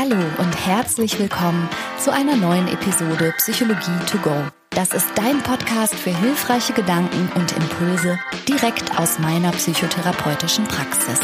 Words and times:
Hallo 0.00 0.14
und 0.38 0.54
herzlich 0.64 1.18
willkommen 1.18 1.68
zu 1.98 2.12
einer 2.12 2.36
neuen 2.36 2.68
Episode 2.68 3.34
Psychologie 3.38 3.98
to 4.08 4.16
go. 4.18 4.32
Das 4.70 4.94
ist 4.94 5.08
dein 5.16 5.42
Podcast 5.42 5.92
für 5.92 6.16
hilfreiche 6.16 6.72
Gedanken 6.72 7.28
und 7.34 7.50
Impulse 7.56 8.16
direkt 8.46 8.96
aus 8.96 9.18
meiner 9.18 9.50
psychotherapeutischen 9.50 10.66
Praxis. 10.66 11.18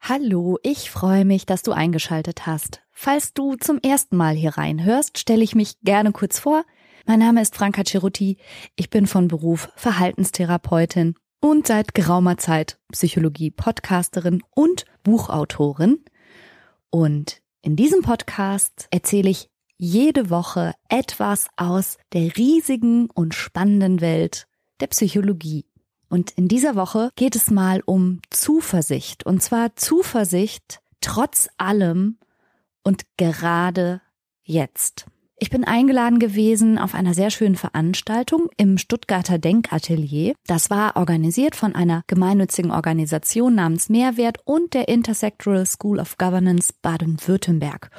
Hallo, 0.00 0.58
ich 0.62 0.92
freue 0.92 1.24
mich, 1.24 1.44
dass 1.44 1.64
du 1.64 1.72
eingeschaltet 1.72 2.46
hast. 2.46 2.82
Falls 2.92 3.34
du 3.34 3.56
zum 3.56 3.80
ersten 3.82 4.16
Mal 4.16 4.36
hier 4.36 4.56
reinhörst, 4.56 5.18
stelle 5.18 5.42
ich 5.42 5.56
mich 5.56 5.74
gerne 5.80 6.12
kurz 6.12 6.38
vor. 6.38 6.62
Mein 7.04 7.18
Name 7.18 7.42
ist 7.42 7.56
Franka 7.56 7.82
Ceruti. 7.84 8.36
Ich 8.76 8.90
bin 8.90 9.08
von 9.08 9.26
Beruf 9.26 9.70
Verhaltenstherapeutin 9.74 11.16
und 11.40 11.66
seit 11.66 11.94
geraumer 11.94 12.38
Zeit 12.38 12.78
Psychologie-Podcasterin 12.92 14.42
und 14.54 14.84
Buchautorin. 15.02 16.04
Und 16.90 17.40
in 17.62 17.76
diesem 17.76 18.02
Podcast 18.02 18.88
erzähle 18.90 19.30
ich 19.30 19.50
jede 19.76 20.30
Woche 20.30 20.74
etwas 20.88 21.48
aus 21.56 21.98
der 22.12 22.36
riesigen 22.36 23.08
und 23.10 23.34
spannenden 23.34 24.00
Welt 24.00 24.46
der 24.80 24.88
Psychologie. 24.88 25.66
Und 26.08 26.32
in 26.32 26.48
dieser 26.48 26.74
Woche 26.74 27.10
geht 27.16 27.36
es 27.36 27.50
mal 27.50 27.82
um 27.84 28.20
Zuversicht. 28.30 29.24
Und 29.24 29.42
zwar 29.42 29.76
Zuversicht 29.76 30.80
trotz 31.00 31.48
allem 31.58 32.18
und 32.82 33.02
gerade 33.16 34.00
jetzt. 34.42 35.06
Ich 35.40 35.50
bin 35.50 35.64
eingeladen 35.64 36.18
gewesen 36.18 36.78
auf 36.78 36.94
einer 36.94 37.14
sehr 37.14 37.30
schönen 37.30 37.54
Veranstaltung 37.54 38.48
im 38.56 38.76
Stuttgarter 38.76 39.38
Denkatelier. 39.38 40.34
Das 40.48 40.68
war 40.68 40.96
organisiert 40.96 41.54
von 41.54 41.76
einer 41.76 42.02
gemeinnützigen 42.08 42.72
Organisation 42.72 43.54
namens 43.54 43.88
Mehrwert 43.88 44.38
und 44.44 44.74
der 44.74 44.88
Intersectoral 44.88 45.64
School 45.64 46.00
of 46.00 46.18
Governance 46.18 46.72
Baden-Württemberg. 46.82 47.90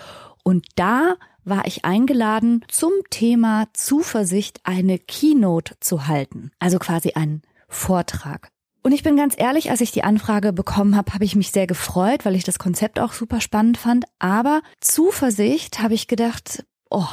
Und 0.43 0.65
da 0.75 1.15
war 1.45 1.65
ich 1.65 1.85
eingeladen, 1.85 2.65
zum 2.67 2.91
Thema 3.09 3.67
Zuversicht 3.73 4.59
eine 4.65 4.99
Keynote 4.99 5.75
zu 5.79 6.07
halten. 6.07 6.51
Also 6.59 6.77
quasi 6.77 7.13
einen 7.13 7.43
Vortrag. 7.69 8.49
Und 8.83 8.91
ich 8.91 9.03
bin 9.03 9.15
ganz 9.15 9.35
ehrlich, 9.37 9.71
als 9.71 9.79
ich 9.79 9.91
die 9.91 10.03
Anfrage 10.03 10.51
bekommen 10.51 10.97
habe, 10.97 11.13
habe 11.13 11.23
ich 11.23 11.37
mich 11.37 11.51
sehr 11.51 11.67
gefreut, 11.67 12.25
weil 12.25 12.35
ich 12.35 12.43
das 12.43 12.59
Konzept 12.59 12.99
auch 12.99 13.13
super 13.13 13.39
spannend 13.39 13.77
fand. 13.77 14.05
Aber 14.19 14.61
Zuversicht 14.81 15.81
habe 15.81 15.93
ich 15.93 16.07
gedacht, 16.07 16.65
oh, 16.89 17.07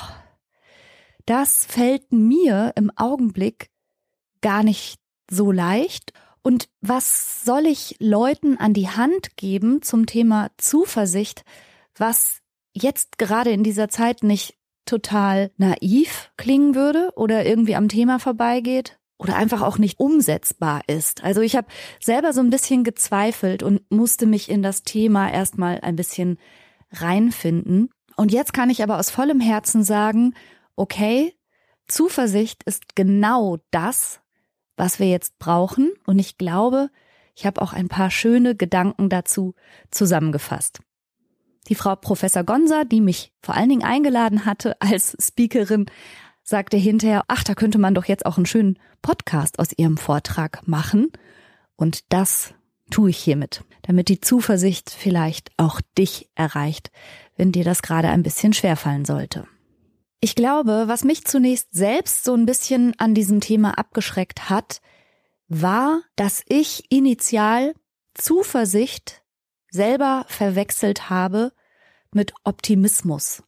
das 1.25 1.65
fällt 1.65 2.13
mir 2.13 2.73
im 2.77 2.91
Augenblick 2.97 3.71
gar 4.41 4.63
nicht 4.63 5.01
so 5.31 5.51
leicht. 5.51 6.13
Und 6.43 6.69
was 6.81 7.45
soll 7.45 7.67
ich 7.67 7.97
Leuten 7.99 8.57
an 8.57 8.73
die 8.73 8.89
Hand 8.89 9.37
geben 9.37 9.83
zum 9.83 10.07
Thema 10.07 10.51
Zuversicht, 10.59 11.43
was 11.97 12.41
jetzt 12.73 13.19
gerade 13.19 13.51
in 13.51 13.65
dieser 13.65 13.89
Zeit 13.89 14.23
nicht 14.23 14.57
total 14.85 15.51
naiv 15.57 16.31
klingen 16.37 16.77
würde 16.77 17.11
oder 17.17 17.45
irgendwie 17.45 17.75
am 17.75 17.89
Thema 17.89 18.21
vorbeigeht? 18.21 18.99
oder 19.19 19.37
einfach 19.37 19.63
auch 19.63 19.79
nicht 19.79 19.99
umsetzbar 19.99 20.83
ist. 20.87 21.25
Also 21.25 21.41
ich 21.41 21.57
habe 21.57 21.69
selber 22.01 22.33
so 22.33 22.41
ein 22.41 22.51
bisschen 22.51 22.85
gezweifelt 22.85 23.63
und 23.63 23.91
musste 23.91 24.27
mich 24.27 24.51
in 24.51 24.63
das 24.63 24.83
Thema 24.83 25.31
erstmal 25.33 25.81
ein 25.81 25.97
bisschen 25.97 26.39
reinfinden. 26.93 27.91
Und 28.17 28.33
jetzt 28.33 28.53
kann 28.53 28.70
ich 28.70 28.83
aber 28.83 28.98
aus 28.98 29.11
vollem 29.11 29.41
Herzen 29.41 29.84
sagen, 29.84 30.34
okay, 30.75 31.34
Zuversicht 31.86 32.62
ist 32.64 32.97
genau 32.97 33.58
das, 33.70 34.20
was 34.77 34.98
wir 34.98 35.08
jetzt 35.08 35.39
brauchen. 35.39 35.92
Und 36.06 36.19
ich 36.19 36.39
glaube, 36.39 36.91
ich 37.34 37.47
habe 37.47 37.61
auch 37.62 37.73
ein 37.73 37.89
paar 37.89 38.11
schöne 38.11 38.56
Gedanken 38.56 39.08
dazu 39.08 39.55
zusammengefasst. 39.91 40.81
Die 41.69 41.75
Frau 41.75 41.97
Professor 41.97 42.45
Gonza, 42.45 42.84
die 42.84 43.00
mich 43.00 43.33
vor 43.42 43.55
allen 43.55 43.69
Dingen 43.69 43.84
eingeladen 43.84 44.47
hatte 44.47 44.80
als 44.80 45.17
Speakerin, 45.20 45.86
sagte 46.42 46.77
hinterher, 46.77 47.24
ach, 47.29 47.42
da 47.42 47.55
könnte 47.55 47.79
man 47.79 47.95
doch 47.95 48.05
jetzt 48.05 48.24
auch 48.24 48.36
einen 48.36 48.46
schönen 48.46 48.79
Podcast 49.02 49.58
aus 49.58 49.77
ihrem 49.77 49.96
Vortrag 49.96 50.67
machen. 50.67 51.11
Und 51.74 52.12
das 52.12 52.55
tue 52.91 53.11
ich 53.11 53.19
hiermit, 53.19 53.64
damit 53.83 54.08
die 54.08 54.20
Zuversicht 54.20 54.91
vielleicht 54.91 55.51
auch 55.57 55.80
dich 55.98 56.29
erreicht, 56.35 56.91
wenn 57.36 57.52
dir 57.52 57.64
das 57.64 57.83
gerade 57.83 58.08
ein 58.08 58.23
bisschen 58.23 58.52
schwerfallen 58.52 59.05
sollte. 59.05 59.47
Ich 60.20 60.35
glaube, 60.35 60.85
was 60.86 61.05
mich 61.05 61.24
zunächst 61.24 61.69
selbst 61.73 62.24
so 62.24 62.35
ein 62.35 62.47
bisschen 62.47 62.95
an 62.98 63.14
diesem 63.14 63.41
Thema 63.41 63.79
abgeschreckt 63.79 64.48
hat, 64.48 64.80
war, 65.48 66.01
dass 66.17 66.42
ich 66.48 66.91
initial 66.91 67.74
Zuversicht 68.14 69.23
selber 69.70 70.24
verwechselt 70.29 71.11
habe 71.11 71.53
mit 72.13 72.33
Optimismus 72.45 73.42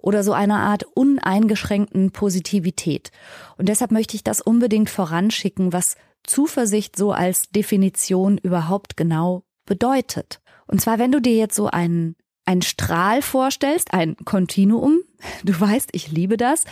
oder 0.00 0.22
so 0.22 0.32
einer 0.32 0.60
Art 0.60 0.84
uneingeschränkten 0.94 2.12
Positivität. 2.12 3.10
Und 3.56 3.68
deshalb 3.68 3.90
möchte 3.90 4.14
ich 4.14 4.22
das 4.22 4.40
unbedingt 4.40 4.88
voranschicken, 4.88 5.72
was 5.72 5.96
Zuversicht 6.28 6.96
so 6.96 7.12
als 7.12 7.48
Definition 7.50 8.38
überhaupt 8.38 8.96
genau 8.96 9.44
bedeutet. 9.64 10.40
Und 10.66 10.80
zwar, 10.80 10.98
wenn 10.98 11.12
du 11.12 11.20
dir 11.20 11.34
jetzt 11.34 11.56
so 11.56 11.66
einen, 11.66 12.16
einen 12.44 12.62
Strahl 12.62 13.22
vorstellst, 13.22 13.92
ein 13.92 14.16
Kontinuum, 14.24 15.00
du 15.44 15.58
weißt, 15.58 15.90
ich 15.92 16.10
liebe 16.12 16.36
das. 16.36 16.64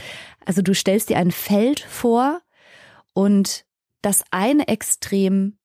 Also 0.44 0.62
du 0.62 0.74
stellst 0.74 1.08
dir 1.08 1.18
ein 1.18 1.32
Feld 1.32 1.80
vor 1.80 2.40
und 3.12 3.64
das 4.02 4.24
eine 4.30 4.68
Extrem 4.68 5.58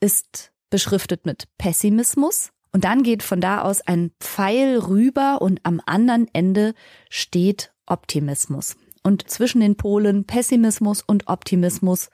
ist 0.00 0.52
beschriftet 0.70 1.26
mit 1.26 1.48
Pessimismus 1.58 2.52
und 2.72 2.84
dann 2.84 3.02
geht 3.02 3.22
von 3.22 3.40
da 3.40 3.62
aus 3.62 3.80
ein 3.82 4.12
Pfeil 4.20 4.78
rüber 4.78 5.42
und 5.42 5.60
am 5.64 5.80
anderen 5.84 6.28
Ende 6.32 6.74
steht 7.08 7.72
Optimismus. 7.86 8.76
Und 9.02 9.28
zwischen 9.28 9.60
den 9.60 9.76
Polen 9.76 10.26
Pessimismus 10.26 11.02
und 11.02 11.26
Optimismus 11.26 12.10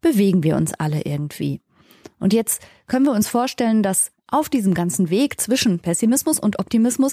bewegen 0.00 0.42
wir 0.42 0.56
uns 0.56 0.72
alle 0.74 1.02
irgendwie. 1.02 1.60
Und 2.18 2.32
jetzt 2.32 2.62
können 2.86 3.06
wir 3.06 3.12
uns 3.12 3.28
vorstellen, 3.28 3.82
dass 3.82 4.12
auf 4.26 4.48
diesem 4.48 4.74
ganzen 4.74 5.10
Weg 5.10 5.40
zwischen 5.40 5.80
Pessimismus 5.80 6.38
und 6.38 6.58
Optimismus 6.58 7.12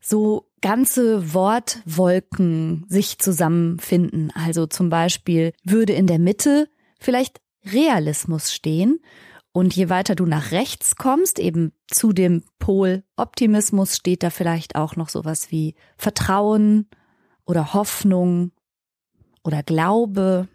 so 0.00 0.48
ganze 0.60 1.34
Wortwolken 1.34 2.86
sich 2.88 3.18
zusammenfinden. 3.18 4.32
Also 4.34 4.66
zum 4.66 4.90
Beispiel 4.90 5.52
würde 5.64 5.92
in 5.92 6.06
der 6.06 6.18
Mitte 6.18 6.68
vielleicht 7.00 7.40
Realismus 7.64 8.52
stehen 8.52 9.00
und 9.52 9.74
je 9.74 9.88
weiter 9.88 10.14
du 10.14 10.24
nach 10.24 10.52
rechts 10.52 10.96
kommst, 10.96 11.38
eben 11.38 11.72
zu 11.88 12.12
dem 12.12 12.44
Pol 12.58 13.02
Optimismus, 13.16 13.96
steht 13.96 14.22
da 14.22 14.30
vielleicht 14.30 14.76
auch 14.76 14.96
noch 14.96 15.08
sowas 15.08 15.50
wie 15.50 15.74
Vertrauen 15.96 16.88
oder 17.44 17.74
Hoffnung 17.74 18.52
oder 19.42 19.62
Glaube. 19.62 20.48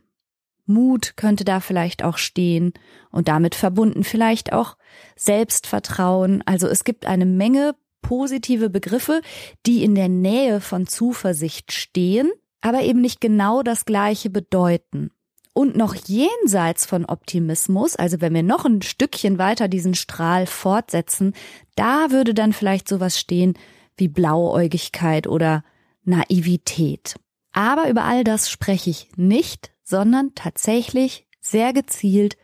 Mut 0.65 1.17
könnte 1.17 1.43
da 1.43 1.59
vielleicht 1.59 2.03
auch 2.03 2.17
stehen 2.17 2.73
und 3.11 3.27
damit 3.27 3.55
verbunden 3.55 4.03
vielleicht 4.03 4.53
auch 4.53 4.77
Selbstvertrauen. 5.15 6.41
Also 6.45 6.67
es 6.67 6.83
gibt 6.83 7.05
eine 7.05 7.25
Menge 7.25 7.75
positive 8.01 8.69
Begriffe, 8.69 9.21
die 9.65 9.83
in 9.83 9.95
der 9.95 10.09
Nähe 10.09 10.61
von 10.61 10.87
Zuversicht 10.87 11.71
stehen, 11.71 12.31
aber 12.61 12.83
eben 12.83 13.01
nicht 13.01 13.21
genau 13.21 13.63
das 13.63 13.85
gleiche 13.85 14.29
bedeuten. 14.29 15.11
Und 15.53 15.75
noch 15.75 15.93
jenseits 15.93 16.85
von 16.85 17.05
Optimismus, 17.05 17.95
also 17.95 18.21
wenn 18.21 18.33
wir 18.33 18.43
noch 18.43 18.65
ein 18.65 18.81
Stückchen 18.81 19.37
weiter 19.37 19.67
diesen 19.67 19.93
Strahl 19.93 20.47
fortsetzen, 20.47 21.33
da 21.75 22.09
würde 22.09 22.33
dann 22.33 22.53
vielleicht 22.53 22.87
sowas 22.87 23.19
stehen 23.19 23.53
wie 23.95 24.07
Blauäugigkeit 24.07 25.27
oder 25.27 25.63
Naivität. 26.03 27.15
Aber 27.51 27.87
über 27.87 28.03
all 28.03 28.23
das 28.23 28.49
spreche 28.49 28.89
ich 28.89 29.09
nicht, 29.15 29.72
sondern 29.83 30.33
tatsächlich 30.35 31.27
sehr 31.41 31.73
gezielt 31.73 32.37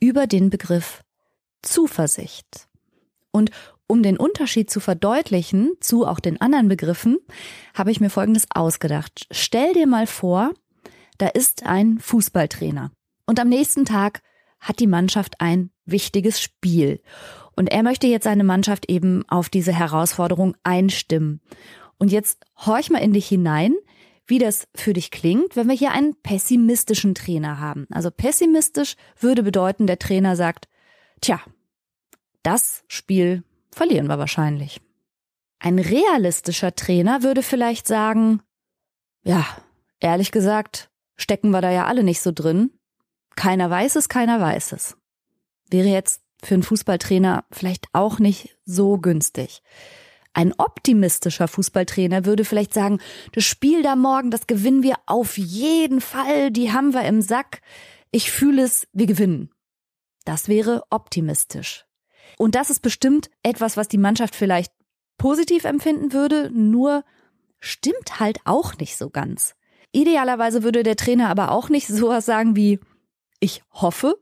über 0.00 0.26
den 0.26 0.50
Begriff 0.50 1.02
Zuversicht. 1.62 2.68
Und 3.30 3.50
um 3.86 4.02
den 4.02 4.16
Unterschied 4.16 4.70
zu 4.70 4.80
verdeutlichen 4.80 5.74
zu 5.80 6.06
auch 6.06 6.20
den 6.20 6.40
anderen 6.40 6.68
Begriffen, 6.68 7.18
habe 7.74 7.90
ich 7.90 8.00
mir 8.00 8.10
Folgendes 8.10 8.46
ausgedacht. 8.54 9.26
Stell 9.30 9.74
dir 9.74 9.86
mal 9.86 10.06
vor, 10.06 10.52
da 11.18 11.28
ist 11.28 11.66
ein 11.66 11.98
Fußballtrainer. 11.98 12.90
Und 13.26 13.40
am 13.40 13.48
nächsten 13.48 13.84
Tag 13.84 14.22
hat 14.60 14.78
die 14.78 14.86
Mannschaft 14.86 15.40
ein 15.40 15.70
wichtiges 15.84 16.40
Spiel. 16.40 17.00
Und 17.54 17.70
er 17.70 17.82
möchte 17.82 18.06
jetzt 18.06 18.24
seine 18.24 18.44
Mannschaft 18.44 18.88
eben 18.88 19.28
auf 19.28 19.48
diese 19.48 19.72
Herausforderung 19.72 20.56
einstimmen. 20.62 21.40
Und 21.98 22.12
jetzt 22.12 22.44
horch 22.64 22.90
mal 22.90 22.98
in 22.98 23.12
dich 23.12 23.28
hinein, 23.28 23.74
wie 24.26 24.38
das 24.38 24.68
für 24.74 24.92
dich 24.92 25.10
klingt, 25.10 25.56
wenn 25.56 25.68
wir 25.68 25.74
hier 25.74 25.92
einen 25.92 26.14
pessimistischen 26.14 27.14
Trainer 27.14 27.58
haben. 27.58 27.86
Also 27.90 28.10
pessimistisch 28.10 28.96
würde 29.18 29.42
bedeuten, 29.42 29.86
der 29.86 29.98
Trainer 29.98 30.36
sagt, 30.36 30.68
tja, 31.20 31.40
das 32.42 32.84
Spiel 32.88 33.44
verlieren 33.70 34.06
wir 34.06 34.18
wahrscheinlich. 34.18 34.80
Ein 35.58 35.78
realistischer 35.78 36.74
Trainer 36.74 37.22
würde 37.22 37.42
vielleicht 37.42 37.86
sagen, 37.86 38.42
ja, 39.22 39.46
ehrlich 40.00 40.32
gesagt, 40.32 40.90
stecken 41.16 41.50
wir 41.50 41.60
da 41.60 41.70
ja 41.70 41.86
alle 41.86 42.02
nicht 42.02 42.20
so 42.20 42.32
drin. 42.32 42.72
Keiner 43.36 43.70
weiß 43.70 43.96
es, 43.96 44.08
keiner 44.08 44.40
weiß 44.40 44.72
es. 44.72 44.96
Wäre 45.70 45.88
jetzt 45.88 46.22
für 46.42 46.54
einen 46.54 46.64
Fußballtrainer 46.64 47.44
vielleicht 47.50 47.86
auch 47.92 48.18
nicht 48.18 48.58
so 48.64 48.98
günstig. 48.98 49.62
Ein 50.34 50.54
optimistischer 50.56 51.46
Fußballtrainer 51.46 52.24
würde 52.24 52.44
vielleicht 52.44 52.72
sagen, 52.72 53.00
das 53.32 53.44
Spiel 53.44 53.82
da 53.82 53.96
morgen, 53.96 54.30
das 54.30 54.46
gewinnen 54.46 54.82
wir 54.82 54.96
auf 55.06 55.36
jeden 55.36 56.00
Fall, 56.00 56.50
die 56.50 56.72
haben 56.72 56.94
wir 56.94 57.04
im 57.04 57.20
Sack. 57.20 57.60
Ich 58.10 58.30
fühle 58.30 58.62
es, 58.62 58.88
wir 58.92 59.06
gewinnen. 59.06 59.50
Das 60.24 60.48
wäre 60.48 60.84
optimistisch. 60.90 61.84
Und 62.38 62.54
das 62.54 62.70
ist 62.70 62.80
bestimmt 62.80 63.30
etwas, 63.42 63.76
was 63.76 63.88
die 63.88 63.98
Mannschaft 63.98 64.34
vielleicht 64.34 64.72
positiv 65.18 65.64
empfinden 65.64 66.12
würde, 66.12 66.50
nur 66.50 67.04
stimmt 67.60 68.18
halt 68.18 68.38
auch 68.44 68.76
nicht 68.78 68.96
so 68.96 69.10
ganz. 69.10 69.54
Idealerweise 69.92 70.62
würde 70.62 70.82
der 70.82 70.96
Trainer 70.96 71.28
aber 71.28 71.50
auch 71.50 71.68
nicht 71.68 71.86
sowas 71.86 72.24
sagen 72.24 72.56
wie, 72.56 72.80
ich 73.38 73.62
hoffe, 73.70 74.16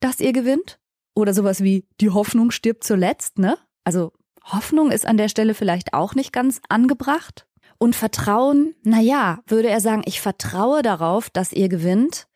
dass 0.00 0.20
ihr 0.20 0.32
gewinnt. 0.32 0.78
Oder 1.14 1.34
sowas 1.34 1.62
wie, 1.62 1.86
die 2.00 2.10
Hoffnung 2.10 2.50
stirbt 2.50 2.84
zuletzt, 2.84 3.38
ne? 3.38 3.58
Also 3.84 4.12
Hoffnung 4.44 4.90
ist 4.90 5.06
an 5.06 5.16
der 5.16 5.28
Stelle 5.28 5.54
vielleicht 5.54 5.94
auch 5.94 6.14
nicht 6.14 6.32
ganz 6.32 6.60
angebracht. 6.68 7.46
Und 7.78 7.96
Vertrauen, 7.96 8.74
na 8.82 9.00
ja, 9.00 9.40
würde 9.46 9.68
er 9.68 9.80
sagen, 9.80 10.02
ich 10.04 10.20
vertraue 10.20 10.82
darauf, 10.82 11.30
dass 11.30 11.52
ihr 11.52 11.68
gewinnt, 11.68 12.28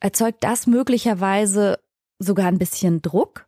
erzeugt 0.00 0.44
das 0.44 0.66
möglicherweise 0.66 1.78
sogar 2.18 2.46
ein 2.46 2.58
bisschen 2.58 3.00
Druck. 3.00 3.46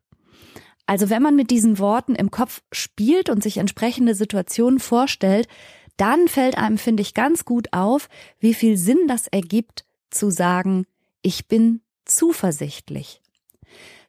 Also 0.87 1.11
wenn 1.11 1.23
man 1.23 1.37
mit 1.37 1.51
diesen 1.51 1.79
Worten 1.79 2.15
im 2.15 2.31
Kopf 2.31 2.63
spielt 2.73 3.31
und 3.31 3.43
sich 3.43 3.59
entsprechende 3.59 4.15
Situationen 4.15 4.81
vorstellt, 4.81 5.49
dann 5.97 6.29
fällt 6.29 6.59
einem, 6.59 6.79
finde 6.79 7.03
ich, 7.03 7.15
ganz 7.15 7.45
gut 7.45 7.73
auf, 7.73 8.09
wie 8.39 8.55
viel 8.55 8.77
Sinn 8.77 9.07
das 9.07 9.27
ergibt, 9.27 9.85
zu 10.11 10.31
sagen, 10.31 10.87
ich 11.23 11.49
bin 11.49 11.81
zuversichtlich. 12.05 13.21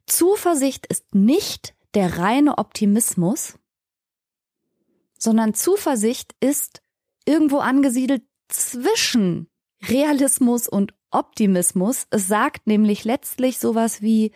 Zuversicht 0.05 0.85
ist 0.87 1.15
nicht 1.15 1.73
der 1.93 2.17
reine 2.17 2.57
Optimismus, 2.57 3.57
sondern 5.17 5.53
Zuversicht 5.53 6.35
ist 6.39 6.81
irgendwo 7.25 7.57
angesiedelt 7.59 8.23
zwischen 8.49 9.49
Realismus 9.87 10.67
und 10.67 10.93
Optimismus. 11.11 12.07
Es 12.09 12.27
sagt 12.27 12.67
nämlich 12.67 13.03
letztlich 13.05 13.59
sowas 13.59 14.01
wie, 14.01 14.31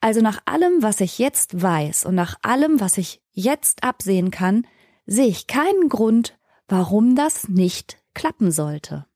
also 0.00 0.20
nach 0.20 0.42
allem, 0.44 0.82
was 0.82 1.00
ich 1.00 1.18
jetzt 1.18 1.60
weiß 1.60 2.04
und 2.04 2.14
nach 2.14 2.36
allem, 2.42 2.80
was 2.80 2.98
ich 2.98 3.22
jetzt 3.32 3.82
absehen 3.84 4.30
kann, 4.30 4.66
sehe 5.06 5.26
ich 5.26 5.46
keinen 5.46 5.88
Grund, 5.88 6.38
warum 6.68 7.16
das 7.16 7.48
nicht 7.48 7.98
klappen 8.14 8.50
sollte. 8.50 9.06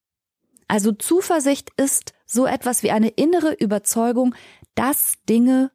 Also 0.69 0.93
Zuversicht 0.93 1.71
ist 1.77 2.15
so 2.25 2.47
etwas 2.47 2.83
wie 2.83 2.91
eine 2.91 3.09
innere 3.09 3.53
Überzeugung, 3.53 4.35
dass 4.75 5.15
Dinge 5.29 5.71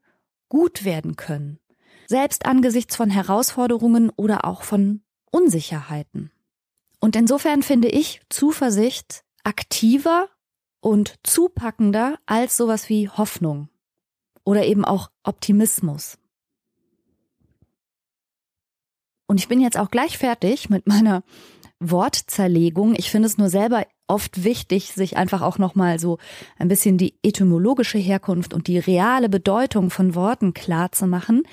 gut 0.49 0.83
werden 0.83 1.15
können, 1.15 1.59
selbst 2.07 2.45
angesichts 2.45 2.95
von 2.95 3.09
Herausforderungen 3.09 4.09
oder 4.09 4.43
auch 4.43 4.63
von 4.63 5.01
Unsicherheiten. 5.31 6.31
Und 6.99 7.15
insofern 7.15 7.63
finde 7.63 7.87
ich 7.87 8.21
Zuversicht 8.29 9.23
aktiver 9.43 10.29
und 10.81 11.15
zupackender 11.23 12.19
als 12.25 12.57
sowas 12.57 12.89
wie 12.89 13.09
Hoffnung 13.09 13.69
oder 14.43 14.65
eben 14.65 14.85
auch 14.85 15.09
Optimismus. 15.23 16.17
Und 19.27 19.39
ich 19.39 19.47
bin 19.47 19.61
jetzt 19.61 19.77
auch 19.77 19.89
gleich 19.89 20.17
fertig 20.17 20.69
mit 20.69 20.87
meiner 20.87 21.23
Wortzerlegung. 21.79 22.95
Ich 22.97 23.09
finde 23.09 23.27
es 23.27 23.37
nur 23.37 23.49
selber 23.49 23.87
oft 24.07 24.43
wichtig, 24.43 24.91
sich 24.91 25.15
einfach 25.15 25.41
auch 25.41 25.57
nochmal 25.57 25.99
so 25.99 26.17
ein 26.57 26.67
bisschen 26.67 26.97
die 26.97 27.15
etymologische 27.23 27.97
Herkunft 27.97 28.53
und 28.53 28.67
die 28.67 28.77
reale 28.77 29.29
Bedeutung 29.29 29.89
von 29.89 30.15
Worten 30.15 30.53
klar 30.53 30.91
zu 30.91 31.07
machen. 31.07 31.43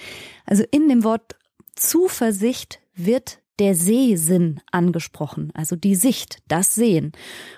Also 0.45 0.65
in 0.71 0.89
dem 0.89 1.05
Wort 1.05 1.37
Zuversicht 1.77 2.81
wird 2.95 3.41
der 3.59 3.75
Sehsinn 3.75 4.61
angesprochen, 4.71 5.51
also 5.55 5.77
die 5.77 5.95
Sicht, 5.95 6.39
das 6.49 6.75
Sehen. 6.75 7.13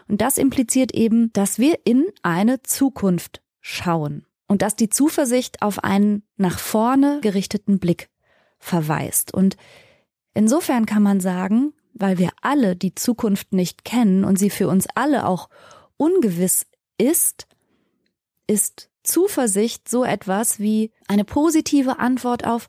Und 0.09 0.21
das 0.21 0.39
impliziert 0.39 0.93
eben, 0.93 1.33
dass 1.33 1.59
wir 1.59 1.79
in 1.85 2.07
eine 2.23 2.63
Zukunft 2.63 3.43
schauen 3.61 4.25
und 4.47 4.63
dass 4.63 4.77
die 4.77 4.89
Zuversicht 4.89 5.63
auf 5.63 5.85
einen 5.85 6.23
nach 6.37 6.59
vorne 6.59 7.21
gerichteten 7.23 7.79
Blick 7.79 8.09
verweist. 8.59 9.33
Und 9.33 9.57
insofern 10.35 10.87
kann 10.87 11.03
man 11.03 11.21
sagen, 11.21 11.73
weil 11.95 12.19
wir 12.19 12.31
alle 12.41 12.77
die 12.77 12.95
Zukunft 12.95 13.53
nicht 13.53 13.85
kennen 13.85 14.25
und 14.25 14.39
sie 14.39 14.51
für 14.51 14.69
uns 14.69 14.87
alle 14.95 15.27
auch 15.27 15.49
ungewiss 15.97 16.67
ist, 16.99 17.47
ist 18.47 18.91
Zuversicht 19.03 19.89
so 19.89 20.05
etwas 20.05 20.59
wie 20.59 20.93
eine 21.09 21.25
positive 21.25 21.99
Antwort 21.99 22.47
auf 22.47 22.69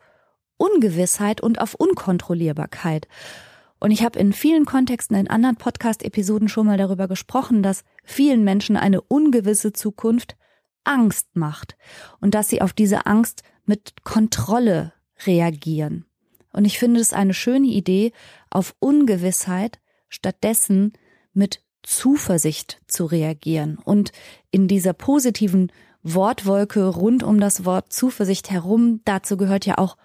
Ungewissheit 0.61 1.41
und 1.41 1.59
auf 1.59 1.73
Unkontrollierbarkeit. 1.73 3.07
Und 3.79 3.89
ich 3.89 4.03
habe 4.03 4.19
in 4.19 4.31
vielen 4.31 4.65
Kontexten 4.65 5.17
in 5.17 5.27
anderen 5.27 5.55
Podcast-Episoden 5.55 6.49
schon 6.49 6.67
mal 6.67 6.77
darüber 6.77 7.07
gesprochen, 7.07 7.63
dass 7.63 7.83
vielen 8.03 8.43
Menschen 8.43 8.77
eine 8.77 9.01
ungewisse 9.01 9.73
Zukunft 9.73 10.37
Angst 10.83 11.35
macht 11.35 11.77
und 12.19 12.35
dass 12.35 12.49
sie 12.49 12.61
auf 12.61 12.73
diese 12.73 13.07
Angst 13.07 13.41
mit 13.65 14.03
Kontrolle 14.03 14.93
reagieren. 15.25 16.05
Und 16.53 16.65
ich 16.65 16.77
finde 16.77 16.99
es 16.99 17.11
eine 17.11 17.33
schöne 17.33 17.67
Idee, 17.67 18.11
auf 18.51 18.75
Ungewissheit 18.79 19.79
stattdessen 20.09 20.93
mit 21.33 21.63
Zuversicht 21.81 22.81
zu 22.85 23.05
reagieren 23.05 23.79
und 23.83 24.11
in 24.51 24.67
dieser 24.67 24.93
positiven 24.93 25.71
Wortwolke 26.03 26.85
rund 26.85 27.23
um 27.23 27.39
das 27.39 27.65
Wort 27.65 27.91
Zuversicht 27.91 28.51
herum, 28.51 29.01
dazu 29.05 29.37
gehört 29.37 29.65
ja 29.65 29.79
auch 29.79 29.97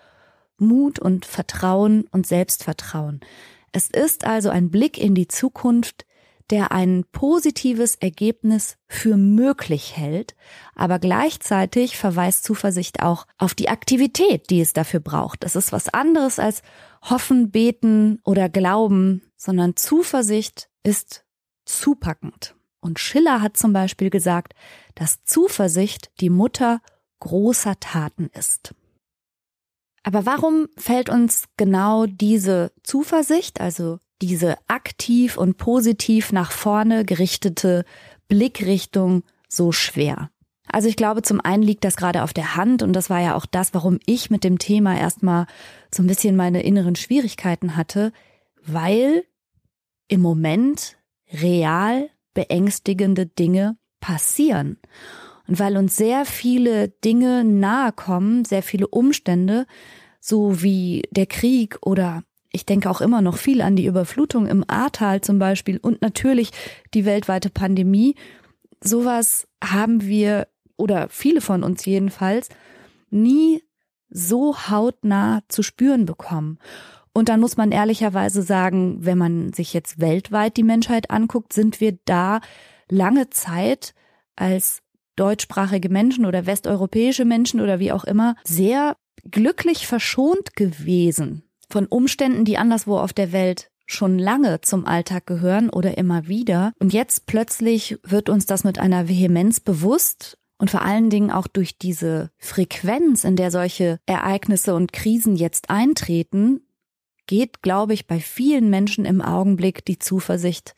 Mut 0.58 0.98
und 0.98 1.26
Vertrauen 1.26 2.06
und 2.10 2.26
Selbstvertrauen. 2.26 3.20
Es 3.72 3.90
ist 3.90 4.24
also 4.24 4.48
ein 4.48 4.70
Blick 4.70 4.98
in 4.98 5.14
die 5.14 5.28
Zukunft, 5.28 6.06
der 6.50 6.70
ein 6.70 7.04
positives 7.10 7.96
Ergebnis 7.96 8.76
für 8.86 9.16
möglich 9.16 9.96
hält, 9.96 10.36
aber 10.74 10.98
gleichzeitig 10.98 11.96
verweist 11.96 12.44
Zuversicht 12.44 13.02
auch 13.02 13.26
auf 13.36 13.54
die 13.54 13.68
Aktivität, 13.68 14.48
die 14.50 14.60
es 14.60 14.72
dafür 14.72 15.00
braucht. 15.00 15.42
Es 15.44 15.56
ist 15.56 15.72
was 15.72 15.88
anderes 15.88 16.38
als 16.38 16.62
hoffen, 17.02 17.50
beten 17.50 18.20
oder 18.24 18.48
glauben, 18.48 19.22
sondern 19.36 19.76
Zuversicht 19.76 20.68
ist 20.84 21.24
zupackend. 21.64 22.54
Und 22.80 23.00
Schiller 23.00 23.42
hat 23.42 23.56
zum 23.56 23.72
Beispiel 23.72 24.10
gesagt, 24.10 24.54
dass 24.94 25.24
Zuversicht 25.24 26.10
die 26.20 26.30
Mutter 26.30 26.80
großer 27.18 27.80
Taten 27.80 28.30
ist. 28.32 28.75
Aber 30.06 30.24
warum 30.24 30.68
fällt 30.76 31.08
uns 31.08 31.46
genau 31.56 32.06
diese 32.06 32.70
Zuversicht, 32.84 33.60
also 33.60 33.98
diese 34.22 34.56
aktiv 34.68 35.36
und 35.36 35.56
positiv 35.56 36.30
nach 36.30 36.52
vorne 36.52 37.04
gerichtete 37.04 37.84
Blickrichtung 38.28 39.24
so 39.48 39.72
schwer? 39.72 40.30
Also 40.68 40.88
ich 40.88 40.94
glaube, 40.94 41.22
zum 41.22 41.40
einen 41.40 41.64
liegt 41.64 41.82
das 41.82 41.96
gerade 41.96 42.22
auf 42.22 42.32
der 42.32 42.54
Hand 42.54 42.84
und 42.84 42.92
das 42.92 43.10
war 43.10 43.20
ja 43.20 43.34
auch 43.34 43.46
das, 43.46 43.74
warum 43.74 43.98
ich 44.06 44.30
mit 44.30 44.44
dem 44.44 44.60
Thema 44.60 44.96
erstmal 44.96 45.48
so 45.92 46.04
ein 46.04 46.06
bisschen 46.06 46.36
meine 46.36 46.62
inneren 46.62 46.94
Schwierigkeiten 46.94 47.74
hatte, 47.74 48.12
weil 48.64 49.24
im 50.06 50.20
Moment 50.20 50.98
real 51.32 52.10
beängstigende 52.32 53.26
Dinge 53.26 53.76
passieren. 53.98 54.78
Und 55.48 55.58
weil 55.58 55.76
uns 55.76 55.96
sehr 55.96 56.24
viele 56.24 56.88
Dinge 56.88 57.44
nahe 57.44 57.92
kommen, 57.92 58.44
sehr 58.44 58.62
viele 58.62 58.88
Umstände, 58.88 59.66
so 60.20 60.62
wie 60.62 61.02
der 61.10 61.26
Krieg 61.26 61.78
oder 61.82 62.24
ich 62.52 62.64
denke 62.64 62.88
auch 62.88 63.02
immer 63.02 63.20
noch 63.20 63.36
viel 63.36 63.60
an 63.60 63.76
die 63.76 63.84
Überflutung 63.84 64.46
im 64.46 64.64
Ahrtal 64.66 65.20
zum 65.20 65.38
Beispiel 65.38 65.76
und 65.76 66.00
natürlich 66.00 66.52
die 66.94 67.04
weltweite 67.04 67.50
Pandemie. 67.50 68.14
Sowas 68.82 69.46
haben 69.62 70.02
wir 70.02 70.48
oder 70.78 71.08
viele 71.10 71.42
von 71.42 71.62
uns 71.62 71.84
jedenfalls 71.84 72.48
nie 73.10 73.62
so 74.08 74.56
hautnah 74.70 75.42
zu 75.48 75.62
spüren 75.62 76.06
bekommen. 76.06 76.58
Und 77.12 77.28
dann 77.28 77.40
muss 77.40 77.56
man 77.56 77.72
ehrlicherweise 77.72 78.42
sagen, 78.42 78.98
wenn 79.00 79.18
man 79.18 79.52
sich 79.52 79.72
jetzt 79.74 80.00
weltweit 80.00 80.56
die 80.56 80.62
Menschheit 80.62 81.10
anguckt, 81.10 81.52
sind 81.52 81.80
wir 81.80 81.98
da 82.04 82.40
lange 82.90 83.30
Zeit 83.30 83.94
als 84.34 84.82
deutschsprachige 85.16 85.88
Menschen 85.88 86.26
oder 86.26 86.46
westeuropäische 86.46 87.24
Menschen 87.24 87.60
oder 87.60 87.78
wie 87.78 87.92
auch 87.92 88.04
immer 88.04 88.36
sehr 88.44 88.96
glücklich 89.30 89.86
verschont 89.86 90.54
gewesen 90.54 91.42
von 91.68 91.86
Umständen, 91.86 92.44
die 92.44 92.58
anderswo 92.58 92.98
auf 92.98 93.12
der 93.12 93.32
Welt 93.32 93.70
schon 93.86 94.18
lange 94.18 94.60
zum 94.60 94.86
Alltag 94.86 95.26
gehören 95.26 95.70
oder 95.70 95.96
immer 95.96 96.26
wieder. 96.26 96.72
Und 96.78 96.92
jetzt 96.92 97.26
plötzlich 97.26 97.98
wird 98.02 98.28
uns 98.28 98.46
das 98.46 98.64
mit 98.64 98.78
einer 98.78 99.08
Vehemenz 99.08 99.60
bewusst 99.60 100.38
und 100.58 100.70
vor 100.70 100.82
allen 100.82 101.10
Dingen 101.10 101.30
auch 101.30 101.46
durch 101.46 101.78
diese 101.78 102.30
Frequenz, 102.38 103.24
in 103.24 103.36
der 103.36 103.50
solche 103.50 103.98
Ereignisse 104.06 104.74
und 104.74 104.92
Krisen 104.92 105.36
jetzt 105.36 105.70
eintreten, 105.70 106.62
geht, 107.26 107.62
glaube 107.62 107.92
ich, 107.92 108.06
bei 108.06 108.20
vielen 108.20 108.70
Menschen 108.70 109.04
im 109.04 109.20
Augenblick 109.20 109.84
die 109.84 109.98
Zuversicht 109.98 110.74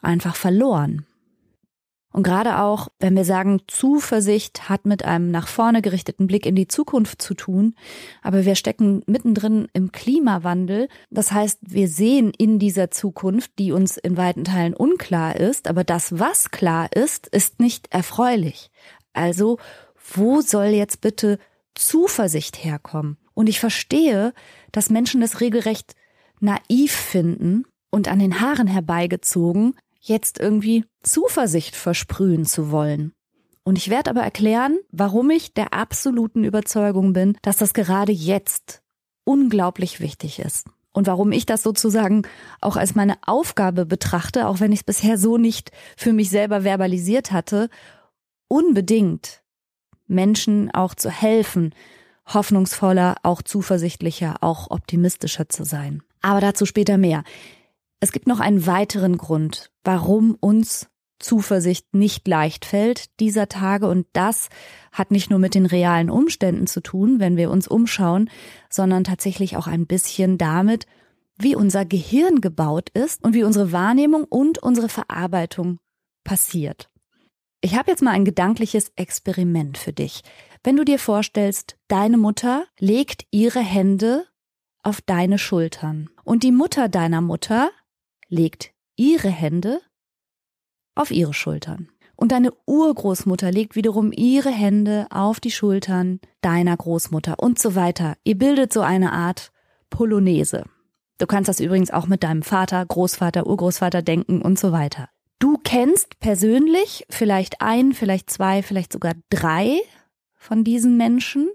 einfach 0.00 0.36
verloren. 0.36 1.06
Und 2.18 2.24
gerade 2.24 2.58
auch, 2.58 2.88
wenn 2.98 3.14
wir 3.14 3.24
sagen, 3.24 3.62
Zuversicht 3.68 4.68
hat 4.68 4.86
mit 4.86 5.04
einem 5.04 5.30
nach 5.30 5.46
vorne 5.46 5.82
gerichteten 5.82 6.26
Blick 6.26 6.46
in 6.46 6.56
die 6.56 6.66
Zukunft 6.66 7.22
zu 7.22 7.34
tun, 7.34 7.76
aber 8.22 8.44
wir 8.44 8.56
stecken 8.56 9.04
mittendrin 9.06 9.68
im 9.72 9.92
Klimawandel. 9.92 10.88
Das 11.10 11.30
heißt, 11.30 11.60
wir 11.62 11.86
sehen 11.86 12.32
in 12.36 12.58
dieser 12.58 12.90
Zukunft, 12.90 13.52
die 13.60 13.70
uns 13.70 13.98
in 13.98 14.16
weiten 14.16 14.42
Teilen 14.42 14.74
unklar 14.74 15.36
ist, 15.36 15.68
aber 15.68 15.84
das, 15.84 16.18
was 16.18 16.50
klar 16.50 16.90
ist, 16.92 17.28
ist 17.28 17.60
nicht 17.60 17.86
erfreulich. 17.92 18.72
Also, 19.12 19.58
wo 20.12 20.40
soll 20.40 20.70
jetzt 20.70 21.00
bitte 21.00 21.38
Zuversicht 21.76 22.64
herkommen? 22.64 23.16
Und 23.34 23.48
ich 23.48 23.60
verstehe, 23.60 24.34
dass 24.72 24.90
Menschen 24.90 25.20
das 25.20 25.40
regelrecht 25.40 25.94
naiv 26.40 26.90
finden 26.90 27.64
und 27.90 28.08
an 28.08 28.18
den 28.18 28.40
Haaren 28.40 28.66
herbeigezogen, 28.66 29.76
jetzt 30.08 30.38
irgendwie 30.38 30.84
Zuversicht 31.02 31.76
versprühen 31.76 32.44
zu 32.44 32.70
wollen. 32.70 33.12
Und 33.62 33.76
ich 33.76 33.90
werde 33.90 34.10
aber 34.10 34.22
erklären, 34.22 34.78
warum 34.90 35.30
ich 35.30 35.52
der 35.52 35.74
absoluten 35.74 36.42
Überzeugung 36.42 37.12
bin, 37.12 37.36
dass 37.42 37.58
das 37.58 37.74
gerade 37.74 38.12
jetzt 38.12 38.82
unglaublich 39.24 40.00
wichtig 40.00 40.38
ist. 40.38 40.66
Und 40.92 41.06
warum 41.06 41.32
ich 41.32 41.44
das 41.44 41.62
sozusagen 41.62 42.22
auch 42.60 42.76
als 42.76 42.94
meine 42.94 43.18
Aufgabe 43.26 43.84
betrachte, 43.84 44.48
auch 44.48 44.60
wenn 44.60 44.72
ich 44.72 44.80
es 44.80 44.84
bisher 44.84 45.18
so 45.18 45.36
nicht 45.36 45.70
für 45.96 46.12
mich 46.12 46.30
selber 46.30 46.64
verbalisiert 46.64 47.30
hatte, 47.30 47.68
unbedingt 48.48 49.42
Menschen 50.06 50.70
auch 50.70 50.94
zu 50.94 51.10
helfen, 51.10 51.74
hoffnungsvoller, 52.26 53.16
auch 53.22 53.42
zuversichtlicher, 53.42 54.36
auch 54.40 54.70
optimistischer 54.70 55.48
zu 55.48 55.64
sein. 55.64 56.02
Aber 56.20 56.40
dazu 56.40 56.66
später 56.66 56.98
mehr. 56.98 57.22
Es 58.00 58.12
gibt 58.12 58.26
noch 58.26 58.40
einen 58.40 58.66
weiteren 58.66 59.18
Grund, 59.18 59.70
warum 59.82 60.36
uns 60.38 60.88
Zuversicht 61.18 61.94
nicht 61.94 62.28
leicht 62.28 62.64
fällt 62.64 63.18
dieser 63.18 63.48
Tage 63.48 63.88
und 63.88 64.06
das 64.12 64.48
hat 64.92 65.10
nicht 65.10 65.30
nur 65.30 65.40
mit 65.40 65.54
den 65.54 65.66
realen 65.66 66.10
Umständen 66.10 66.68
zu 66.68 66.80
tun, 66.80 67.18
wenn 67.18 67.36
wir 67.36 67.50
uns 67.50 67.66
umschauen, 67.66 68.30
sondern 68.70 69.02
tatsächlich 69.02 69.56
auch 69.56 69.66
ein 69.66 69.86
bisschen 69.86 70.38
damit, 70.38 70.86
wie 71.36 71.56
unser 71.56 71.84
Gehirn 71.84 72.40
gebaut 72.40 72.90
ist 72.90 73.24
und 73.24 73.34
wie 73.34 73.44
unsere 73.44 73.72
Wahrnehmung 73.72 74.24
und 74.24 74.58
unsere 74.58 74.88
Verarbeitung 74.88 75.78
passiert. 76.24 76.88
Ich 77.60 77.76
habe 77.76 77.90
jetzt 77.90 78.02
mal 78.02 78.12
ein 78.12 78.24
gedankliches 78.24 78.92
Experiment 78.94 79.78
für 79.78 79.92
dich. 79.92 80.22
Wenn 80.62 80.76
du 80.76 80.84
dir 80.84 80.98
vorstellst, 81.00 81.76
deine 81.88 82.16
Mutter 82.16 82.64
legt 82.78 83.26
ihre 83.32 83.60
Hände 83.60 84.24
auf 84.84 85.00
deine 85.00 85.38
Schultern 85.38 86.10
und 86.24 86.44
die 86.44 86.52
Mutter 86.52 86.88
deiner 86.88 87.20
Mutter 87.20 87.70
legt 88.28 88.72
ihre 88.96 89.28
Hände 89.28 89.80
auf 90.94 91.10
ihre 91.10 91.34
Schultern. 91.34 91.88
Und 92.16 92.32
deine 92.32 92.52
Urgroßmutter 92.66 93.52
legt 93.52 93.76
wiederum 93.76 94.10
ihre 94.12 94.50
Hände 94.50 95.06
auf 95.10 95.38
die 95.38 95.52
Schultern 95.52 96.20
deiner 96.40 96.76
Großmutter 96.76 97.38
und 97.38 97.60
so 97.60 97.76
weiter. 97.76 98.16
Ihr 98.24 98.36
bildet 98.36 98.72
so 98.72 98.80
eine 98.80 99.12
Art 99.12 99.52
Polonaise. 99.88 100.64
Du 101.18 101.26
kannst 101.26 101.48
das 101.48 101.60
übrigens 101.60 101.92
auch 101.92 102.06
mit 102.06 102.24
deinem 102.24 102.42
Vater, 102.42 102.84
Großvater, 102.84 103.46
Urgroßvater 103.46 104.02
denken 104.02 104.42
und 104.42 104.58
so 104.58 104.72
weiter. 104.72 105.08
Du 105.38 105.58
kennst 105.62 106.18
persönlich 106.18 107.06
vielleicht 107.08 107.60
ein, 107.60 107.92
vielleicht 107.92 108.30
zwei, 108.30 108.62
vielleicht 108.64 108.92
sogar 108.92 109.14
drei 109.30 109.78
von 110.34 110.64
diesen 110.64 110.96
Menschen 110.96 111.48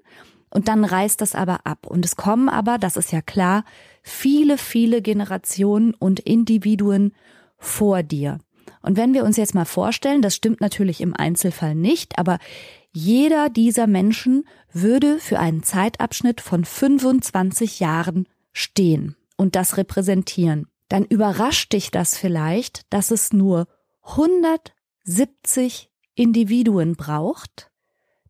und 0.53 0.67
dann 0.67 0.86
reißt 0.86 1.19
das 1.19 1.36
aber 1.36 1.65
ab. 1.65 1.88
Und 1.88 2.05
es 2.05 2.15
kommen 2.15 2.48
aber, 2.48 2.77
das 2.77 2.95
ist 2.95 3.12
ja 3.12 3.22
klar, 3.22 3.65
viele, 4.03 4.57
viele 4.57 5.01
Generationen 5.01 5.93
und 5.93 6.19
Individuen 6.19 7.13
vor 7.57 8.03
dir. 8.03 8.39
Und 8.81 8.98
wenn 8.98 9.13
wir 9.13 9.24
uns 9.24 9.38
jetzt 9.38 9.55
mal 9.55 9.65
vorstellen, 9.65 10.22
das 10.22 10.36
stimmt 10.36 10.62
natürlich 10.62 11.01
im 11.01 11.15
Einzelfall 11.15 11.74
nicht, 11.74 12.19
aber 12.19 12.38
jeder 12.91 13.50
dieser 13.50 13.88
Menschen 13.88 14.45
würde 14.72 15.17
für 15.19 15.39
einen 15.39 15.63
Zeitabschnitt 15.63 16.41
von 16.41 16.65
25 16.65 17.79
Jahren 17.79 18.27
stehen 18.51 19.15
und 19.38 19.55
das 19.55 19.77
repräsentieren. 19.77 20.67
Dann 20.89 21.05
überrascht 21.05 21.74
dich 21.74 21.89
das 21.89 22.15
vielleicht, 22.15 22.81
dass 22.93 23.10
es 23.10 23.33
nur 23.33 23.67
170 24.03 25.89
Individuen 26.13 26.95
braucht, 26.95 27.72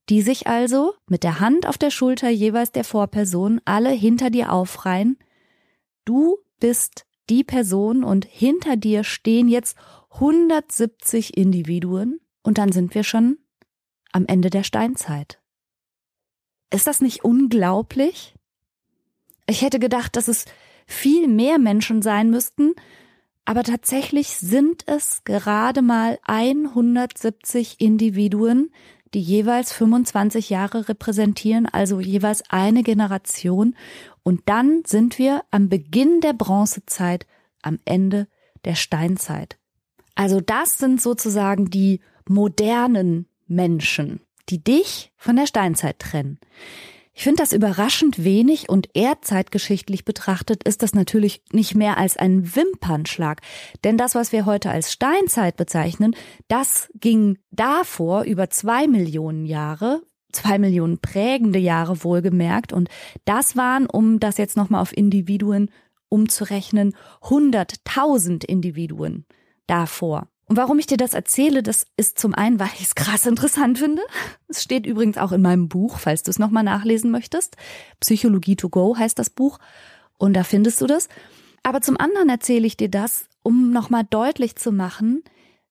die 0.10 0.22
sich 0.22 0.48
also 0.48 0.94
mit 1.08 1.24
der 1.24 1.40
Hand 1.40 1.68
auf 1.68 1.78
der 1.78 1.92
Schulter 1.92 2.30
jeweils 2.30 2.72
der 2.72 2.84
Vorperson 2.84 3.62
alle 3.66 3.92
hinter 3.92 4.30
dir 4.30 4.52
aufreihen. 4.52 5.18
Du 6.06 6.38
bist 6.60 7.06
die 7.30 7.44
Person 7.44 8.04
und 8.04 8.26
hinter 8.26 8.76
dir 8.76 9.04
stehen 9.04 9.48
jetzt 9.48 9.78
170 10.12 11.38
Individuen 11.38 12.20
und 12.44 12.58
dann 12.58 12.72
sind 12.72 12.94
wir 12.96 13.04
schon 13.04 13.38
am 14.12 14.26
Ende 14.28 14.50
der 14.50 14.64
Steinzeit. 14.64 15.40
Ist 16.70 16.88
das 16.88 17.02
nicht 17.02 17.24
unglaublich? 17.24 18.36
Ich 19.48 19.62
hätte 19.62 19.80
gedacht, 19.80 20.16
dass 20.16 20.28
es 20.28 20.46
viel 20.86 21.28
mehr 21.28 21.60
Menschen 21.60 22.02
sein 22.02 22.30
müssten, 22.30 22.74
aber 23.46 23.64
tatsächlich 23.64 24.30
sind 24.30 24.88
es 24.88 25.24
gerade 25.24 25.82
mal 25.82 26.20
170 26.24 27.80
Individuen, 27.80 28.72
die 29.14 29.22
jeweils 29.22 29.74
25 29.74 30.50
Jahre 30.50 30.90
repräsentieren, 30.90 31.66
also 31.66 32.00
jeweils 32.00 32.44
eine 32.50 32.84
Generation. 32.84 33.76
Und 34.24 34.42
dann 34.46 34.84
sind 34.86 35.20
wir 35.20 35.44
am 35.52 35.70
Beginn 35.70 36.22
der 36.22 36.34
Bronzezeit, 36.34 37.26
am 37.62 37.80
Ende 37.86 38.28
der 38.66 38.76
Steinzeit. 38.76 39.58
Also 40.16 40.42
das 40.42 40.78
sind 40.78 41.02
sozusagen 41.02 41.70
die 41.70 42.00
modernen 42.28 43.28
Menschen, 43.48 44.22
die 44.50 44.64
dich 44.64 45.12
von 45.18 45.36
der 45.36 45.48
Steinzeit 45.48 46.00
trennen. 46.00 46.40
Ich 47.16 47.24
finde 47.24 47.44
das 47.44 47.54
überraschend 47.54 48.24
wenig 48.24 48.70
und 48.70 48.90
erdzeitgeschichtlich 48.96 50.04
betrachtet 50.04 50.64
ist 50.64 50.82
das 50.82 50.96
natürlich 50.96 51.44
nicht 51.52 51.76
mehr 51.76 51.98
als 51.98 52.18
ein 52.18 52.56
Wimpernschlag. 52.56 53.42
Denn 53.84 53.98
das, 53.98 54.16
was 54.16 54.32
wir 54.32 54.48
heute 54.48 54.72
als 54.72 54.92
Steinzeit 54.92 55.56
bezeichnen, 55.56 56.16
das 56.48 56.90
ging 56.96 57.38
davor 57.52 58.24
über 58.24 58.50
zwei 58.50 58.88
Millionen 58.88 59.46
Jahre, 59.46 60.02
zwei 60.32 60.58
Millionen 60.58 60.98
prägende 60.98 61.60
Jahre 61.60 62.04
wohlgemerkt. 62.04 62.74
Und 62.74 62.90
das 63.26 63.56
waren, 63.56 63.86
um 63.86 64.20
das 64.20 64.38
jetzt 64.38 64.58
nochmal 64.58 64.82
auf 64.82 64.96
Individuen 64.96 65.70
umzurechnen, 66.10 66.96
hunderttausend 67.22 68.44
Individuen 68.44 69.26
davor. 69.68 70.28
Und 70.48 70.58
warum 70.58 70.78
ich 70.78 70.88
dir 70.88 70.98
das 70.98 71.14
erzähle, 71.14 71.64
das 71.64 71.86
ist 71.96 72.20
zum 72.20 72.34
einen, 72.34 72.60
weil 72.60 72.70
ich 72.76 72.84
es 72.84 72.96
krass 72.96 73.26
interessant 73.26 73.80
finde. 73.80 74.02
Es 74.48 74.62
steht 74.62 74.86
übrigens 74.86 75.18
auch 75.18 75.32
in 75.32 75.42
meinem 75.42 75.70
Buch, 75.70 76.00
falls 76.00 76.24
du 76.24 76.32
es 76.32 76.40
nochmal 76.40 76.64
nachlesen 76.64 77.12
möchtest. 77.12 77.56
Psychologie 78.00 78.56
to 78.56 78.70
go 78.70 78.98
heißt 78.98 79.18
das 79.18 79.30
Buch. 79.30 79.60
Und 80.18 80.34
da 80.34 80.44
findest 80.44 80.82
du 80.82 80.88
das. 80.88 81.08
Aber 81.64 81.82
zum 81.82 81.98
anderen 81.98 82.30
erzähle 82.30 82.68
ich 82.68 82.78
dir 82.78 82.90
das, 82.90 83.26
um 83.42 83.72
nochmal 83.72 84.04
deutlich 84.10 84.56
zu 84.58 84.72
machen, 84.72 85.24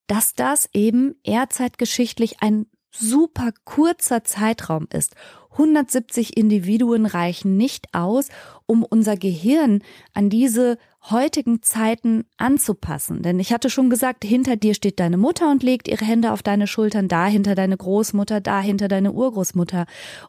dass 0.07 0.35
das 0.35 0.69
eben 0.73 1.17
ehrzeitgeschichtlich 1.23 2.41
ein 2.41 2.67
super 2.91 3.53
kurzer 3.65 4.25
Zeitraum 4.25 4.87
ist. 4.93 5.15
170 5.53 6.37
Individuen 6.37 7.07
reichen 7.07 7.57
nicht 7.57 7.95
aus, 7.95 8.29
um 8.67 8.85
unser 8.85 9.17
Gehirn 9.17 9.83
an 10.15 10.31
diese 10.31 10.79
heutigen 11.11 11.63
Zeiten 11.63 12.25
anzupassen. 12.37 13.23
Denn 13.23 13.41
ich 13.41 13.53
hatte 13.53 13.71
schon 13.71 13.91
gesagt, 13.91 14.25
hinter 14.25 14.57
dir 14.57 14.75
steht 14.75 15.01
deine 15.01 15.17
Mutter 15.17 15.51
und 15.51 15.63
legt 15.63 15.89
ihre 15.89 16.05
Hände 16.05 16.33
auf 16.33 16.43
deine 16.43 16.67
Schultern, 16.67 17.09
dahinter 17.09 17.55
deine 17.55 17.77
Großmutter, 17.77 18.41
dahinter 18.41 18.89
deine 18.89 19.13
Urgroßmutter. 19.13 19.87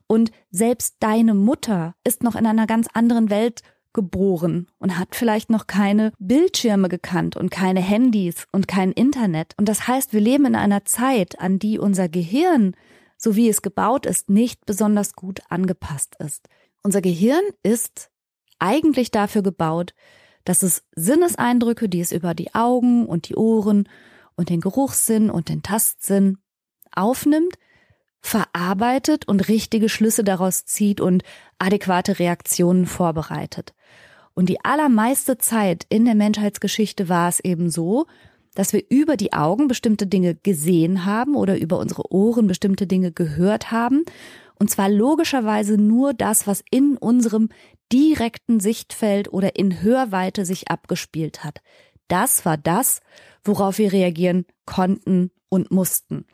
Und 0.08 0.32
selbst 0.50 0.96
deine 1.00 1.34
Mutter 1.34 1.96
ist 2.04 2.24
noch 2.24 2.36
in 2.36 2.48
einer 2.48 2.66
ganz 2.66 2.88
anderen 2.94 3.30
Welt 3.30 3.62
geboren 3.94 4.68
und 4.80 4.98
hat 4.98 5.16
vielleicht 5.16 5.52
noch 5.52 5.68
keine 5.68 6.12
Bildschirme 6.18 6.90
gekannt 6.90 7.38
und 7.38 7.52
keine 7.52 7.80
Handys 7.80 8.48
und 8.52 8.68
kein 8.68 8.92
Internet. 8.92 9.54
Und 9.58 9.70
das 9.70 9.88
heißt, 9.88 10.14
wir 10.14 10.22
leben 10.22 10.46
in 10.46 10.56
einer 10.56 10.84
Zeit, 10.86 11.40
an 11.40 11.60
die 11.60 11.78
unser 11.78 12.10
Gehirn, 12.10 12.76
so 13.18 13.36
wie 13.36 13.48
es 13.48 13.62
gebaut 13.62 14.08
ist, 14.08 14.30
nicht 14.30 14.66
besonders 14.66 15.14
gut 15.14 15.42
angepasst 15.50 16.16
ist. 16.18 16.50
Unser 16.82 17.02
Gehirn 17.02 17.44
ist 17.62 18.10
eigentlich 18.58 19.12
dafür 19.12 19.44
gebaut, 19.44 19.94
dass 20.44 20.64
es 20.64 20.84
Sinneseindrücke, 20.96 21.90
die 21.90 22.02
es 22.02 22.12
über 22.12 22.34
die 22.34 22.54
Augen 22.54 23.06
und 23.06 23.30
die 23.30 23.36
Ohren 23.36 23.88
und 24.36 24.50
den 24.50 24.62
Geruchssinn 24.62 25.30
und 25.30 25.50
den 25.50 25.64
Tastsinn 25.64 26.38
aufnimmt, 26.92 27.56
verarbeitet 28.22 29.28
und 29.28 29.48
richtige 29.48 29.90
Schlüsse 29.90 30.24
daraus 30.24 30.66
zieht 30.66 31.02
und 31.02 31.24
adäquate 31.60 32.20
Reaktionen 32.20 32.86
vorbereitet. 32.86 33.74
Und 34.34 34.50
die 34.50 34.64
allermeiste 34.64 35.38
Zeit 35.38 35.86
in 35.90 36.06
der 36.06 36.16
Menschheitsgeschichte 36.16 37.10
war 37.10 37.30
es 37.30 37.40
eben 37.40 37.70
so, 37.70 38.08
dass 38.56 38.74
wir 38.74 38.84
über 38.90 39.18
die 39.18 39.34
Augen 39.34 39.68
bestimmte 39.68 40.08
Dinge 40.08 40.36
gesehen 40.36 41.06
haben 41.06 41.36
oder 41.36 41.58
über 41.58 41.80
unsere 41.80 42.12
Ohren 42.12 42.48
bestimmte 42.48 42.88
Dinge 42.88 43.12
gehört 43.12 43.72
haben. 43.72 44.04
Und 44.56 44.70
zwar 44.70 44.90
logischerweise 44.90 45.78
nur 45.78 46.14
das, 46.14 46.48
was 46.48 46.64
in 46.70 46.98
unserem 46.98 47.50
direkten 47.92 48.60
Sichtfeld 48.60 49.32
oder 49.32 49.56
in 49.56 49.82
Hörweite 49.82 50.46
sich 50.46 50.70
abgespielt 50.70 51.44
hat. 51.44 51.62
das 52.10 52.46
war 52.46 52.58
das, 52.58 53.02
worauf 53.44 53.80
wir 53.80 53.92
reagieren 53.92 54.46
konnten 54.66 55.32
und 55.50 55.72
mussten. 55.72 56.26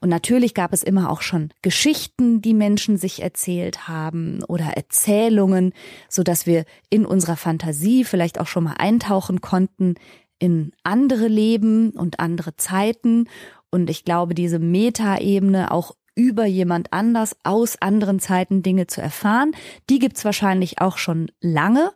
Und 0.00 0.08
natürlich 0.08 0.54
gab 0.54 0.72
es 0.72 0.82
immer 0.82 1.10
auch 1.10 1.22
schon 1.22 1.50
Geschichten, 1.62 2.40
die 2.40 2.54
Menschen 2.54 2.96
sich 2.96 3.22
erzählt 3.22 3.88
haben 3.88 4.42
oder 4.44 4.76
Erzählungen, 4.76 5.72
so 6.08 6.22
dass 6.22 6.46
wir 6.46 6.64
in 6.88 7.04
unserer 7.04 7.36
Fantasie 7.36 8.04
vielleicht 8.04 8.40
auch 8.40 8.46
schon 8.46 8.64
mal 8.64 8.76
eintauchen 8.78 9.40
konnten 9.40 9.94
in 10.38 10.72
andere 10.84 11.26
Leben 11.26 11.90
und 11.90 12.20
andere 12.20 12.56
Zeiten. 12.56 13.28
Und 13.70 13.90
ich 13.90 14.04
glaube, 14.04 14.34
diese 14.34 14.58
Metaebene 14.58 15.72
auch 15.72 15.96
über 16.18 16.46
jemand 16.46 16.92
anders 16.92 17.36
aus 17.44 17.80
anderen 17.80 18.18
Zeiten 18.18 18.62
Dinge 18.62 18.88
zu 18.88 19.00
erfahren, 19.00 19.52
die 19.88 20.00
gibt's 20.00 20.24
wahrscheinlich 20.24 20.80
auch 20.80 20.98
schon 20.98 21.30
lange. 21.40 21.92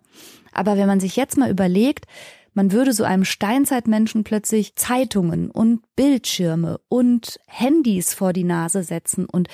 Aber 0.52 0.76
wenn 0.76 0.87
man 0.87 1.00
sich 1.00 1.17
jetzt 1.17 1.37
mal 1.37 1.50
überlegt, 1.50 2.07
man 2.55 2.71
würde 2.71 2.93
so 2.93 3.02
einem 3.02 3.25
Steinzeitmenschen 3.25 4.23
plötzlich 4.23 4.76
Zeitungen 4.76 5.50
und 5.50 5.81
Bildschirme 5.97 6.81
und 6.88 7.41
Handys 7.47 8.14
vor 8.14 8.33
die 8.33 8.45
Nase 8.45 8.85
setzen 8.85 9.25
und 9.25 9.49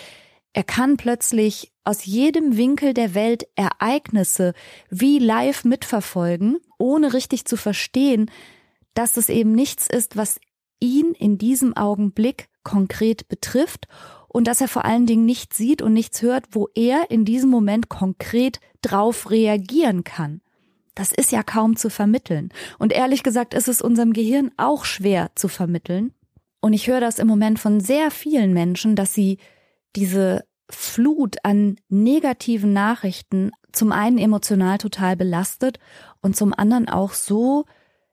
er 0.53 0.65
kann 0.65 0.97
plötzlich 0.97 1.73
aus 1.85 2.05
jedem 2.05 2.57
Winkel 2.57 2.93
der 2.93 3.15
Welt 3.15 3.47
Ereignisse 3.55 4.53
wie 4.91 5.19
live 5.19 5.65
mitverfolgen, 5.65 6.59
ohne 6.79 7.15
richtig 7.15 7.45
zu 7.45 7.57
verstehen, 7.57 8.31
dass 8.93 9.17
es 9.17 9.29
eben 9.29 9.53
nichts 9.53 9.87
ist, 9.87 10.17
was 10.17 10.41
ihn 10.81 11.13
in 11.13 11.39
diesem 11.39 11.77
Augenblick 11.77 12.49
konkret 12.65 13.29
betrifft 13.29 13.87
und 14.29 14.47
dass 14.47 14.61
er 14.61 14.69
vor 14.69 14.85
allen 14.85 15.07
Dingen 15.07 15.25
nichts 15.25 15.57
sieht 15.57 15.83
und 15.83 15.93
nichts 15.93 16.23
hört, 16.23 16.45
wo 16.53 16.69
er 16.75 17.11
in 17.11 17.25
diesem 17.25 17.51
Moment 17.51 17.89
konkret 17.89 18.61
drauf 18.83 19.31
reagieren 19.31 20.05
kann. 20.05 20.41
Das 20.95 21.13
ist 21.13 21.33
ja 21.33 21.43
kaum 21.43 21.77
zu 21.77 21.91
vermitteln. 21.91 22.51
Und 22.79 22.93
ehrlich 22.93 23.23
gesagt 23.23 23.55
ist 23.55 23.69
es 23.69 23.81
unserem 23.81 24.13
Gehirn 24.13 24.51
auch 24.57 24.85
schwer 24.85 25.31
zu 25.35 25.49
vermitteln. 25.49 26.13
Und 26.61 26.73
ich 26.73 26.89
höre 26.89 27.01
das 27.01 27.19
im 27.19 27.29
Moment 27.29 27.59
von 27.59 27.81
sehr 27.81 28.11
vielen 28.11 28.53
Menschen, 28.53 28.97
dass 28.97 29.15
sie 29.15 29.39
diese 29.95 30.45
Flut 30.69 31.37
an 31.45 31.77
negativen 31.89 32.73
Nachrichten 32.73 33.53
zum 33.73 33.93
einen 33.93 34.19
emotional 34.19 34.79
total 34.79 35.17
belastet 35.17 35.79
und 36.21 36.37
zum 36.37 36.53
anderen 36.53 36.89
auch 36.89 37.13
so 37.13 37.65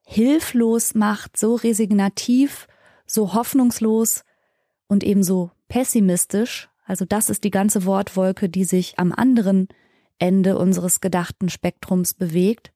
hilflos 0.05 0.93
macht, 0.93 1.37
so 1.37 1.55
resignativ, 1.55 2.67
so 3.07 3.33
hoffnungslos 3.33 4.23
und 4.87 5.03
ebenso 5.03 5.51
pessimistisch. 5.67 6.69
Also 6.85 7.05
das 7.05 7.29
ist 7.29 7.43
die 7.43 7.51
ganze 7.51 7.85
Wortwolke, 7.85 8.49
die 8.49 8.65
sich 8.65 8.99
am 8.99 9.11
anderen 9.11 9.67
Ende 10.19 10.57
unseres 10.57 11.01
gedachten 11.01 11.49
Spektrums 11.49 12.13
bewegt 12.13 12.71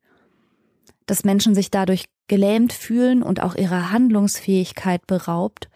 dass 1.10 1.24
Menschen 1.24 1.56
sich 1.56 1.72
dadurch 1.72 2.06
gelähmt 2.28 2.72
fühlen 2.72 3.24
und 3.24 3.42
auch 3.42 3.56
ihrer 3.56 3.92
Handlungsfähigkeit 3.92 5.08
beraubt. 5.08 5.70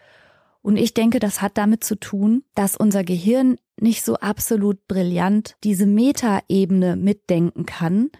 Und 0.62 0.76
ich 0.76 0.94
denke, 0.94 1.18
das 1.18 1.42
hat 1.42 1.58
damit 1.58 1.82
zu 1.82 1.96
tun, 1.96 2.44
dass 2.54 2.76
unser 2.76 3.02
Gehirn 3.02 3.56
nicht 3.78 4.04
so 4.04 4.14
absolut 4.14 4.86
brillant 4.86 5.56
diese 5.64 5.86
Metaebene 5.86 6.94
mitdenken 6.96 7.66
kann, 7.66 8.10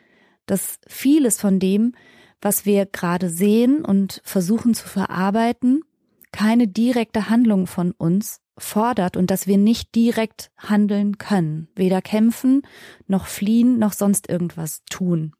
dass 0.47 0.79
vieles 0.89 1.41
von 1.41 1.61
dem, 1.61 1.95
was 2.43 2.67
wir 2.67 2.85
gerade 2.87 3.31
sehen 3.31 3.85
und 3.85 4.21
versuchen 4.25 4.75
zu 4.75 4.89
verarbeiten, 4.89 5.83
keine 6.33 6.67
direkte 6.67 7.31
Handlung 7.31 7.69
von 7.69 7.93
uns 7.93 8.41
fordert 8.57 9.17
und 9.17 9.31
dass 9.31 9.47
wir 9.47 9.59
nicht 9.59 9.95
direkt 9.95 10.51
handeln 10.57 11.19
können, 11.19 11.69
weder 11.75 12.03
kämpfen 12.03 12.63
noch 13.07 13.27
fliehen 13.27 13.79
noch 13.79 13.93
sonst 13.93 14.29
irgendwas 14.29 14.83
tun. 14.91 15.33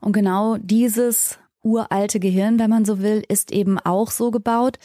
Und 0.00 0.12
genau 0.12 0.56
dieses 0.58 1.38
uralte 1.62 2.18
Gehirn, 2.18 2.58
wenn 2.58 2.70
man 2.70 2.84
so 2.84 3.00
will, 3.00 3.22
ist 3.28 3.52
eben 3.52 3.78
auch 3.78 4.10
so 4.10 4.30
gebaut, 4.30 4.78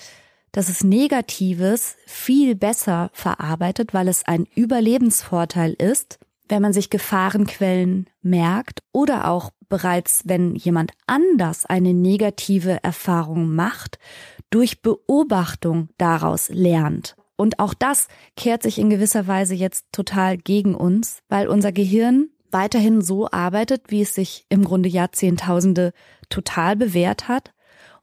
dass 0.51 0.69
es 0.69 0.83
Negatives 0.83 1.97
viel 2.05 2.55
besser 2.55 3.09
verarbeitet, 3.13 3.93
weil 3.93 4.07
es 4.07 4.25
ein 4.25 4.45
Überlebensvorteil 4.55 5.73
ist, 5.73 6.19
wenn 6.49 6.61
man 6.61 6.73
sich 6.73 6.89
Gefahrenquellen 6.89 8.09
merkt 8.21 8.81
oder 8.91 9.27
auch 9.27 9.51
bereits, 9.69 10.23
wenn 10.25 10.55
jemand 10.55 10.93
anders 11.05 11.65
eine 11.65 11.93
negative 11.93 12.83
Erfahrung 12.83 13.53
macht, 13.53 13.99
durch 14.49 14.81
Beobachtung 14.81 15.89
daraus 15.97 16.49
lernt. 16.49 17.15
Und 17.35 17.59
auch 17.59 17.73
das 17.73 18.07
kehrt 18.35 18.63
sich 18.63 18.79
in 18.79 18.89
gewisser 18.89 19.27
Weise 19.27 19.53
jetzt 19.53 19.85
total 19.91 20.37
gegen 20.37 20.75
uns, 20.75 21.19
weil 21.29 21.47
unser 21.47 21.71
Gehirn 21.71 22.29
weiterhin 22.51 23.01
so 23.01 23.29
arbeitet, 23.29 23.83
wie 23.89 24.01
es 24.01 24.15
sich 24.15 24.45
im 24.49 24.63
Grunde 24.63 24.89
Jahrzehntausende 24.89 25.93
total 26.29 26.75
bewährt 26.75 27.27
hat. 27.27 27.53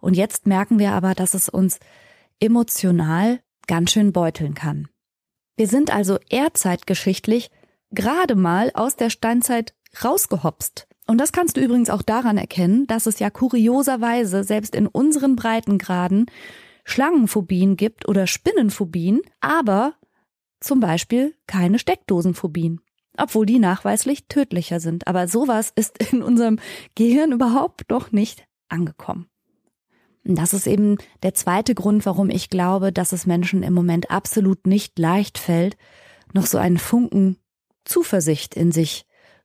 Und 0.01 0.15
jetzt 0.15 0.47
merken 0.47 0.79
wir 0.79 0.93
aber, 0.93 1.15
dass 1.15 1.35
es 1.35 1.49
uns 1.49 1.81
emotional 2.41 3.41
ganz 3.67 3.93
schön 3.93 4.13
beuteln 4.13 4.55
kann. 4.55 4.89
Wir 5.57 5.67
sind 5.67 5.95
also 5.95 6.19
ehrzeitgeschichtlich 6.29 7.51
gerade 7.91 8.35
mal 8.35 8.71
aus 8.75 8.97
der 8.97 9.11
Steinzeit 9.11 9.75
rausgehopst. 10.03 10.87
Und 11.07 11.19
das 11.19 11.33
kannst 11.33 11.57
du 11.57 11.61
übrigens 11.61 11.91
auch 11.91 12.03
daran 12.03 12.39
erkennen, 12.39 12.87
dass 12.87 13.07
es 13.07 13.19
ja 13.19 13.31
kurioserweise 13.31 14.43
selbst 14.43 14.75
in 14.75 14.87
unseren 14.87 15.37
Breitengraden 15.37 16.27
Schlangenphobien 16.85 17.77
gibt 17.77 18.09
oder 18.09 18.27
Spinnenphobien, 18.27 19.21
aber 19.41 19.95
zum 20.61 20.81
Beispiel 20.81 21.35
keine 21.47 21.79
Steckdosenphobien 21.79 22.81
obwohl 23.17 23.47
die 23.47 23.59
nachweislich 23.59 24.27
tödlicher 24.29 24.81
sind. 24.81 25.07
Aber 25.07 25.29
sowas 25.29 25.73
ist 25.75 25.99
in 26.13 26.23
unserem 26.23 26.59
Gehirn 26.95 27.33
überhaupt 27.33 27.91
noch 27.91 28.13
nicht 28.13 28.47
angekommen. 28.69 29.29
Und 30.27 30.37
das 30.37 30.55
ist 30.55 30.67
eben 30.67 30.97
der 31.23 31.35
zweite 31.35 31.75
Grund, 31.75 32.07
warum 32.07 32.31
ich 32.31 32.49
glaube, 32.49 32.93
dass 32.93 33.13
es 33.13 33.27
Menschen 33.27 33.63
im 33.63 33.75
Moment 33.75 34.11
absolut 34.11 34.67
nicht 34.67 34.99
leicht 34.99 35.39
fällt, 35.39 35.77
noch 36.33 36.47
so 36.47 36.59
einen 36.59 36.79
Funken 36.79 37.37
Zuversicht 37.85 38.55
in 38.55 38.73
sich 38.73 39.05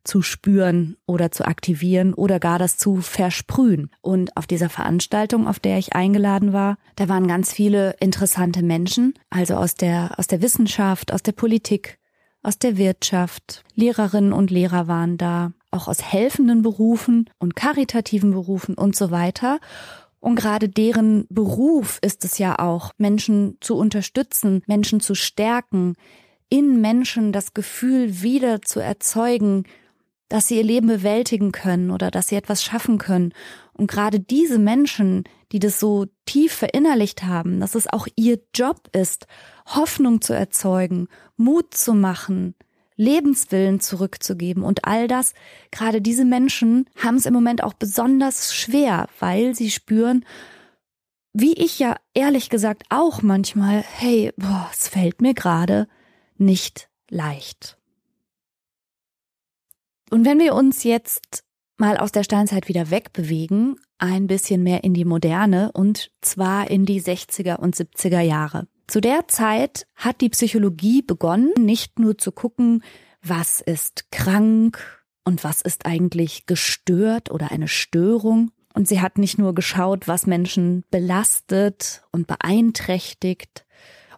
zu 0.09 0.23
spüren 0.23 0.97
oder 1.05 1.31
zu 1.31 1.45
aktivieren 1.45 2.15
oder 2.15 2.39
gar 2.39 2.57
das 2.57 2.77
zu 2.77 2.97
versprühen. 2.97 3.91
Und 4.01 4.35
auf 4.35 4.47
dieser 4.47 4.69
Veranstaltung, 4.69 5.47
auf 5.47 5.59
der 5.59 5.77
ich 5.77 5.93
eingeladen 5.93 6.51
war, 6.51 6.77
da 6.95 7.07
waren 7.07 7.27
ganz 7.27 7.53
viele 7.53 7.95
interessante 7.99 8.63
Menschen, 8.63 9.13
also 9.29 9.53
aus 9.53 9.75
der, 9.75 10.17
aus 10.17 10.25
der 10.25 10.41
Wissenschaft, 10.41 11.13
aus 11.13 11.21
der 11.21 11.33
Politik, 11.33 11.99
aus 12.41 12.57
der 12.57 12.77
Wirtschaft, 12.77 13.63
Lehrerinnen 13.75 14.33
und 14.33 14.49
Lehrer 14.49 14.87
waren 14.87 15.17
da, 15.17 15.53
auch 15.69 15.87
aus 15.87 16.01
helfenden 16.01 16.63
Berufen 16.63 17.29
und 17.37 17.55
karitativen 17.55 18.31
Berufen 18.31 18.73
und 18.73 18.95
so 18.95 19.11
weiter. 19.11 19.59
Und 20.19 20.35
gerade 20.35 20.69
deren 20.69 21.27
Beruf 21.29 21.99
ist 22.01 22.25
es 22.25 22.39
ja 22.39 22.57
auch, 22.57 22.93
Menschen 22.97 23.57
zu 23.61 23.77
unterstützen, 23.77 24.63
Menschen 24.65 25.01
zu 25.01 25.13
stärken, 25.13 25.93
in 26.49 26.81
Menschen 26.81 27.31
das 27.31 27.53
Gefühl 27.53 28.23
wieder 28.23 28.63
zu 28.63 28.79
erzeugen, 28.79 29.65
dass 30.29 30.47
sie 30.47 30.57
ihr 30.57 30.63
Leben 30.63 30.87
bewältigen 30.87 31.51
können 31.51 31.91
oder 31.91 32.11
dass 32.11 32.29
sie 32.29 32.35
etwas 32.35 32.63
schaffen 32.63 32.97
können. 32.97 33.33
Und 33.73 33.89
gerade 33.89 34.19
diese 34.19 34.59
Menschen, 34.59 35.23
die 35.51 35.59
das 35.59 35.79
so 35.79 36.05
tief 36.25 36.53
verinnerlicht 36.53 37.23
haben, 37.23 37.59
dass 37.59 37.75
es 37.75 37.87
auch 37.87 38.07
ihr 38.15 38.39
Job 38.53 38.89
ist, 38.95 39.27
Hoffnung 39.65 40.21
zu 40.21 40.33
erzeugen, 40.33 41.07
Mut 41.35 41.73
zu 41.73 41.93
machen, 41.93 42.55
Lebenswillen 42.95 43.79
zurückzugeben 43.79 44.63
und 44.63 44.85
all 44.85 45.07
das, 45.07 45.33
gerade 45.71 46.01
diese 46.01 46.25
Menschen 46.25 46.89
haben 47.01 47.15
es 47.15 47.25
im 47.25 47.33
Moment 47.33 47.63
auch 47.63 47.73
besonders 47.73 48.53
schwer, 48.53 49.07
weil 49.19 49.55
sie 49.55 49.71
spüren, 49.71 50.25
wie 51.33 51.53
ich 51.53 51.79
ja 51.79 51.95
ehrlich 52.13 52.49
gesagt 52.49 52.83
auch 52.89 53.21
manchmal, 53.21 53.81
hey, 53.81 54.33
boah, 54.35 54.69
es 54.73 54.89
fällt 54.89 55.21
mir 55.21 55.33
gerade 55.33 55.87
nicht 56.37 56.89
leicht. 57.09 57.78
Und 60.09 60.25
wenn 60.25 60.39
wir 60.39 60.55
uns 60.55 60.83
jetzt 60.83 61.43
mal 61.77 61.97
aus 61.97 62.11
der 62.11 62.23
Steinzeit 62.23 62.67
wieder 62.67 62.89
wegbewegen, 62.89 63.79
ein 63.99 64.27
bisschen 64.27 64.63
mehr 64.63 64.83
in 64.83 64.93
die 64.93 65.05
Moderne 65.05 65.71
und 65.73 66.11
zwar 66.21 66.69
in 66.69 66.85
die 66.85 67.01
60er 67.01 67.57
und 67.57 67.75
70er 67.75 68.21
Jahre. 68.21 68.67
Zu 68.87 69.01
der 69.01 69.27
Zeit 69.27 69.85
hat 69.95 70.21
die 70.21 70.29
Psychologie 70.29 71.01
begonnen, 71.01 71.53
nicht 71.57 71.99
nur 71.99 72.17
zu 72.17 72.31
gucken, 72.31 72.83
was 73.21 73.61
ist 73.61 74.11
krank 74.11 75.03
und 75.25 75.43
was 75.43 75.61
ist 75.61 75.85
eigentlich 75.85 76.45
gestört 76.47 77.29
oder 77.29 77.51
eine 77.51 77.67
Störung. 77.67 78.51
Und 78.73 78.87
sie 78.87 79.01
hat 79.01 79.17
nicht 79.17 79.37
nur 79.37 79.53
geschaut, 79.53 80.07
was 80.07 80.25
Menschen 80.25 80.85
belastet 80.89 82.03
und 82.11 82.27
beeinträchtigt 82.27 83.65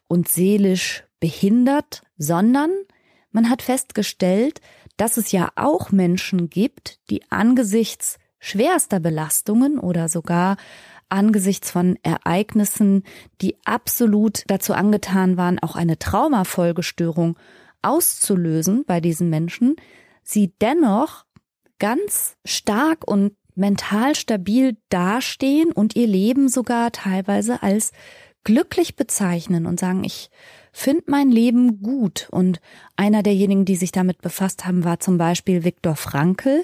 und 0.08 0.30
seelisch 0.30 1.04
behindert, 1.20 2.04
sondern 2.18 2.72
man 3.32 3.50
hat 3.50 3.62
festgestellt, 3.62 4.62
dass 4.98 5.18
es 5.18 5.32
ja 5.32 5.50
auch 5.56 5.92
Menschen 5.92 6.50
gibt, 6.50 7.00
die 7.10 7.22
angesichts 7.30 8.18
schwerster 8.40 9.00
Belastungen 9.00 9.80
oder 9.80 10.10
sogar 10.10 10.58
angesichts 11.10 11.70
von 11.70 11.98
Ereignissen, 12.04 13.04
die 13.42 13.58
absolut 13.66 14.44
dazu 14.48 14.74
angetan 14.74 15.38
waren, 15.38 15.60
auch 15.60 15.76
eine 15.76 16.00
Traumafolgestörung 16.00 17.38
auszulösen 17.82 18.84
bei 18.86 19.02
diesen 19.02 19.30
Menschen, 19.30 19.76
sie 20.24 20.54
dennoch 20.62 21.26
ganz 21.80 22.38
stark 22.46 23.08
und 23.08 23.36
mental 23.56 24.16
stabil 24.16 24.78
dastehen 24.90 25.72
und 25.72 25.96
ihr 25.96 26.08
Leben 26.08 26.48
sogar 26.48 26.92
teilweise 26.92 27.62
als 27.62 27.92
glücklich 28.44 28.96
bezeichnen 28.96 29.66
und 29.66 29.80
sagen, 29.80 30.04
ich 30.04 30.30
finde 30.72 31.04
mein 31.08 31.32
Leben 31.32 31.82
gut. 31.82 32.28
Und 32.32 32.62
einer 32.96 33.24
derjenigen, 33.24 33.66
die 33.66 33.76
sich 33.76 33.92
damit 33.92 34.22
befasst 34.22 34.66
haben, 34.66 34.84
war 34.84 35.00
zum 35.00 35.18
Beispiel 35.18 35.64
Viktor 35.64 35.96
Frankl. 35.96 36.64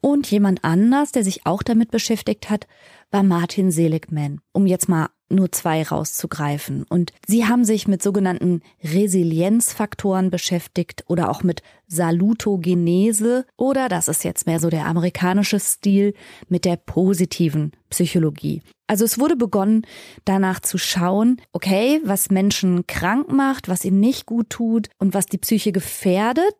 Und 0.00 0.30
jemand 0.30 0.64
anders, 0.64 1.12
der 1.12 1.24
sich 1.24 1.46
auch 1.46 1.62
damit 1.62 1.90
beschäftigt 1.90 2.50
hat, 2.50 2.66
war 3.10 3.22
Martin 3.22 3.70
Seligman, 3.70 4.40
um 4.52 4.66
jetzt 4.66 4.88
mal 4.88 5.08
nur 5.28 5.52
zwei 5.52 5.82
rauszugreifen. 5.82 6.84
Und 6.84 7.12
sie 7.26 7.46
haben 7.46 7.64
sich 7.64 7.88
mit 7.88 8.02
sogenannten 8.02 8.62
Resilienzfaktoren 8.82 10.30
beschäftigt 10.30 11.04
oder 11.08 11.30
auch 11.30 11.42
mit 11.42 11.62
Salutogenese 11.86 13.46
oder, 13.56 13.88
das 13.88 14.08
ist 14.08 14.24
jetzt 14.24 14.46
mehr 14.46 14.60
so 14.60 14.70
der 14.70 14.86
amerikanische 14.86 15.60
Stil, 15.60 16.14
mit 16.48 16.64
der 16.64 16.76
positiven 16.76 17.72
Psychologie. 17.90 18.62
Also 18.86 19.04
es 19.04 19.18
wurde 19.18 19.36
begonnen, 19.36 19.86
danach 20.24 20.60
zu 20.60 20.78
schauen, 20.78 21.40
okay, 21.52 22.00
was 22.04 22.30
Menschen 22.30 22.86
krank 22.86 23.30
macht, 23.32 23.68
was 23.68 23.84
ihnen 23.84 24.00
nicht 24.00 24.26
gut 24.26 24.50
tut 24.50 24.88
und 24.98 25.14
was 25.14 25.26
die 25.26 25.38
Psyche 25.38 25.72
gefährdet. 25.72 26.54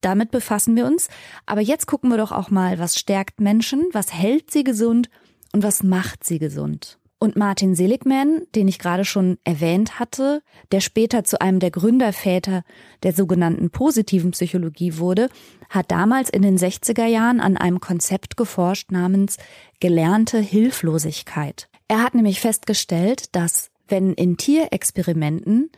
Damit 0.00 0.30
befassen 0.30 0.76
wir 0.76 0.86
uns. 0.86 1.08
Aber 1.46 1.60
jetzt 1.60 1.86
gucken 1.86 2.10
wir 2.10 2.18
doch 2.18 2.32
auch 2.32 2.50
mal, 2.50 2.78
was 2.78 2.98
stärkt 2.98 3.40
Menschen, 3.40 3.86
was 3.92 4.12
hält 4.12 4.50
sie 4.50 4.64
gesund 4.64 5.08
und 5.52 5.62
was 5.62 5.82
macht 5.82 6.24
sie 6.24 6.38
gesund. 6.38 6.97
Und 7.20 7.34
Martin 7.34 7.74
Seligman, 7.74 8.42
den 8.54 8.68
ich 8.68 8.78
gerade 8.78 9.04
schon 9.04 9.38
erwähnt 9.42 9.98
hatte, 9.98 10.40
der 10.70 10.80
später 10.80 11.24
zu 11.24 11.40
einem 11.40 11.58
der 11.58 11.72
Gründerväter 11.72 12.62
der 13.02 13.12
sogenannten 13.12 13.70
positiven 13.70 14.30
Psychologie 14.30 14.98
wurde, 14.98 15.28
hat 15.68 15.90
damals 15.90 16.30
in 16.30 16.42
den 16.42 16.58
60er 16.58 17.06
Jahren 17.06 17.40
an 17.40 17.56
einem 17.56 17.80
Konzept 17.80 18.36
geforscht 18.36 18.92
namens 18.92 19.36
gelernte 19.80 20.38
Hilflosigkeit. 20.38 21.68
Er 21.88 22.04
hat 22.04 22.14
nämlich 22.14 22.40
festgestellt, 22.40 23.34
dass 23.34 23.70
wenn 23.88 24.12
in 24.12 24.36
Tierexperimenten 24.36 25.70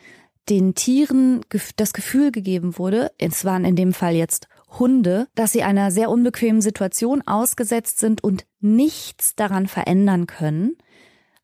den 0.50 0.74
Tieren 0.74 1.40
das 1.76 1.92
Gefühl 1.94 2.33
gegeben 2.33 2.76
wurde, 2.76 3.12
es 3.18 3.44
waren 3.44 3.64
in 3.64 3.76
dem 3.76 3.92
Fall 3.92 4.14
jetzt 4.14 4.48
Hunde, 4.79 5.26
dass 5.35 5.53
sie 5.53 5.62
einer 5.62 5.90
sehr 5.90 6.11
unbequemen 6.11 6.61
Situation 6.61 7.22
ausgesetzt 7.26 7.98
sind 7.98 8.22
und 8.22 8.46
nichts 8.61 9.35
daran 9.37 9.68
verändern 9.68 10.26
können, 10.26 10.76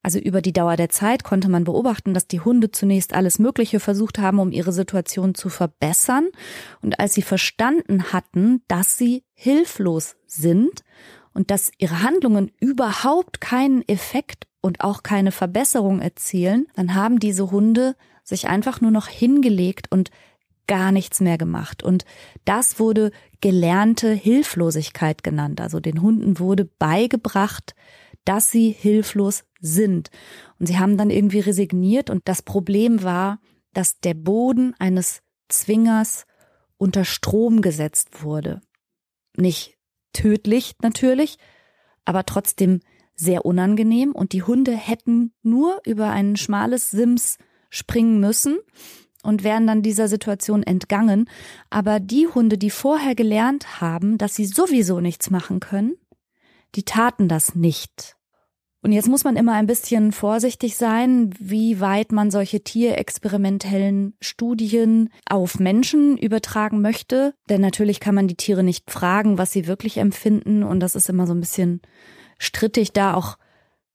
also 0.06 0.20
über 0.20 0.40
die 0.40 0.52
Dauer 0.52 0.76
der 0.76 0.88
Zeit 0.88 1.24
konnte 1.24 1.48
man 1.48 1.64
beobachten, 1.64 2.14
dass 2.14 2.28
die 2.28 2.38
Hunde 2.38 2.70
zunächst 2.70 3.12
alles 3.12 3.40
Mögliche 3.40 3.80
versucht 3.80 4.20
haben, 4.20 4.38
um 4.38 4.52
ihre 4.52 4.72
Situation 4.72 5.34
zu 5.34 5.48
verbessern. 5.48 6.28
Und 6.80 7.00
als 7.00 7.14
sie 7.14 7.22
verstanden 7.22 8.12
hatten, 8.12 8.62
dass 8.68 8.96
sie 8.96 9.24
hilflos 9.34 10.14
sind 10.24 10.84
und 11.34 11.50
dass 11.50 11.72
ihre 11.78 12.04
Handlungen 12.04 12.52
überhaupt 12.60 13.40
keinen 13.40 13.82
Effekt 13.88 14.46
und 14.60 14.80
auch 14.80 15.02
keine 15.02 15.32
Verbesserung 15.32 16.00
erzielen, 16.00 16.68
dann 16.76 16.94
haben 16.94 17.18
diese 17.18 17.50
Hunde 17.50 17.96
sich 18.22 18.46
einfach 18.46 18.80
nur 18.80 18.92
noch 18.92 19.08
hingelegt 19.08 19.90
und 19.90 20.12
gar 20.68 20.92
nichts 20.92 21.20
mehr 21.20 21.36
gemacht. 21.36 21.82
Und 21.82 22.04
das 22.44 22.78
wurde 22.78 23.10
gelernte 23.40 24.12
Hilflosigkeit 24.12 25.24
genannt. 25.24 25.60
Also 25.60 25.80
den 25.80 26.00
Hunden 26.00 26.38
wurde 26.38 26.64
beigebracht, 26.64 27.74
dass 28.24 28.52
sie 28.52 28.70
hilflos 28.70 29.44
sind. 29.60 30.10
Und 30.58 30.66
sie 30.66 30.78
haben 30.78 30.96
dann 30.96 31.10
irgendwie 31.10 31.40
resigniert 31.40 32.10
und 32.10 32.28
das 32.28 32.42
Problem 32.42 33.02
war, 33.02 33.40
dass 33.72 34.00
der 34.00 34.14
Boden 34.14 34.74
eines 34.78 35.22
Zwingers 35.48 36.26
unter 36.78 37.04
Strom 37.04 37.62
gesetzt 37.62 38.22
wurde. 38.22 38.60
Nicht 39.36 39.76
tödlich 40.12 40.74
natürlich, 40.82 41.38
aber 42.04 42.24
trotzdem 42.24 42.80
sehr 43.14 43.46
unangenehm 43.46 44.12
und 44.12 44.32
die 44.32 44.42
Hunde 44.42 44.72
hätten 44.72 45.32
nur 45.42 45.80
über 45.86 46.10
ein 46.10 46.36
schmales 46.36 46.90
Sims 46.90 47.38
springen 47.70 48.20
müssen 48.20 48.58
und 49.22 49.42
wären 49.42 49.66
dann 49.66 49.82
dieser 49.82 50.08
Situation 50.08 50.62
entgangen. 50.62 51.28
Aber 51.70 51.98
die 51.98 52.28
Hunde, 52.28 52.58
die 52.58 52.70
vorher 52.70 53.14
gelernt 53.14 53.80
haben, 53.80 54.18
dass 54.18 54.34
sie 54.36 54.46
sowieso 54.46 55.00
nichts 55.00 55.30
machen 55.30 55.60
können, 55.60 55.96
die 56.74 56.84
taten 56.84 57.28
das 57.28 57.54
nicht. 57.54 58.15
Und 58.86 58.92
jetzt 58.92 59.08
muss 59.08 59.24
man 59.24 59.34
immer 59.34 59.54
ein 59.54 59.66
bisschen 59.66 60.12
vorsichtig 60.12 60.76
sein, 60.76 61.34
wie 61.40 61.80
weit 61.80 62.12
man 62.12 62.30
solche 62.30 62.60
tierexperimentellen 62.60 64.14
Studien 64.20 65.10
auf 65.28 65.58
Menschen 65.58 66.16
übertragen 66.16 66.82
möchte. 66.82 67.34
Denn 67.48 67.60
natürlich 67.60 67.98
kann 67.98 68.14
man 68.14 68.28
die 68.28 68.36
Tiere 68.36 68.62
nicht 68.62 68.88
fragen, 68.92 69.38
was 69.38 69.50
sie 69.50 69.66
wirklich 69.66 69.96
empfinden. 69.96 70.62
Und 70.62 70.78
das 70.78 70.94
ist 70.94 71.08
immer 71.08 71.26
so 71.26 71.34
ein 71.34 71.40
bisschen 71.40 71.82
strittig, 72.38 72.92
da 72.92 73.14
auch 73.14 73.38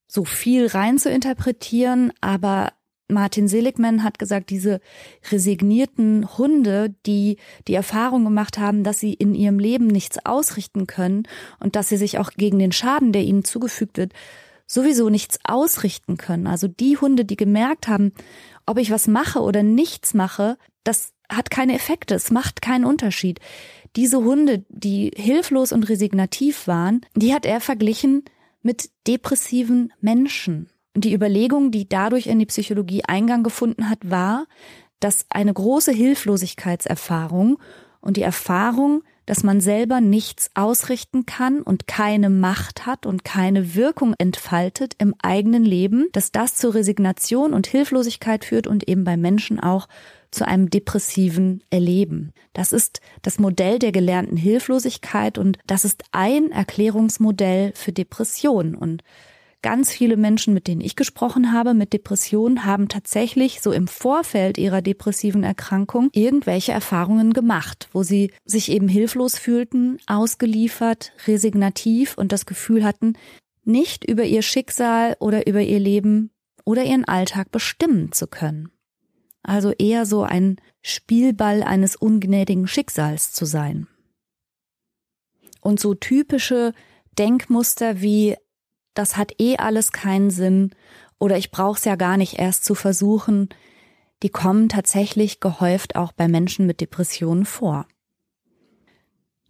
so 0.07 0.25
viel 0.25 0.67
rein 0.67 0.97
zu 0.97 1.09
interpretieren. 1.09 2.11
Aber 2.19 2.73
Martin 3.07 3.47
Seligman 3.47 4.03
hat 4.03 4.19
gesagt, 4.19 4.49
diese 4.49 4.81
resignierten 5.31 6.37
Hunde, 6.37 6.93
die 7.05 7.37
die 7.69 7.75
Erfahrung 7.75 8.25
gemacht 8.25 8.57
haben, 8.57 8.83
dass 8.83 8.99
sie 8.99 9.13
in 9.13 9.35
ihrem 9.35 9.57
Leben 9.57 9.87
nichts 9.87 10.17
ausrichten 10.25 10.85
können 10.85 11.23
und 11.61 11.77
dass 11.77 11.87
sie 11.87 11.95
sich 11.95 12.19
auch 12.19 12.31
gegen 12.31 12.59
den 12.59 12.73
Schaden, 12.73 13.13
der 13.13 13.23
ihnen 13.23 13.45
zugefügt 13.45 13.97
wird, 13.97 14.11
sowieso 14.71 15.09
nichts 15.09 15.37
ausrichten 15.43 16.17
können. 16.17 16.47
Also 16.47 16.67
die 16.67 16.97
Hunde, 16.97 17.25
die 17.25 17.35
gemerkt 17.35 17.87
haben, 17.87 18.13
ob 18.65 18.77
ich 18.77 18.89
was 18.89 19.07
mache 19.07 19.41
oder 19.41 19.63
nichts 19.63 20.13
mache, 20.13 20.57
das 20.83 21.13
hat 21.29 21.51
keine 21.51 21.75
Effekte, 21.75 22.15
es 22.15 22.31
macht 22.31 22.61
keinen 22.61 22.85
Unterschied. 22.85 23.39
Diese 23.95 24.19
Hunde, 24.19 24.63
die 24.69 25.11
hilflos 25.15 25.73
und 25.73 25.89
resignativ 25.89 26.67
waren, 26.67 27.01
die 27.15 27.33
hat 27.33 27.45
er 27.45 27.59
verglichen 27.59 28.23
mit 28.61 28.89
depressiven 29.07 29.91
Menschen. 29.99 30.69
Und 30.95 31.03
die 31.03 31.13
Überlegung, 31.13 31.71
die 31.71 31.89
dadurch 31.89 32.27
in 32.27 32.39
die 32.39 32.45
Psychologie 32.45 33.03
Eingang 33.05 33.43
gefunden 33.43 33.89
hat, 33.89 33.99
war, 34.09 34.45
dass 35.01 35.25
eine 35.29 35.53
große 35.53 35.91
Hilflosigkeitserfahrung 35.91 37.57
und 37.99 38.17
die 38.17 38.21
Erfahrung, 38.21 39.03
dass 39.25 39.43
man 39.43 39.61
selber 39.61 40.01
nichts 40.01 40.49
ausrichten 40.55 41.25
kann 41.25 41.61
und 41.61 41.87
keine 41.87 42.29
Macht 42.29 42.85
hat 42.85 43.05
und 43.05 43.23
keine 43.23 43.75
Wirkung 43.75 44.13
entfaltet 44.17 44.95
im 44.97 45.15
eigenen 45.21 45.63
Leben, 45.63 46.07
dass 46.11 46.31
das 46.31 46.55
zur 46.55 46.73
Resignation 46.73 47.53
und 47.53 47.67
Hilflosigkeit 47.67 48.45
führt 48.45 48.67
und 48.67 48.87
eben 48.87 49.03
bei 49.03 49.17
Menschen 49.17 49.59
auch 49.59 49.87
zu 50.31 50.47
einem 50.47 50.69
depressiven 50.69 51.61
Erleben. 51.69 52.31
Das 52.53 52.71
ist 52.71 53.01
das 53.21 53.37
Modell 53.37 53.79
der 53.79 53.91
gelernten 53.91 54.37
Hilflosigkeit 54.37 55.37
und 55.37 55.59
das 55.67 55.85
ist 55.85 56.03
ein 56.11 56.51
Erklärungsmodell 56.51 57.73
für 57.75 57.91
Depression 57.91 58.75
und 58.75 59.03
Ganz 59.63 59.91
viele 59.91 60.17
Menschen, 60.17 60.55
mit 60.55 60.67
denen 60.67 60.81
ich 60.81 60.95
gesprochen 60.95 61.51
habe, 61.53 61.75
mit 61.75 61.93
Depressionen, 61.93 62.65
haben 62.65 62.87
tatsächlich 62.87 63.61
so 63.61 63.71
im 63.71 63.87
Vorfeld 63.87 64.57
ihrer 64.57 64.81
depressiven 64.81 65.43
Erkrankung 65.43 66.09
irgendwelche 66.13 66.71
Erfahrungen 66.71 67.31
gemacht, 67.31 67.87
wo 67.93 68.01
sie 68.01 68.31
sich 68.43 68.71
eben 68.71 68.87
hilflos 68.87 69.37
fühlten, 69.37 69.99
ausgeliefert, 70.07 71.13
resignativ 71.27 72.17
und 72.17 72.31
das 72.31 72.47
Gefühl 72.47 72.83
hatten, 72.83 73.13
nicht 73.63 74.03
über 74.03 74.23
ihr 74.23 74.41
Schicksal 74.41 75.15
oder 75.19 75.45
über 75.45 75.61
ihr 75.61 75.79
Leben 75.79 76.31
oder 76.65 76.83
ihren 76.83 77.05
Alltag 77.05 77.51
bestimmen 77.51 78.11
zu 78.11 78.25
können. 78.25 78.71
Also 79.43 79.71
eher 79.71 80.07
so 80.07 80.23
ein 80.23 80.57
Spielball 80.81 81.61
eines 81.61 81.95
ungnädigen 81.95 82.67
Schicksals 82.67 83.31
zu 83.31 83.45
sein. 83.45 83.87
Und 85.61 85.79
so 85.79 85.93
typische 85.93 86.73
Denkmuster 87.17 88.01
wie 88.01 88.35
das 88.93 89.17
hat 89.17 89.33
eh 89.39 89.57
alles 89.57 89.91
keinen 89.91 90.31
Sinn 90.31 90.71
oder 91.19 91.37
ich 91.37 91.51
brauche 91.51 91.77
es 91.77 91.85
ja 91.85 91.95
gar 91.95 92.17
nicht 92.17 92.39
erst 92.39 92.65
zu 92.65 92.75
versuchen, 92.75 93.49
die 94.23 94.29
kommen 94.29 94.69
tatsächlich 94.69 95.39
gehäuft 95.39 95.95
auch 95.95 96.11
bei 96.11 96.27
Menschen 96.27 96.65
mit 96.65 96.81
Depressionen 96.81 97.45
vor. 97.45 97.87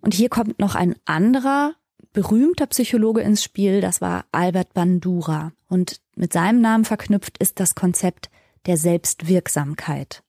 Und 0.01 0.13
hier 0.13 0.30
kommt 0.30 0.60
noch 0.60 0.75
ein 0.75 0.95
anderer 1.06 1.75
berühmter 2.13 2.67
Psychologe 2.67 3.21
ins 3.21 3.43
Spiel, 3.43 3.82
das 3.82 4.01
war 4.01 4.25
Albert 4.32 4.73
Bandura. 4.73 5.54
Und 5.69 6.01
mit 6.15 6.34
seinem 6.34 6.62
Namen 6.62 6.86
verknüpft 6.86 7.38
ist 7.38 7.60
das 7.60 7.75
Konzept 7.75 8.30
der 8.65 8.77
Selbstwirksamkeit. 8.77 10.23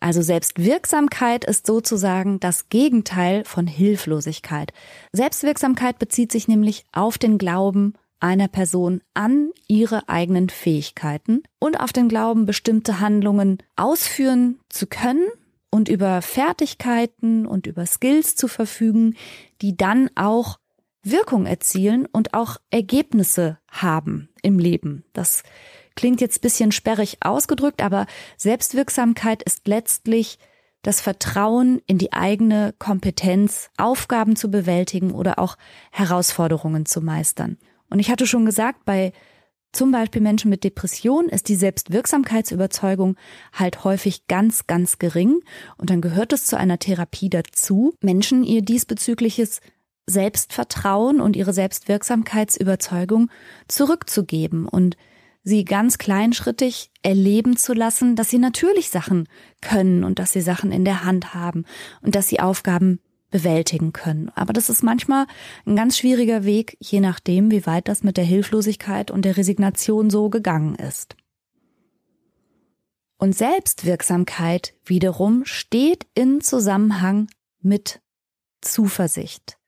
Also 0.00 0.20
Selbstwirksamkeit 0.20 1.44
ist 1.44 1.66
sozusagen 1.66 2.40
das 2.40 2.68
Gegenteil 2.68 3.44
von 3.44 3.66
Hilflosigkeit. 3.66 4.72
Selbstwirksamkeit 5.12 5.98
bezieht 5.98 6.32
sich 6.32 6.48
nämlich 6.48 6.84
auf 6.92 7.18
den 7.18 7.38
Glauben 7.38 7.94
einer 8.22 8.48
Person 8.48 9.02
an 9.14 9.50
ihre 9.68 10.08
eigenen 10.08 10.48
Fähigkeiten 10.48 11.42
und 11.58 11.80
auf 11.80 11.92
den 11.92 12.08
Glauben, 12.08 12.46
bestimmte 12.46 13.00
Handlungen 13.00 13.58
ausführen 13.76 14.60
zu 14.68 14.86
können 14.86 15.26
und 15.70 15.88
über 15.88 16.22
Fertigkeiten 16.22 17.46
und 17.46 17.66
über 17.66 17.86
Skills 17.86 18.36
zu 18.36 18.48
verfügen, 18.48 19.16
die 19.60 19.76
dann 19.76 20.10
auch 20.14 20.58
Wirkung 21.02 21.46
erzielen 21.46 22.06
und 22.06 22.34
auch 22.34 22.58
Ergebnisse 22.70 23.58
haben 23.68 24.28
im 24.42 24.58
Leben. 24.58 25.04
Das 25.12 25.42
klingt 25.96 26.20
jetzt 26.20 26.42
bisschen 26.42 26.70
sperrig 26.72 27.18
ausgedrückt, 27.22 27.82
aber 27.82 28.06
Selbstwirksamkeit 28.36 29.42
ist 29.42 29.66
letztlich 29.66 30.38
das 30.82 31.00
Vertrauen 31.00 31.80
in 31.86 31.98
die 31.98 32.12
eigene 32.12 32.74
Kompetenz, 32.78 33.70
Aufgaben 33.76 34.36
zu 34.36 34.50
bewältigen 34.50 35.12
oder 35.12 35.38
auch 35.38 35.56
Herausforderungen 35.90 36.86
zu 36.86 37.00
meistern. 37.00 37.56
Und 37.92 37.98
ich 37.98 38.10
hatte 38.10 38.26
schon 38.26 38.46
gesagt, 38.46 38.86
bei 38.86 39.12
zum 39.70 39.90
Beispiel 39.90 40.22
Menschen 40.22 40.48
mit 40.48 40.64
Depression 40.64 41.28
ist 41.28 41.48
die 41.48 41.56
Selbstwirksamkeitsüberzeugung 41.56 43.16
halt 43.52 43.84
häufig 43.84 44.26
ganz, 44.28 44.66
ganz 44.66 44.98
gering. 44.98 45.40
Und 45.76 45.90
dann 45.90 46.00
gehört 46.00 46.32
es 46.32 46.46
zu 46.46 46.56
einer 46.56 46.78
Therapie 46.78 47.28
dazu, 47.28 47.94
Menschen 48.00 48.44
ihr 48.44 48.62
diesbezügliches 48.62 49.60
Selbstvertrauen 50.06 51.20
und 51.20 51.36
ihre 51.36 51.52
Selbstwirksamkeitsüberzeugung 51.52 53.30
zurückzugeben 53.68 54.66
und 54.66 54.96
sie 55.44 55.66
ganz 55.66 55.98
kleinschrittig 55.98 56.90
erleben 57.02 57.58
zu 57.58 57.74
lassen, 57.74 58.16
dass 58.16 58.30
sie 58.30 58.38
natürlich 58.38 58.88
Sachen 58.88 59.28
können 59.60 60.02
und 60.02 60.18
dass 60.18 60.32
sie 60.32 60.40
Sachen 60.40 60.72
in 60.72 60.86
der 60.86 61.04
Hand 61.04 61.34
haben 61.34 61.66
und 62.00 62.14
dass 62.14 62.28
sie 62.28 62.40
Aufgaben 62.40 63.00
bewältigen 63.32 63.92
können. 63.92 64.30
Aber 64.36 64.52
das 64.52 64.68
ist 64.68 64.84
manchmal 64.84 65.26
ein 65.66 65.74
ganz 65.74 65.98
schwieriger 65.98 66.44
Weg, 66.44 66.76
je 66.78 67.00
nachdem, 67.00 67.50
wie 67.50 67.66
weit 67.66 67.88
das 67.88 68.04
mit 68.04 68.16
der 68.16 68.24
Hilflosigkeit 68.24 69.10
und 69.10 69.24
der 69.24 69.36
Resignation 69.36 70.08
so 70.08 70.30
gegangen 70.30 70.76
ist. 70.76 71.16
Und 73.18 73.36
Selbstwirksamkeit 73.36 74.74
wiederum 74.84 75.44
steht 75.44 76.06
in 76.14 76.40
Zusammenhang 76.40 77.28
mit 77.60 78.00
Zuversicht. 78.60 79.58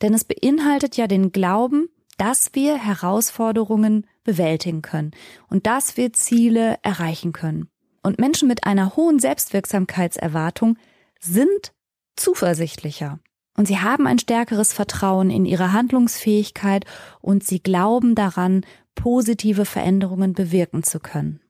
Denn 0.00 0.14
es 0.14 0.24
beinhaltet 0.24 0.96
ja 0.96 1.06
den 1.06 1.32
Glauben, 1.32 1.88
dass 2.18 2.50
wir 2.54 2.76
Herausforderungen 2.76 4.06
bewältigen 4.24 4.82
können 4.82 5.12
und 5.48 5.66
dass 5.66 5.96
wir 5.96 6.12
Ziele 6.12 6.78
erreichen 6.82 7.32
können. 7.32 7.68
Und 8.02 8.18
Menschen 8.18 8.48
mit 8.48 8.64
einer 8.64 8.96
hohen 8.96 9.18
Selbstwirksamkeitserwartung 9.18 10.76
sind 11.18 11.72
zuversichtlicher. 12.16 13.18
Und 13.56 13.66
sie 13.66 13.78
haben 13.78 14.06
ein 14.06 14.18
stärkeres 14.18 14.72
Vertrauen 14.72 15.30
in 15.30 15.44
ihre 15.44 15.72
Handlungsfähigkeit 15.72 16.84
und 17.20 17.44
sie 17.44 17.62
glauben 17.62 18.14
daran, 18.14 18.64
positive 18.94 19.64
Veränderungen 19.64 20.32
bewirken 20.32 20.82
zu 20.82 21.00
können. 21.00 21.40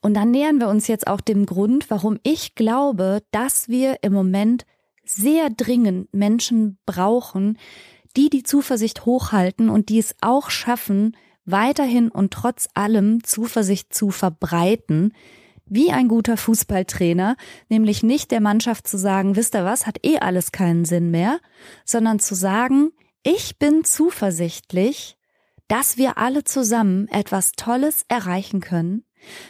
Und 0.00 0.14
dann 0.14 0.30
nähern 0.30 0.58
wir 0.58 0.68
uns 0.68 0.88
jetzt 0.88 1.06
auch 1.06 1.20
dem 1.20 1.46
Grund, 1.46 1.90
warum 1.90 2.18
ich 2.22 2.54
glaube, 2.54 3.22
dass 3.30 3.68
wir 3.68 3.98
im 4.02 4.12
Moment 4.12 4.66
sehr 5.04 5.50
dringend 5.50 6.12
Menschen 6.12 6.78
brauchen, 6.86 7.58
die 8.16 8.28
die 8.28 8.42
Zuversicht 8.42 9.06
hochhalten 9.06 9.68
und 9.68 9.88
die 9.88 9.98
es 9.98 10.14
auch 10.20 10.50
schaffen, 10.50 11.16
weiterhin 11.44 12.08
und 12.08 12.32
trotz 12.32 12.68
allem 12.74 13.24
Zuversicht 13.24 13.94
zu 13.94 14.10
verbreiten, 14.10 15.12
wie 15.74 15.90
ein 15.90 16.08
guter 16.08 16.36
Fußballtrainer, 16.36 17.36
nämlich 17.68 18.02
nicht 18.02 18.30
der 18.30 18.40
Mannschaft 18.40 18.86
zu 18.86 18.98
sagen, 18.98 19.36
wisst 19.36 19.54
ihr 19.54 19.64
was, 19.64 19.86
hat 19.86 20.04
eh 20.04 20.18
alles 20.18 20.52
keinen 20.52 20.84
Sinn 20.84 21.10
mehr, 21.10 21.40
sondern 21.84 22.18
zu 22.18 22.34
sagen, 22.34 22.90
ich 23.22 23.58
bin 23.58 23.84
zuversichtlich, 23.84 25.16
dass 25.68 25.96
wir 25.96 26.18
alle 26.18 26.44
zusammen 26.44 27.08
etwas 27.08 27.52
Tolles 27.52 28.04
erreichen 28.08 28.60
können. 28.60 29.04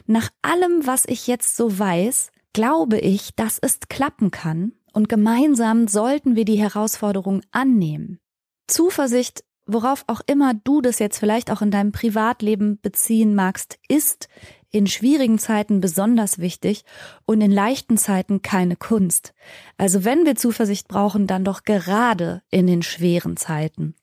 Nach 0.07 0.29
allem, 0.43 0.87
was 0.87 1.05
ich 1.07 1.27
jetzt 1.27 1.57
so 1.57 1.79
weiß, 1.79 2.31
glaube 2.53 2.99
ich, 2.99 3.35
dass 3.35 3.59
es 3.59 3.81
klappen 3.89 4.31
kann 4.31 4.73
und 4.93 5.09
gemeinsam 5.09 5.89
sollten 5.89 6.37
wir 6.37 6.45
die 6.45 6.61
Herausforderung 6.61 7.41
annehmen. 7.51 8.21
Zuversicht, 8.69 9.43
worauf 9.67 10.05
auch 10.07 10.21
immer 10.27 10.55
du 10.55 10.81
das 10.81 10.99
jetzt 11.01 11.19
vielleicht 11.19 11.51
auch 11.51 11.63
in 11.63 11.71
deinem 11.71 11.91
Privatleben 11.91 12.79
beziehen 12.81 13.35
magst, 13.35 13.79
ist 13.89 14.29
in 14.73 14.87
schwierigen 14.87 15.39
Zeiten 15.39 15.81
besonders 15.81 16.39
wichtig 16.39 16.85
und 17.27 17.41
in 17.41 17.53
leichten 17.53 17.99
Zeiten 17.99 18.43
keine 18.43 18.75
Kunst. 18.75 19.35
Also 19.77 20.05
wenn 20.05 20.25
wir 20.25 20.35
Zuversicht 20.35 20.89
brauchen, 20.89 21.27
dann 21.27 21.45
doch 21.45 21.63
gerade 21.63 22.43
in 22.51 22.67
den 22.67 22.83
schweren 22.83 23.37
Zeiten. 23.37 23.95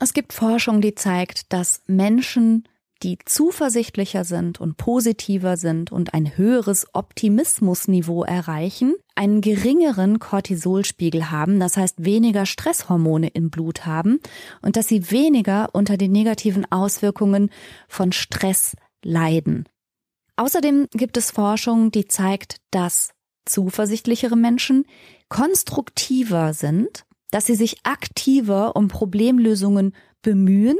Es 0.00 0.14
gibt 0.14 0.32
Forschung, 0.32 0.80
die 0.80 0.94
zeigt, 0.94 1.52
dass 1.52 1.82
Menschen 1.86 2.66
die 3.02 3.18
zuversichtlicher 3.24 4.24
sind 4.24 4.60
und 4.60 4.76
positiver 4.76 5.56
sind 5.56 5.92
und 5.92 6.14
ein 6.14 6.36
höheres 6.36 6.86
Optimismusniveau 6.92 8.24
erreichen, 8.24 8.94
einen 9.14 9.40
geringeren 9.40 10.18
Cortisolspiegel 10.18 11.30
haben, 11.30 11.60
das 11.60 11.76
heißt 11.76 12.04
weniger 12.04 12.46
Stresshormone 12.46 13.28
im 13.28 13.50
Blut 13.50 13.86
haben 13.86 14.20
und 14.62 14.76
dass 14.76 14.88
sie 14.88 15.10
weniger 15.10 15.70
unter 15.72 15.96
den 15.96 16.12
negativen 16.12 16.70
Auswirkungen 16.70 17.50
von 17.88 18.12
Stress 18.12 18.74
leiden. 19.04 19.68
Außerdem 20.36 20.86
gibt 20.92 21.16
es 21.16 21.30
Forschung, 21.30 21.90
die 21.90 22.06
zeigt, 22.06 22.56
dass 22.70 23.10
zuversichtlichere 23.44 24.36
Menschen 24.36 24.84
konstruktiver 25.28 26.54
sind, 26.54 27.04
dass 27.30 27.46
sie 27.46 27.54
sich 27.54 27.78
aktiver 27.82 28.76
um 28.76 28.88
Problemlösungen 28.88 29.94
bemühen 30.28 30.76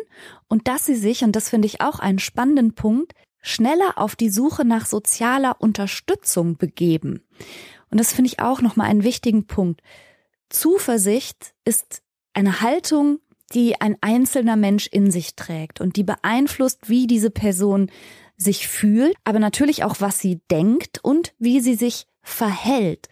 und 0.46 0.68
dass 0.68 0.84
sie 0.84 0.94
sich, 0.94 1.24
und 1.24 1.34
das 1.34 1.48
finde 1.48 1.64
ich 1.64 1.80
auch 1.80 2.00
einen 2.00 2.18
spannenden 2.18 2.74
Punkt, 2.74 3.14
schneller 3.40 3.96
auf 3.96 4.14
die 4.14 4.28
Suche 4.28 4.66
nach 4.66 4.84
sozialer 4.84 5.56
Unterstützung 5.58 6.58
begeben. 6.58 7.22
Und 7.90 7.98
das 7.98 8.12
finde 8.12 8.28
ich 8.28 8.40
auch 8.40 8.61
nochmal 8.61 8.90
einen 8.90 9.04
wichtigen 9.04 9.46
Punkt. 9.46 9.80
Zuversicht 10.50 11.54
ist 11.64 12.02
eine 12.34 12.61
Haltung, 12.61 13.20
die 13.54 13.80
ein 13.80 13.96
einzelner 14.02 14.56
Mensch 14.56 14.87
in 14.87 15.11
sich 15.11 15.34
trägt 15.34 15.80
und 15.80 15.96
die 15.96 16.04
beeinflusst, 16.04 16.90
wie 16.90 17.06
diese 17.06 17.30
Person 17.30 17.90
sich 18.37 18.68
fühlt, 18.68 19.16
aber 19.24 19.38
natürlich 19.38 19.82
auch, 19.82 19.96
was 20.00 20.18
sie 20.18 20.42
denkt 20.50 21.02
und 21.02 21.32
wie 21.38 21.61
sie 21.61 21.74
sich 21.74 22.06
verhält. 22.20 23.08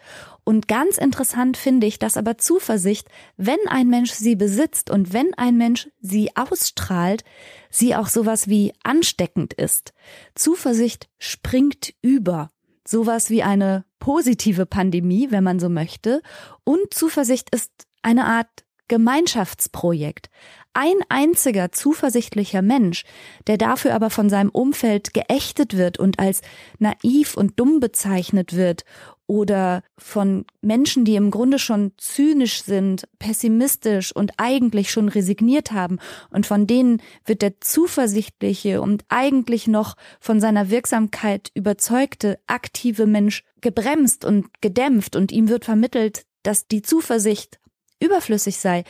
Und 0.49 0.69
ganz 0.69 0.97
interessant 0.97 1.57
finde 1.57 1.89
ich, 1.89 1.99
dass 1.99 2.17
aber 2.17 2.39
Zuversicht, 2.39 3.09
wenn 3.37 3.59
ein 3.67 3.89
Mensch 3.89 4.13
sie 4.13 4.37
besitzt 4.37 4.91
und 4.91 5.13
wenn 5.13 5.35
ein 5.35 5.57
Mensch 5.57 5.89
sie 6.01 6.37
ausstrahlt, 6.37 7.25
sie 7.69 7.97
auch 7.97 8.07
sowas 8.07 8.47
wie 8.47 8.73
ansteckend 8.85 9.55
ist. 9.55 9.93
Zuversicht 10.37 11.09
springt 11.19 11.95
über. 12.01 12.53
Sowas 12.87 13.29
wie 13.29 13.43
eine 13.43 13.87
positive 13.99 14.67
Pandemie, 14.67 15.33
wenn 15.33 15.43
man 15.43 15.59
so 15.59 15.69
möchte. 15.69 16.23
Und 16.63 16.95
Zuversicht 16.95 17.53
ist 17.53 17.73
eine 18.03 18.27
Art 18.27 18.65
Gemeinschaftsprojekt. 18.87 20.31
Ein 20.75 20.95
einziger 21.09 21.73
zuversichtlicher 21.73 22.63
Mensch, 22.63 23.05
der 23.49 23.59
dafür 23.59 23.95
aber 23.95 24.11
von 24.11 24.31
seinem 24.31 24.51
Umfeld 24.51 25.13
geächtet 25.13 25.77
wird 25.77 25.99
und 25.99 26.21
als 26.21 26.43
naiv 26.79 27.37
und 27.37 27.59
dumm 27.59 27.81
bezeichnet 27.81 28.55
wird 28.55 28.85
oder 29.27 29.83
von 29.99 30.45
Menschen, 30.61 31.05
die 31.05 31.17
im 31.17 31.31
Grunde 31.31 31.59
schon 31.59 31.93
zynisch 31.99 32.63
sind, 32.63 33.09
pessimistisch 33.19 34.15
und 34.15 34.33
eigentlich 34.37 34.91
schon 34.91 35.09
resigniert 35.09 35.73
haben. 35.73 35.99
Und 36.31 36.47
von 36.47 36.67
denen 36.67 37.03
wird 37.25 37.43
der 37.43 37.61
zuversichtliche 37.61 38.81
und 38.81 39.05
eigentlich 39.09 39.67
noch 39.67 39.97
von 40.21 40.41
seiner 40.41 40.71
Wirksamkeit 40.71 41.51
überzeugte 41.55 42.39
aktive 42.47 43.07
Mensch 43.07 43.43
gebremst 43.61 44.25
und 44.25 44.47
gedämpft. 44.61 45.17
Und 45.17 45.33
ihm 45.33 45.49
wird 45.49 45.65
vermittelt, 45.65 46.25
dass 46.43 46.69
die 46.69 46.83
Zuversicht 46.83 47.59
überflüssig 48.01 48.59
sei. 48.59 48.85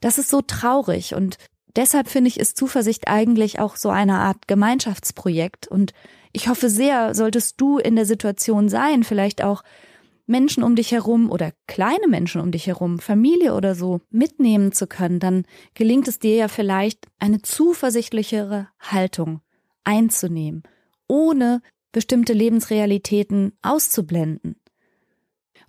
Das 0.00 0.16
ist 0.16 0.30
so 0.30 0.40
traurig. 0.40 1.14
Und 1.14 1.36
deshalb 1.76 2.08
finde 2.08 2.28
ich, 2.28 2.40
ist 2.40 2.56
Zuversicht 2.56 3.08
eigentlich 3.08 3.60
auch 3.60 3.76
so 3.76 3.90
eine 3.90 4.14
Art 4.14 4.48
Gemeinschaftsprojekt. 4.48 5.68
Und 5.68 5.92
ich 6.32 6.48
hoffe 6.48 6.68
sehr, 6.68 7.14
solltest 7.14 7.60
du 7.60 7.78
in 7.78 7.96
der 7.96 8.06
Situation 8.06 8.68
sein, 8.68 9.04
vielleicht 9.04 9.42
auch 9.42 9.62
Menschen 10.26 10.62
um 10.62 10.76
dich 10.76 10.92
herum 10.92 11.30
oder 11.30 11.52
kleine 11.66 12.08
Menschen 12.08 12.40
um 12.40 12.52
dich 12.52 12.66
herum, 12.66 12.98
Familie 12.98 13.54
oder 13.54 13.74
so, 13.74 14.00
mitnehmen 14.10 14.72
zu 14.72 14.86
können, 14.86 15.20
dann 15.20 15.44
gelingt 15.74 16.08
es 16.08 16.18
dir 16.18 16.34
ja 16.34 16.48
vielleicht, 16.48 17.06
eine 17.18 17.42
zuversichtlichere 17.42 18.68
Haltung 18.78 19.40
einzunehmen, 19.84 20.62
ohne 21.08 21.60
bestimmte 21.90 22.32
Lebensrealitäten 22.32 23.52
auszublenden. 23.62 24.56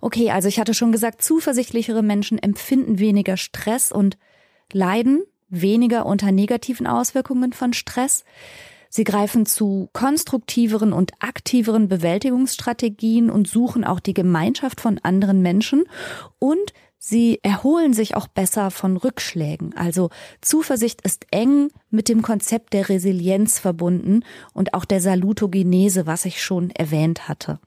Okay, 0.00 0.30
also 0.30 0.48
ich 0.48 0.60
hatte 0.60 0.74
schon 0.74 0.92
gesagt, 0.92 1.22
zuversichtlichere 1.22 2.02
Menschen 2.02 2.38
empfinden 2.38 2.98
weniger 2.98 3.36
Stress 3.36 3.90
und 3.90 4.18
leiden 4.72 5.24
weniger 5.48 6.06
unter 6.06 6.32
negativen 6.32 6.86
Auswirkungen 6.86 7.52
von 7.52 7.72
Stress. 7.72 8.24
Sie 8.96 9.02
greifen 9.02 9.44
zu 9.44 9.88
konstruktiveren 9.92 10.92
und 10.92 11.14
aktiveren 11.18 11.88
Bewältigungsstrategien 11.88 13.28
und 13.28 13.48
suchen 13.48 13.82
auch 13.82 13.98
die 13.98 14.14
Gemeinschaft 14.14 14.80
von 14.80 15.00
anderen 15.02 15.42
Menschen 15.42 15.82
und 16.38 16.72
Sie 16.96 17.40
erholen 17.42 17.92
sich 17.92 18.14
auch 18.14 18.28
besser 18.28 18.70
von 18.70 18.96
Rückschlägen. 18.96 19.76
Also 19.76 20.10
Zuversicht 20.40 21.02
ist 21.02 21.26
eng 21.32 21.70
mit 21.90 22.08
dem 22.08 22.22
Konzept 22.22 22.72
der 22.72 22.88
Resilienz 22.88 23.58
verbunden 23.58 24.24
und 24.52 24.74
auch 24.74 24.84
der 24.84 25.00
Salutogenese, 25.00 26.06
was 26.06 26.24
ich 26.24 26.40
schon 26.40 26.70
erwähnt 26.70 27.28
hatte. 27.28 27.58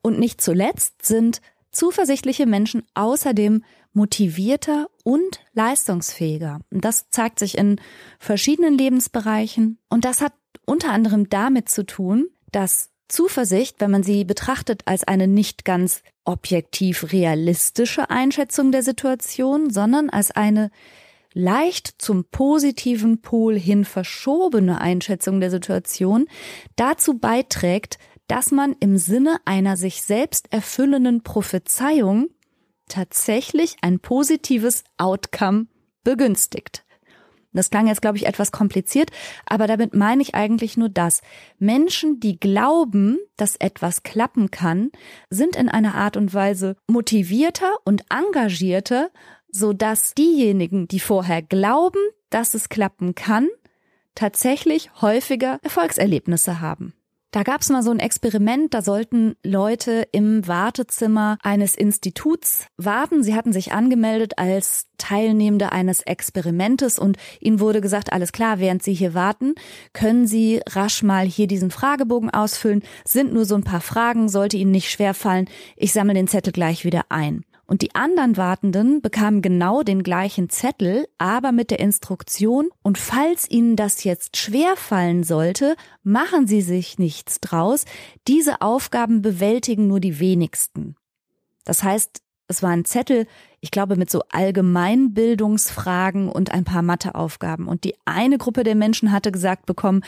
Und 0.00 0.20
nicht 0.20 0.40
zuletzt 0.40 1.04
sind 1.04 1.42
zuversichtliche 1.78 2.44
Menschen 2.44 2.82
außerdem 2.94 3.62
motivierter 3.92 4.88
und 5.04 5.40
leistungsfähiger. 5.54 6.60
Und 6.70 6.84
das 6.84 7.08
zeigt 7.10 7.38
sich 7.38 7.56
in 7.56 7.80
verschiedenen 8.18 8.76
Lebensbereichen. 8.76 9.78
Und 9.88 10.04
das 10.04 10.20
hat 10.20 10.32
unter 10.66 10.90
anderem 10.90 11.28
damit 11.28 11.68
zu 11.68 11.86
tun, 11.86 12.26
dass 12.50 12.90
Zuversicht, 13.06 13.76
wenn 13.80 13.92
man 13.92 14.02
sie 14.02 14.24
betrachtet 14.24 14.82
als 14.86 15.04
eine 15.04 15.28
nicht 15.28 15.64
ganz 15.64 16.02
objektiv 16.24 17.12
realistische 17.12 18.10
Einschätzung 18.10 18.72
der 18.72 18.82
Situation, 18.82 19.70
sondern 19.70 20.10
als 20.10 20.32
eine 20.32 20.70
leicht 21.32 21.94
zum 21.98 22.24
positiven 22.24 23.22
Pol 23.22 23.56
hin 23.56 23.84
verschobene 23.84 24.80
Einschätzung 24.80 25.40
der 25.40 25.50
Situation 25.50 26.26
dazu 26.76 27.18
beiträgt, 27.18 27.98
dass 28.28 28.50
man 28.52 28.76
im 28.78 28.96
Sinne 28.96 29.38
einer 29.44 29.76
sich 29.76 30.02
selbst 30.02 30.52
erfüllenden 30.52 31.22
Prophezeiung 31.22 32.28
tatsächlich 32.88 33.76
ein 33.82 33.98
positives 34.00 34.84
Outcome 34.96 35.66
begünstigt. 36.04 36.84
Das 37.52 37.70
klang 37.70 37.86
jetzt, 37.86 38.02
glaube 38.02 38.18
ich, 38.18 38.26
etwas 38.26 38.52
kompliziert, 38.52 39.10
aber 39.46 39.66
damit 39.66 39.94
meine 39.94 40.22
ich 40.22 40.34
eigentlich 40.34 40.76
nur 40.76 40.90
das. 40.90 41.22
Menschen, 41.58 42.20
die 42.20 42.38
glauben, 42.38 43.18
dass 43.36 43.56
etwas 43.56 44.02
klappen 44.02 44.50
kann, 44.50 44.90
sind 45.30 45.56
in 45.56 45.68
einer 45.68 45.94
Art 45.94 46.16
und 46.16 46.34
Weise 46.34 46.76
motivierter 46.86 47.76
und 47.84 48.04
engagierter, 48.10 49.10
so 49.50 49.72
dass 49.72 50.14
diejenigen, 50.14 50.88
die 50.88 51.00
vorher 51.00 51.42
glauben, 51.42 52.00
dass 52.28 52.52
es 52.52 52.68
klappen 52.68 53.14
kann, 53.14 53.48
tatsächlich 54.14 54.90
häufiger 55.00 55.58
Erfolgserlebnisse 55.62 56.60
haben. 56.60 56.92
Da 57.30 57.42
gab's 57.42 57.68
mal 57.68 57.82
so 57.82 57.90
ein 57.90 57.98
Experiment, 57.98 58.72
da 58.72 58.80
sollten 58.80 59.36
Leute 59.44 60.08
im 60.12 60.46
Wartezimmer 60.48 61.36
eines 61.42 61.74
Instituts 61.74 62.66
warten. 62.78 63.22
Sie 63.22 63.34
hatten 63.34 63.52
sich 63.52 63.72
angemeldet 63.72 64.38
als 64.38 64.86
Teilnehmende 64.96 65.70
eines 65.70 66.00
Experimentes 66.00 66.98
und 66.98 67.18
ihnen 67.38 67.60
wurde 67.60 67.82
gesagt, 67.82 68.14
alles 68.14 68.32
klar, 68.32 68.60
während 68.60 68.82
Sie 68.82 68.94
hier 68.94 69.12
warten, 69.12 69.54
können 69.92 70.26
Sie 70.26 70.62
rasch 70.70 71.02
mal 71.02 71.26
hier 71.26 71.48
diesen 71.48 71.70
Fragebogen 71.70 72.30
ausfüllen. 72.30 72.82
Sind 73.04 73.34
nur 73.34 73.44
so 73.44 73.56
ein 73.56 73.64
paar 73.64 73.82
Fragen, 73.82 74.30
sollte 74.30 74.56
Ihnen 74.56 74.70
nicht 74.70 74.90
schwerfallen. 74.90 75.50
Ich 75.76 75.92
sammle 75.92 76.14
den 76.14 76.28
Zettel 76.28 76.54
gleich 76.54 76.86
wieder 76.86 77.04
ein. 77.10 77.44
Und 77.68 77.82
die 77.82 77.94
anderen 77.94 78.38
Wartenden 78.38 79.02
bekamen 79.02 79.42
genau 79.42 79.82
den 79.82 80.02
gleichen 80.02 80.48
Zettel, 80.48 81.06
aber 81.18 81.52
mit 81.52 81.70
der 81.70 81.80
Instruktion, 81.80 82.70
und 82.82 82.96
falls 82.96 83.48
Ihnen 83.48 83.76
das 83.76 84.04
jetzt 84.04 84.38
schwer 84.38 84.74
fallen 84.74 85.22
sollte, 85.22 85.76
machen 86.02 86.46
Sie 86.46 86.62
sich 86.62 86.98
nichts 86.98 87.40
draus, 87.40 87.84
diese 88.26 88.62
Aufgaben 88.62 89.20
bewältigen 89.20 89.86
nur 89.86 90.00
die 90.00 90.18
wenigsten. 90.18 90.96
Das 91.66 91.82
heißt, 91.82 92.22
es 92.46 92.62
war 92.62 92.70
ein 92.70 92.86
Zettel, 92.86 93.26
ich 93.60 93.70
glaube, 93.70 93.96
mit 93.96 94.10
so 94.10 94.22
Allgemeinbildungsfragen 94.30 96.30
und 96.30 96.50
ein 96.50 96.64
paar 96.64 96.80
Matheaufgaben. 96.80 97.68
Und 97.68 97.84
die 97.84 97.96
eine 98.06 98.38
Gruppe 98.38 98.64
der 98.64 98.76
Menschen 98.76 99.12
hatte 99.12 99.30
gesagt 99.30 99.66
bekommen, 99.66 100.02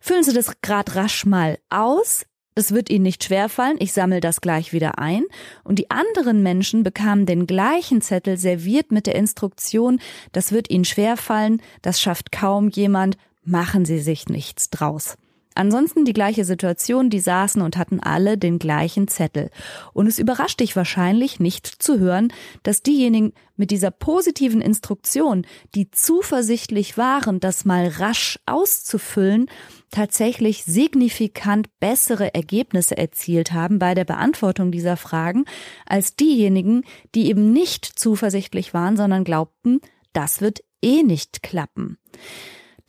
füllen 0.00 0.24
Sie 0.24 0.32
das 0.32 0.62
grad 0.62 0.96
rasch 0.96 1.26
mal 1.26 1.58
aus, 1.68 2.24
es 2.54 2.72
wird 2.72 2.90
ihnen 2.90 3.04
nicht 3.04 3.24
schwerfallen, 3.24 3.76
ich 3.78 3.92
sammle 3.92 4.20
das 4.20 4.40
gleich 4.40 4.72
wieder 4.72 4.98
ein. 4.98 5.24
Und 5.64 5.78
die 5.78 5.90
anderen 5.90 6.42
Menschen 6.42 6.82
bekamen 6.82 7.26
den 7.26 7.46
gleichen 7.46 8.00
Zettel 8.02 8.36
serviert 8.36 8.92
mit 8.92 9.06
der 9.06 9.14
Instruktion, 9.14 10.00
das 10.32 10.52
wird 10.52 10.70
ihnen 10.70 10.84
schwerfallen, 10.84 11.62
das 11.80 12.00
schafft 12.00 12.32
kaum 12.32 12.68
jemand, 12.68 13.16
machen 13.44 13.84
Sie 13.84 13.98
sich 13.98 14.28
nichts 14.28 14.70
draus. 14.70 15.16
Ansonsten 15.54 16.04
die 16.04 16.12
gleiche 16.12 16.44
Situation, 16.44 17.10
die 17.10 17.20
saßen 17.20 17.62
und 17.62 17.76
hatten 17.76 18.00
alle 18.00 18.38
den 18.38 18.58
gleichen 18.58 19.08
Zettel. 19.08 19.50
Und 19.92 20.06
es 20.06 20.18
überrascht 20.18 20.60
dich 20.60 20.76
wahrscheinlich 20.76 21.40
nicht 21.40 21.66
zu 21.66 21.98
hören, 21.98 22.32
dass 22.62 22.82
diejenigen 22.82 23.32
mit 23.56 23.70
dieser 23.70 23.90
positiven 23.90 24.60
Instruktion, 24.60 25.46
die 25.74 25.90
zuversichtlich 25.90 26.96
waren, 26.96 27.38
das 27.38 27.64
mal 27.64 27.86
rasch 27.86 28.38
auszufüllen, 28.46 29.46
tatsächlich 29.90 30.64
signifikant 30.64 31.68
bessere 31.78 32.34
Ergebnisse 32.34 32.96
erzielt 32.96 33.52
haben 33.52 33.78
bei 33.78 33.94
der 33.94 34.04
Beantwortung 34.04 34.72
dieser 34.72 34.96
Fragen 34.96 35.44
als 35.86 36.16
diejenigen, 36.16 36.82
die 37.14 37.28
eben 37.28 37.52
nicht 37.52 37.84
zuversichtlich 37.84 38.74
waren, 38.74 38.96
sondern 38.96 39.24
glaubten, 39.24 39.80
das 40.12 40.40
wird 40.40 40.60
eh 40.82 41.02
nicht 41.02 41.42
klappen. 41.42 41.98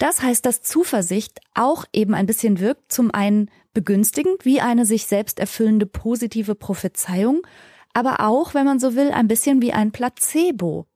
Das 0.03 0.21
heißt, 0.21 0.45
dass 0.45 0.61
Zuversicht 0.61 1.39
auch 1.53 1.85
eben 1.93 2.13
ein 2.13 2.25
bisschen 2.25 2.59
wirkt, 2.59 2.91
zum 2.91 3.09
einen 3.13 3.49
begünstigend, 3.73 4.43
wie 4.43 4.59
eine 4.59 4.85
sich 4.85 5.05
selbst 5.05 5.39
erfüllende 5.39 5.85
positive 5.85 6.55
Prophezeiung, 6.55 7.47
aber 7.93 8.19
auch, 8.19 8.53
wenn 8.53 8.65
man 8.65 8.81
so 8.81 8.95
will, 8.95 9.11
ein 9.11 9.29
bisschen 9.29 9.61
wie 9.61 9.71
ein 9.71 9.93
Placebo. 9.93 10.87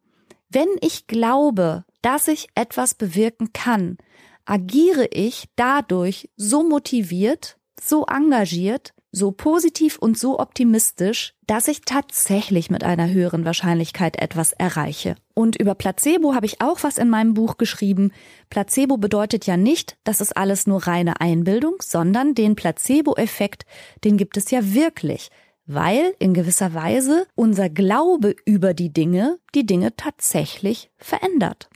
Wenn 0.49 0.67
ich 0.81 1.07
glaube, 1.07 1.85
dass 2.01 2.27
ich 2.27 2.49
etwas 2.53 2.95
bewirken 2.95 3.53
kann, 3.53 3.97
agiere 4.43 5.07
ich 5.09 5.45
dadurch 5.55 6.29
so 6.35 6.67
motiviert, 6.67 7.57
so 7.81 8.03
engagiert, 8.07 8.93
so 9.13 9.31
positiv 9.31 9.99
und 9.99 10.19
so 10.19 10.37
optimistisch, 10.37 11.33
dass 11.45 11.69
ich 11.69 11.79
tatsächlich 11.83 12.69
mit 12.69 12.83
einer 12.83 13.09
höheren 13.09 13.45
Wahrscheinlichkeit 13.45 14.21
etwas 14.21 14.51
erreiche. 14.51 15.15
Und 15.37 15.55
über 15.55 15.75
Placebo 15.75 16.33
habe 16.33 16.47
ich 16.47 16.61
auch 16.61 16.81
was 16.81 16.97
in 16.97 17.11
meinem 17.11 17.35
Buch 17.35 17.57
geschrieben. 17.57 18.11
Placebo 18.49 18.97
bedeutet 18.97 19.45
ja 19.45 19.55
nicht, 19.55 19.95
dass 20.03 20.19
es 20.19 20.31
alles 20.31 20.65
nur 20.65 20.87
reine 20.87 21.21
Einbildung, 21.21 21.75
sondern 21.79 22.33
den 22.33 22.55
Placebo-Effekt, 22.55 23.67
den 24.03 24.17
gibt 24.17 24.35
es 24.35 24.49
ja 24.49 24.73
wirklich, 24.73 25.29
weil 25.67 26.15
in 26.17 26.33
gewisser 26.33 26.73
Weise 26.73 27.27
unser 27.35 27.69
Glaube 27.69 28.35
über 28.45 28.73
die 28.73 28.91
Dinge 28.91 29.37
die 29.53 29.63
Dinge 29.63 29.95
tatsächlich 29.95 30.89
verändert. 30.97 31.69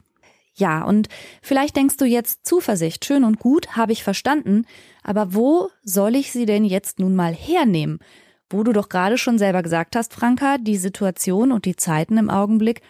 Ja, 0.56 0.84
und 0.84 1.08
vielleicht 1.44 1.76
denkst 1.76 1.98
du 1.98 2.06
jetzt 2.06 2.48
Zuversicht, 2.48 3.06
schön 3.06 3.24
und 3.24 3.38
gut, 3.38 3.76
habe 3.76 3.92
ich 3.92 4.04
verstanden, 4.04 4.66
aber 5.04 5.36
wo 5.36 5.70
soll 5.84 6.16
ich 6.16 6.32
sie 6.32 6.48
denn 6.48 6.66
jetzt 6.66 6.98
nun 6.98 7.16
mal 7.16 7.36
hernehmen? 7.36 8.00
Wo 8.50 8.64
du 8.64 8.74
doch 8.74 8.90
gerade 8.90 9.20
schon 9.20 9.38
selber 9.38 9.62
gesagt 9.62 9.96
hast, 9.96 10.16
Franka, 10.16 10.58
die 10.58 10.78
Situation 10.78 11.52
und 11.52 11.66
die 11.66 11.76
Zeiten 11.76 12.18
im 12.18 12.32
Augenblick 12.32 12.82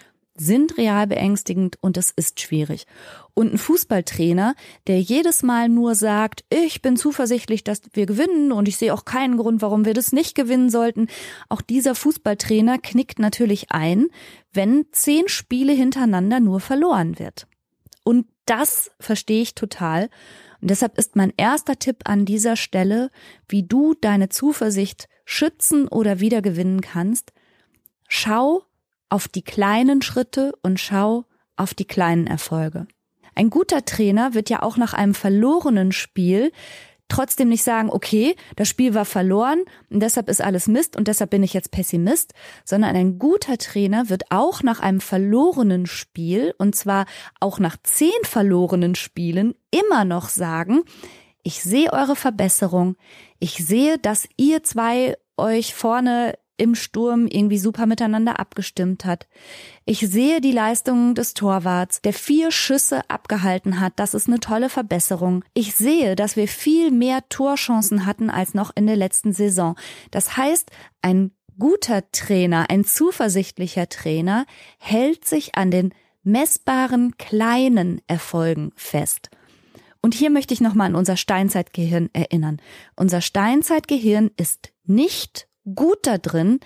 sind 0.45 0.77
real 0.77 1.08
beängstigend 1.08 1.77
und 1.82 1.97
es 1.97 2.12
ist 2.12 2.41
schwierig. 2.41 2.88
Und 3.34 3.54
ein 3.54 3.58
Fußballtrainer, 3.58 4.56
der 4.88 4.99
jedes 4.99 5.43
Mal 5.43 5.69
nur 5.69 5.95
sagt, 5.95 6.43
ich 6.49 6.82
bin 6.82 6.97
zuversichtlich, 6.97 7.63
dass 7.63 7.82
wir 7.93 8.06
gewinnen 8.06 8.51
und 8.51 8.67
ich 8.67 8.77
sehe 8.77 8.93
auch 8.93 9.06
keinen 9.06 9.38
Grund, 9.38 9.62
warum 9.62 9.86
wir 9.86 9.93
das 9.93 10.12
nicht 10.12 10.36
gewinnen 10.36 10.69
sollten, 10.69 11.08
auch 11.47 11.62
dieser 11.62 11.95
Fußballtrainer 11.95 12.80
knickt 12.80 13.19
natürlich 13.19 13.71
ein, 13.71 14.08
wenn 14.51 14.86
zehn 14.91 15.27
Spiele 15.27 15.73
hintereinander 15.73 16.39
nur 16.39 16.60
verloren 16.60 17.19
wird. 17.19 17.47
Und 18.04 18.25
das 18.45 18.91
verstehe 18.99 19.43
ich 19.43 19.56
total. 19.56 20.10
Und 20.60 20.71
deshalb 20.71 20.97
ist 20.97 21.15
mein 21.15 21.34
erster 21.38 21.77
Tipp 21.77 21.97
an 22.06 22.25
dieser 22.25 22.56
Stelle, 22.56 23.12
wie 23.47 23.63
du 23.63 23.93
deine 23.93 24.30
Zuversicht 24.30 25.08
schützen 25.23 25.88
oder 25.88 26.19
wiedergewinnen 26.19 26.82
kannst. 26.82 27.32
Schau 28.08 28.63
auf 29.12 29.28
die 29.28 29.43
kleinen 29.43 30.02
Schritte 30.02 30.54
und 30.63 30.80
schau 30.80 31.26
auf 31.56 31.74
die 31.74 31.86
kleinen 31.86 32.28
Erfolge. 32.28 32.88
Ein 33.36 33.50
guter 33.50 33.86
Trainer 33.86 34.34
wird 34.34 34.50
ja 34.50 34.63
auch 34.63 34.78
nach 34.78 34.93
einem 34.93 35.13
verlorenen 35.13 35.91
Spiel 35.91 36.52
trotzdem 37.12 37.50
nicht 37.50 37.63
sagen, 37.63 37.89
okay, 37.91 38.36
das 38.56 38.69
Spiel 38.69 38.93
war 38.93 39.04
verloren 39.04 39.65
und 39.89 40.00
deshalb 40.00 40.30
ist 40.30 40.41
alles 40.41 40.67
Mist 40.67 40.95
und 40.95 41.10
deshalb 41.10 41.30
bin 41.30 41.43
ich 41.43 41.54
jetzt 41.54 41.71
Pessimist, 41.71 42.34
sondern 42.63 42.95
ein 42.95 43.19
guter 43.19 43.58
Trainer 43.58 44.10
wird 44.10 44.24
auch 44.30 44.63
nach 44.63 44.80
einem 44.80 45.02
verlorenen 45.02 45.88
Spiel 45.88 46.56
und 46.58 46.74
zwar 46.74 47.06
auch 47.41 47.60
nach 47.60 47.76
zehn 47.84 48.12
verlorenen 48.24 48.95
Spielen 48.95 49.56
immer 49.71 50.06
noch 50.06 50.30
sagen, 50.30 50.84
ich 51.43 51.62
sehe 51.62 51.91
eure 51.91 52.15
Verbesserung, 52.15 52.95
ich 53.39 53.56
sehe, 53.56 53.97
dass 53.97 54.30
ihr 54.38 54.63
zwei 54.63 55.17
euch 55.36 55.74
vorne 55.76 56.36
im 56.58 56.76
Sturm 56.76 57.28
irgendwie 57.28 57.58
super 57.58 57.86
miteinander 57.86 58.40
abgestimmt 58.40 59.06
hat. 59.06 59.28
Ich 59.86 60.00
sehe 60.00 60.42
die 60.42 60.52
Leistungen 60.52 61.16
des 61.16 61.34
Torwarts, 61.34 62.02
der 62.02 62.14
vier 62.14 62.52
Schüsse 62.52 63.10
abgehalten 63.10 63.80
hat. 63.80 63.94
Das 63.96 64.14
ist 64.14 64.28
eine 64.28 64.40
tolle 64.40 64.70
Verbesserung. 64.70 65.44
Ich 65.54 65.76
sehe, 65.76 66.16
dass 66.16 66.36
wir 66.36 66.48
viel 66.48 66.92
mehr 66.92 67.28
Torchancen 67.30 68.06
hatten 68.06 68.30
als 68.30 68.54
noch 68.54 68.72
in 68.76 68.88
der 68.88 68.96
letzten 68.96 69.34
Saison. 69.34 69.76
Das 70.12 70.38
heißt, 70.38 70.70
ein 71.02 71.32
guter 71.58 72.10
Trainer, 72.12 72.70
ein 72.70 72.84
zuversichtlicher 72.84 73.90
Trainer 73.90 74.46
hält 74.80 75.26
sich 75.26 75.56
an 75.56 75.72
den 75.72 75.94
messbaren 76.24 77.18
kleinen 77.18 78.02
Erfolgen 78.08 78.72
fest. 78.76 79.30
Und 80.02 80.16
hier 80.16 80.30
möchte 80.32 80.54
ich 80.54 80.62
nochmal 80.62 80.88
an 80.88 80.96
unser 80.96 81.18
Steinzeitgehirn 81.18 82.10
erinnern. 82.14 82.60
Unser 82.96 83.22
Steinzeitgehirn 83.22 84.32
ist 84.38 84.73
nicht 84.86 85.48
gut 85.76 86.00
da 86.04 86.18
drin, 86.18 86.60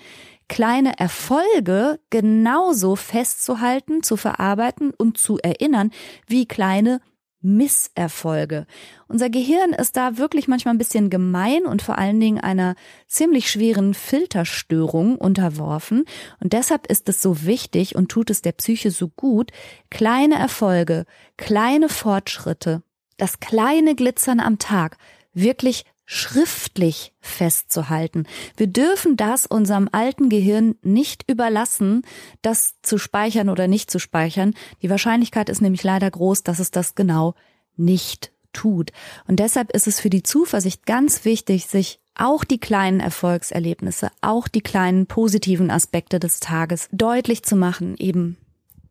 kleine 0.48 0.98
Erfolge 0.98 1.98
genauso 2.10 2.96
festzuhalten, 2.96 4.02
zu 4.02 4.16
verarbeiten 4.16 4.92
und 4.96 5.18
zu 5.18 5.38
erinnern, 5.38 5.90
wie 6.26 6.46
kleine 6.46 7.00
Misserfolge. 7.46 8.66
Unser 9.06 9.30
Gehirn 9.30 9.72
ist 9.72 9.96
da 9.96 10.18
wirklich 10.18 10.48
manchmal 10.48 10.74
ein 10.74 10.78
bisschen 10.78 11.10
gemein 11.10 11.64
und 11.64 11.80
vor 11.80 11.96
allen 11.96 12.18
Dingen 12.18 12.40
einer 12.40 12.74
ziemlich 13.06 13.50
schweren 13.50 13.94
Filterstörung 13.94 15.16
unterworfen. 15.16 16.04
Und 16.40 16.54
deshalb 16.54 16.88
ist 16.88 17.08
es 17.08 17.22
so 17.22 17.44
wichtig 17.44 17.94
und 17.94 18.08
tut 18.08 18.30
es 18.30 18.42
der 18.42 18.52
Psyche 18.52 18.90
so 18.90 19.08
gut, 19.08 19.52
kleine 19.90 20.36
Erfolge, 20.36 21.04
kleine 21.36 21.88
Fortschritte, 21.88 22.82
das 23.16 23.38
kleine 23.38 23.94
Glitzern 23.94 24.40
am 24.40 24.58
Tag 24.58 24.96
wirklich 25.32 25.84
schriftlich 26.06 27.12
festzuhalten. 27.20 28.24
Wir 28.56 28.68
dürfen 28.68 29.16
das 29.16 29.44
unserem 29.44 29.88
alten 29.90 30.28
Gehirn 30.28 30.76
nicht 30.82 31.28
überlassen, 31.28 32.02
das 32.42 32.74
zu 32.82 32.96
speichern 32.96 33.48
oder 33.48 33.66
nicht 33.66 33.90
zu 33.90 33.98
speichern. 33.98 34.54
Die 34.82 34.90
Wahrscheinlichkeit 34.90 35.48
ist 35.48 35.60
nämlich 35.60 35.82
leider 35.82 36.10
groß, 36.10 36.44
dass 36.44 36.60
es 36.60 36.70
das 36.70 36.94
genau 36.94 37.34
nicht 37.76 38.32
tut. 38.52 38.92
Und 39.26 39.40
deshalb 39.40 39.72
ist 39.72 39.88
es 39.88 40.00
für 40.00 40.08
die 40.08 40.22
Zuversicht 40.22 40.86
ganz 40.86 41.24
wichtig, 41.24 41.66
sich 41.66 42.00
auch 42.14 42.44
die 42.44 42.60
kleinen 42.60 43.00
Erfolgserlebnisse, 43.00 44.10
auch 44.22 44.48
die 44.48 44.62
kleinen 44.62 45.06
positiven 45.06 45.70
Aspekte 45.70 46.18
des 46.18 46.40
Tages 46.40 46.88
deutlich 46.92 47.42
zu 47.42 47.56
machen, 47.56 47.96
eben 47.98 48.38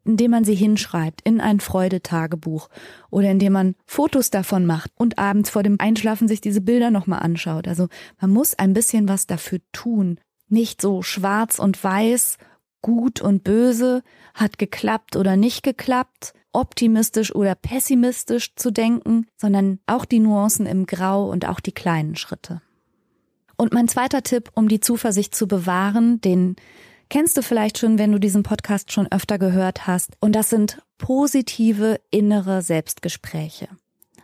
indem 0.06 0.32
man 0.32 0.46
sie 0.46 0.56
hinschreibt 0.56 1.22
in 1.24 1.42
ein 1.42 1.60
Freudetagebuch 1.60 2.70
oder 3.10 3.30
indem 3.30 3.54
man 3.54 3.76
Fotos 3.86 4.30
davon 4.30 4.66
macht 4.66 4.92
und 4.96 5.18
abends 5.18 5.50
vor 5.50 5.64
dem 5.64 5.78
Einschlafen 5.80 6.28
sich 6.28 6.42
diese 6.42 6.62
Bilder 6.62 6.92
nochmal 6.92 7.20
anschaut. 7.20 7.68
Also 7.68 7.88
man 8.22 8.32
muss 8.32 8.58
ein 8.58 8.74
bisschen 8.74 9.10
was 9.10 9.28
dafür 9.28 9.60
tun. 9.74 10.20
Nicht 10.48 10.82
so 10.82 11.02
schwarz 11.02 11.60
und 11.60 11.84
weiß, 11.84 12.38
gut 12.82 13.20
und 13.20 13.44
böse, 13.44 14.04
hat 14.36 14.60
geklappt 14.60 15.16
oder 15.16 15.36
nicht 15.36 15.64
geklappt, 15.64 16.34
optimistisch 16.54 17.34
oder 17.34 17.56
pessimistisch 17.56 18.56
zu 18.56 18.72
denken, 18.72 19.26
sondern 19.38 19.80
auch 19.88 20.06
die 20.06 20.20
Nuancen 20.20 20.68
im 20.68 20.86
Grau 20.86 21.30
und 21.30 21.48
auch 21.48 21.60
die 21.60 21.74
kleinen 21.74 22.16
Schritte. 22.16 22.62
Und 23.58 23.74
mein 23.74 23.88
zweiter 23.88 24.22
Tipp, 24.22 24.52
um 24.54 24.68
die 24.68 24.82
Zuversicht 24.82 25.34
zu 25.34 25.48
bewahren, 25.48 26.22
den 26.22 26.56
kennst 27.10 27.38
du 27.38 27.42
vielleicht 27.42 27.78
schon, 27.78 27.98
wenn 27.98 28.12
du 28.12 28.20
diesen 28.20 28.44
Podcast 28.44 28.92
schon 28.92 29.12
öfter 29.12 29.38
gehört 29.38 29.88
hast. 29.88 30.18
Und 30.20 30.34
das 30.34 30.50
sind 30.50 30.82
positive 30.98 32.00
innere 32.12 32.62
Selbstgespräche. 32.62 33.68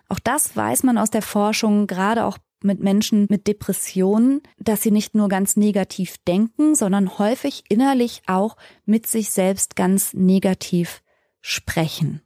Auch 0.10 0.20
das 0.20 0.56
weiß 0.56 0.84
man 0.84 0.98
aus 0.98 1.10
der 1.10 1.22
Forschung, 1.22 1.88
gerade 1.88 2.26
auch 2.26 2.38
mit 2.64 2.80
Menschen 2.80 3.28
mit 3.30 3.48
Depressionen, 3.48 4.42
dass 4.60 4.82
sie 4.82 4.92
nicht 4.92 5.16
nur 5.16 5.30
ganz 5.30 5.56
negativ 5.56 6.18
denken, 6.28 6.76
sondern 6.76 7.18
häufig 7.18 7.64
innerlich 7.70 8.22
auch 8.28 8.56
mit 8.86 9.08
sich 9.08 9.32
selbst 9.32 9.76
ganz 9.76 10.14
negativ 10.14 11.02
sprechen. 11.42 12.22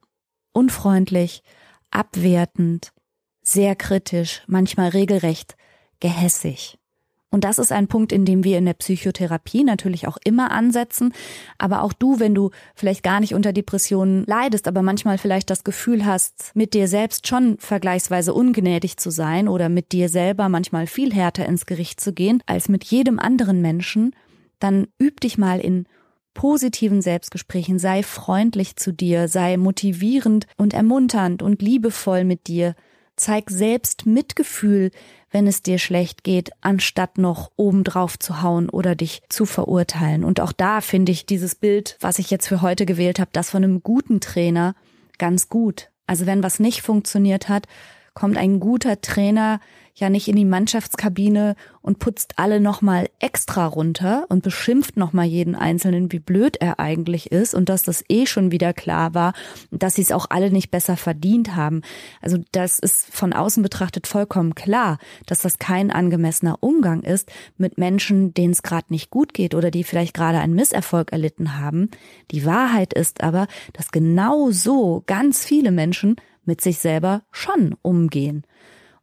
Unfreundlich, 0.51 1.41
abwertend, 1.91 2.91
sehr 3.41 3.75
kritisch, 3.75 4.43
manchmal 4.47 4.89
regelrecht 4.89 5.55
gehässig. 5.99 6.77
Und 7.35 7.43
das 7.43 7.59
ist 7.59 7.73
ein 7.73 7.87
Punkt, 7.87 8.13
in 8.13 8.23
dem 8.23 8.45
wir 8.45 8.57
in 8.57 8.63
der 8.63 8.75
Psychotherapie 8.75 9.65
natürlich 9.65 10.07
auch 10.07 10.17
immer 10.23 10.51
ansetzen. 10.51 11.11
Aber 11.57 11.83
auch 11.83 11.91
du, 11.91 12.21
wenn 12.21 12.33
du 12.33 12.51
vielleicht 12.75 13.03
gar 13.03 13.19
nicht 13.19 13.33
unter 13.33 13.51
Depressionen 13.51 14.23
leidest, 14.25 14.69
aber 14.69 14.81
manchmal 14.81 15.17
vielleicht 15.17 15.49
das 15.49 15.65
Gefühl 15.65 16.05
hast, 16.05 16.51
mit 16.53 16.73
dir 16.73 16.87
selbst 16.87 17.27
schon 17.27 17.57
vergleichsweise 17.57 18.33
ungnädig 18.33 18.95
zu 18.95 19.09
sein 19.09 19.49
oder 19.49 19.67
mit 19.67 19.91
dir 19.91 20.07
selber 20.07 20.47
manchmal 20.47 20.87
viel 20.87 21.13
härter 21.13 21.45
ins 21.45 21.65
Gericht 21.65 21.99
zu 21.99 22.13
gehen 22.13 22.41
als 22.45 22.69
mit 22.69 22.85
jedem 22.85 23.19
anderen 23.19 23.61
Menschen, 23.61 24.15
dann 24.59 24.87
üb 24.97 25.19
dich 25.19 25.37
mal 25.37 25.59
in 25.59 25.87
positiven 26.35 27.01
Selbstgesprächen, 27.01 27.79
sei 27.79 28.01
freundlich 28.01 28.77
zu 28.77 28.93
dir, 28.93 29.27
sei 29.27 29.57
motivierend 29.57 30.47
und 30.55 30.73
ermunternd 30.73 31.41
und 31.43 31.61
liebevoll 31.61 32.23
mit 32.23 32.47
dir. 32.47 32.75
Zeig 33.15 33.49
selbst 33.49 34.05
Mitgefühl, 34.05 34.91
wenn 35.31 35.47
es 35.47 35.61
dir 35.61 35.79
schlecht 35.79 36.23
geht, 36.23 36.51
anstatt 36.61 37.17
noch 37.17 37.51
obendrauf 37.55 38.17
zu 38.19 38.41
hauen 38.41 38.69
oder 38.69 38.95
dich 38.95 39.21
zu 39.29 39.45
verurteilen. 39.45 40.23
Und 40.23 40.39
auch 40.39 40.51
da 40.51 40.81
finde 40.81 41.11
ich 41.11 41.25
dieses 41.25 41.55
Bild, 41.55 41.97
was 41.99 42.19
ich 42.19 42.31
jetzt 42.31 42.47
für 42.47 42.61
heute 42.61 42.85
gewählt 42.85 43.19
habe, 43.19 43.31
das 43.33 43.49
von 43.49 43.63
einem 43.63 43.83
guten 43.83 44.21
Trainer 44.21 44.75
ganz 45.17 45.49
gut. 45.49 45.89
Also 46.07 46.25
wenn 46.25 46.43
was 46.43 46.59
nicht 46.59 46.81
funktioniert 46.81 47.49
hat, 47.49 47.67
kommt 48.15 48.37
ein 48.37 48.59
guter 48.59 49.01
Trainer 49.01 49.59
ja 49.97 50.09
nicht 50.09 50.27
in 50.27 50.35
die 50.35 50.45
Mannschaftskabine 50.45 51.55
und 51.81 51.99
putzt 51.99 52.37
alle 52.37 52.59
nochmal 52.59 53.09
extra 53.19 53.65
runter 53.65 54.25
und 54.29 54.43
beschimpft 54.43 54.97
nochmal 54.97 55.25
jeden 55.25 55.55
Einzelnen, 55.55 56.11
wie 56.11 56.19
blöd 56.19 56.57
er 56.57 56.79
eigentlich 56.79 57.31
ist 57.31 57.53
und 57.53 57.69
dass 57.69 57.83
das 57.83 58.03
eh 58.09 58.25
schon 58.25 58.51
wieder 58.51 58.73
klar 58.73 59.13
war, 59.13 59.33
dass 59.71 59.95
sie 59.95 60.01
es 60.01 60.11
auch 60.11 60.27
alle 60.29 60.51
nicht 60.51 60.69
besser 60.69 60.97
verdient 60.97 61.55
haben. 61.55 61.81
Also 62.21 62.37
das 62.51 62.79
ist 62.79 63.07
von 63.13 63.31
außen 63.31 63.63
betrachtet 63.63 64.05
vollkommen 64.05 64.53
klar, 64.53 64.97
dass 65.27 65.39
das 65.39 65.59
kein 65.59 65.91
angemessener 65.91 66.57
Umgang 66.59 67.01
ist 67.01 67.31
mit 67.57 67.77
Menschen, 67.77 68.33
denen 68.33 68.51
es 68.51 68.63
gerade 68.63 68.87
nicht 68.89 69.09
gut 69.09 69.33
geht 69.33 69.55
oder 69.55 69.71
die 69.71 69.85
vielleicht 69.85 70.13
gerade 70.13 70.39
einen 70.39 70.55
Misserfolg 70.55 71.13
erlitten 71.13 71.57
haben. 71.57 71.89
Die 72.31 72.45
Wahrheit 72.45 72.93
ist 72.93 73.23
aber, 73.23 73.47
dass 73.71 73.91
genau 73.91 74.51
so 74.51 75.03
ganz 75.05 75.45
viele 75.45 75.71
Menschen 75.71 76.17
mit 76.45 76.61
sich 76.61 76.79
selber 76.79 77.23
schon 77.31 77.75
umgehen. 77.81 78.45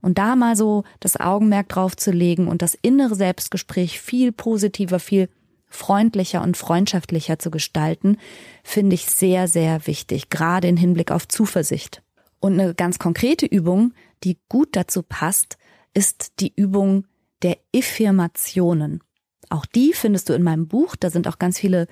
Und 0.00 0.18
da 0.18 0.34
mal 0.36 0.56
so 0.56 0.84
das 1.00 1.18
Augenmerk 1.18 1.68
drauf 1.68 1.96
zu 1.96 2.10
legen 2.10 2.48
und 2.48 2.60
das 2.60 2.76
innere 2.80 3.14
Selbstgespräch 3.14 4.00
viel 4.00 4.32
positiver, 4.32 4.98
viel 4.98 5.28
freundlicher 5.68 6.42
und 6.42 6.56
freundschaftlicher 6.56 7.38
zu 7.38 7.50
gestalten, 7.50 8.18
finde 8.62 8.94
ich 8.94 9.06
sehr, 9.06 9.48
sehr 9.48 9.86
wichtig, 9.86 10.28
gerade 10.28 10.68
in 10.68 10.76
Hinblick 10.76 11.10
auf 11.10 11.28
Zuversicht. 11.28 12.02
Und 12.40 12.58
eine 12.58 12.74
ganz 12.74 12.98
konkrete 12.98 13.46
Übung, 13.46 13.94
die 14.24 14.38
gut 14.48 14.70
dazu 14.72 15.02
passt, 15.02 15.56
ist 15.94 16.40
die 16.40 16.52
Übung 16.54 17.06
der 17.42 17.58
Affirmationen. 17.74 19.02
Auch 19.48 19.66
die 19.66 19.92
findest 19.92 20.28
du 20.28 20.32
in 20.32 20.42
meinem 20.42 20.66
Buch. 20.66 20.96
Da 20.96 21.10
sind 21.10 21.28
auch 21.28 21.38
ganz 21.38 21.58
viele 21.58 21.86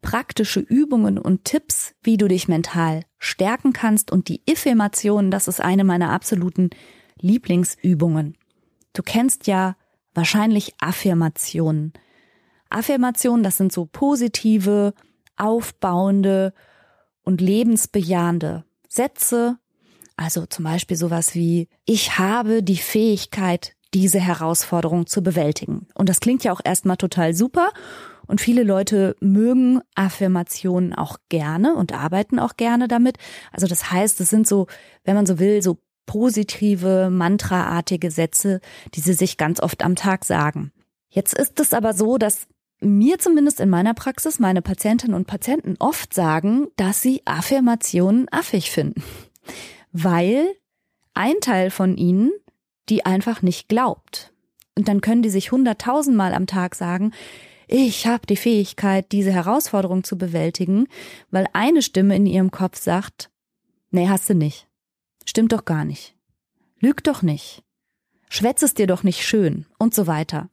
praktische 0.00 0.60
Übungen 0.60 1.18
und 1.18 1.44
Tipps, 1.44 1.94
wie 2.02 2.16
du 2.16 2.28
dich 2.28 2.48
mental 2.48 3.02
stärken 3.18 3.72
kannst. 3.72 4.10
Und 4.10 4.28
die 4.28 4.42
Affirmationen, 4.48 5.30
das 5.30 5.48
ist 5.48 5.60
eine 5.60 5.84
meiner 5.84 6.10
absoluten 6.10 6.70
Lieblingsübungen. 7.20 8.36
Du 8.92 9.02
kennst 9.02 9.46
ja 9.46 9.76
wahrscheinlich 10.14 10.74
Affirmationen. 10.80 11.92
Affirmationen, 12.70 13.42
das 13.42 13.56
sind 13.56 13.72
so 13.72 13.86
positive, 13.86 14.94
aufbauende 15.36 16.52
und 17.22 17.40
lebensbejahende 17.40 18.64
Sätze. 18.88 19.58
Also 20.16 20.46
zum 20.46 20.64
Beispiel 20.64 20.96
sowas 20.96 21.34
wie, 21.34 21.68
ich 21.84 22.18
habe 22.18 22.62
die 22.62 22.76
Fähigkeit, 22.76 23.74
diese 23.94 24.20
Herausforderung 24.20 25.06
zu 25.06 25.22
bewältigen. 25.22 25.86
Und 25.94 26.08
das 26.08 26.20
klingt 26.20 26.44
ja 26.44 26.52
auch 26.52 26.60
erstmal 26.62 26.96
total 26.96 27.34
super. 27.34 27.70
Und 28.28 28.40
viele 28.40 28.62
Leute 28.62 29.16
mögen 29.20 29.80
Affirmationen 29.94 30.94
auch 30.94 31.18
gerne 31.28 31.74
und 31.74 31.92
arbeiten 31.92 32.38
auch 32.38 32.56
gerne 32.56 32.86
damit. 32.86 33.16
Also 33.52 33.66
das 33.66 33.90
heißt, 33.90 34.20
es 34.20 34.30
sind 34.30 34.46
so, 34.46 34.68
wenn 35.04 35.16
man 35.16 35.26
so 35.26 35.38
will, 35.38 35.62
so 35.62 35.78
positive, 36.06 37.10
mantraartige 37.10 38.10
Sätze, 38.10 38.60
die 38.94 39.00
sie 39.00 39.14
sich 39.14 39.36
ganz 39.36 39.60
oft 39.60 39.82
am 39.82 39.96
Tag 39.96 40.24
sagen. 40.24 40.72
Jetzt 41.10 41.34
ist 41.36 41.58
es 41.58 41.74
aber 41.74 41.92
so, 41.92 42.16
dass 42.16 42.46
mir 42.80 43.18
zumindest 43.18 43.58
in 43.58 43.68
meiner 43.68 43.94
Praxis 43.94 44.38
meine 44.38 44.62
Patientinnen 44.62 45.16
und 45.16 45.26
Patienten 45.26 45.74
oft 45.80 46.14
sagen, 46.14 46.68
dass 46.76 47.02
sie 47.02 47.22
Affirmationen 47.24 48.28
affig 48.30 48.70
finden, 48.70 49.02
weil 49.90 50.46
ein 51.14 51.40
Teil 51.40 51.70
von 51.70 51.96
ihnen 51.96 52.30
die 52.88 53.04
einfach 53.04 53.42
nicht 53.42 53.68
glaubt. 53.68 54.32
Und 54.76 54.88
dann 54.88 55.00
können 55.00 55.22
die 55.22 55.30
sich 55.30 55.52
hunderttausendmal 55.52 56.34
am 56.34 56.46
Tag 56.46 56.74
sagen, 56.74 57.12
ich 57.68 58.06
habe 58.06 58.26
die 58.26 58.36
Fähigkeit, 58.36 59.12
diese 59.12 59.32
Herausforderung 59.32 60.02
zu 60.02 60.16
bewältigen, 60.16 60.88
weil 61.30 61.46
eine 61.52 61.82
Stimme 61.82 62.16
in 62.16 62.26
ihrem 62.26 62.50
Kopf 62.50 62.80
sagt, 62.80 63.30
nee, 63.90 64.08
hast 64.08 64.28
du 64.30 64.34
nicht. 64.34 64.66
Stimmt 65.26 65.52
doch 65.52 65.66
gar 65.66 65.84
nicht. 65.84 66.16
Lüg 66.80 67.04
doch 67.04 67.20
nicht. 67.22 67.62
Schwätz 68.30 68.62
es 68.62 68.74
dir 68.74 68.86
doch 68.86 69.02
nicht 69.02 69.24
schön 69.24 69.66
und 69.78 69.94
so 69.94 70.06
weiter. 70.06 70.48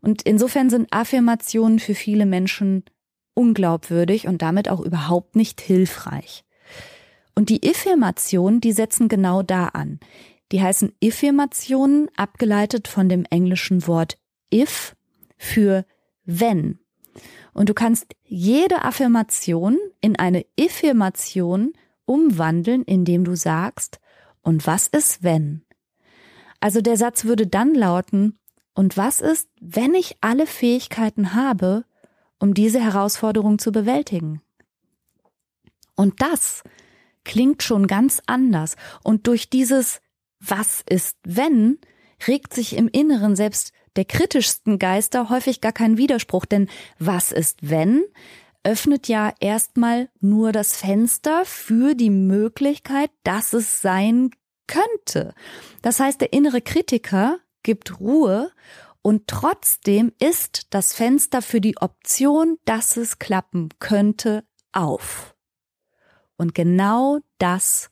Und 0.00 0.22
insofern 0.22 0.68
sind 0.68 0.92
Affirmationen 0.92 1.78
für 1.78 1.94
viele 1.94 2.26
Menschen 2.26 2.84
unglaubwürdig 3.34 4.26
und 4.26 4.42
damit 4.42 4.68
auch 4.68 4.80
überhaupt 4.80 5.36
nicht 5.36 5.60
hilfreich. 5.60 6.44
Und 7.36 7.48
die 7.48 7.62
Affirmationen, 7.68 8.60
die 8.60 8.72
setzen 8.72 9.08
genau 9.08 9.42
da 9.42 9.68
an. 9.68 10.00
Die 10.50 10.60
heißen 10.60 10.92
Affirmationen, 11.02 12.08
abgeleitet 12.16 12.88
von 12.88 13.08
dem 13.08 13.24
englischen 13.30 13.86
Wort 13.86 14.18
if 14.52 14.96
für 15.38 15.86
wenn. 16.24 16.78
Und 17.52 17.68
du 17.68 17.74
kannst 17.74 18.14
jede 18.24 18.82
Affirmation 18.82 19.78
in 20.00 20.18
eine 20.18 20.44
Affirmation 20.58 21.72
umwandeln, 22.04 22.82
indem 22.82 23.24
du 23.24 23.34
sagst, 23.34 24.00
und 24.42 24.66
was 24.66 24.88
ist 24.88 25.22
wenn? 25.22 25.64
Also 26.60 26.80
der 26.80 26.96
Satz 26.96 27.24
würde 27.24 27.46
dann 27.46 27.74
lauten, 27.74 28.38
und 28.74 28.96
was 28.96 29.20
ist, 29.20 29.50
wenn 29.60 29.94
ich 29.94 30.16
alle 30.20 30.46
Fähigkeiten 30.46 31.34
habe, 31.34 31.84
um 32.38 32.54
diese 32.54 32.80
Herausforderung 32.80 33.58
zu 33.58 33.70
bewältigen? 33.70 34.40
Und 35.94 36.22
das 36.22 36.62
klingt 37.24 37.62
schon 37.62 37.86
ganz 37.86 38.22
anders. 38.26 38.76
Und 39.04 39.26
durch 39.26 39.50
dieses 39.50 40.00
Was 40.40 40.82
ist 40.88 41.18
wenn 41.22 41.78
regt 42.26 42.54
sich 42.54 42.76
im 42.76 42.88
Inneren 42.88 43.36
selbst 43.36 43.72
der 43.96 44.04
kritischsten 44.04 44.78
Geister 44.78 45.28
häufig 45.28 45.60
gar 45.60 45.72
kein 45.72 45.96
Widerspruch, 45.96 46.44
denn 46.44 46.68
was 46.98 47.32
ist 47.32 47.58
wenn 47.62 48.04
öffnet 48.64 49.08
ja 49.08 49.34
erstmal 49.40 50.08
nur 50.20 50.52
das 50.52 50.76
Fenster 50.76 51.44
für 51.44 51.94
die 51.94 52.10
Möglichkeit, 52.10 53.10
dass 53.24 53.52
es 53.52 53.80
sein 53.80 54.30
könnte. 54.66 55.34
Das 55.82 56.00
heißt, 56.00 56.20
der 56.20 56.32
innere 56.32 56.60
Kritiker 56.60 57.38
gibt 57.62 58.00
Ruhe 58.00 58.52
und 59.02 59.26
trotzdem 59.26 60.12
ist 60.20 60.68
das 60.70 60.94
Fenster 60.94 61.42
für 61.42 61.60
die 61.60 61.76
Option, 61.78 62.58
dass 62.64 62.96
es 62.96 63.18
klappen 63.18 63.70
könnte, 63.80 64.44
auf. 64.72 65.34
Und 66.36 66.54
genau 66.54 67.18
das 67.38 67.90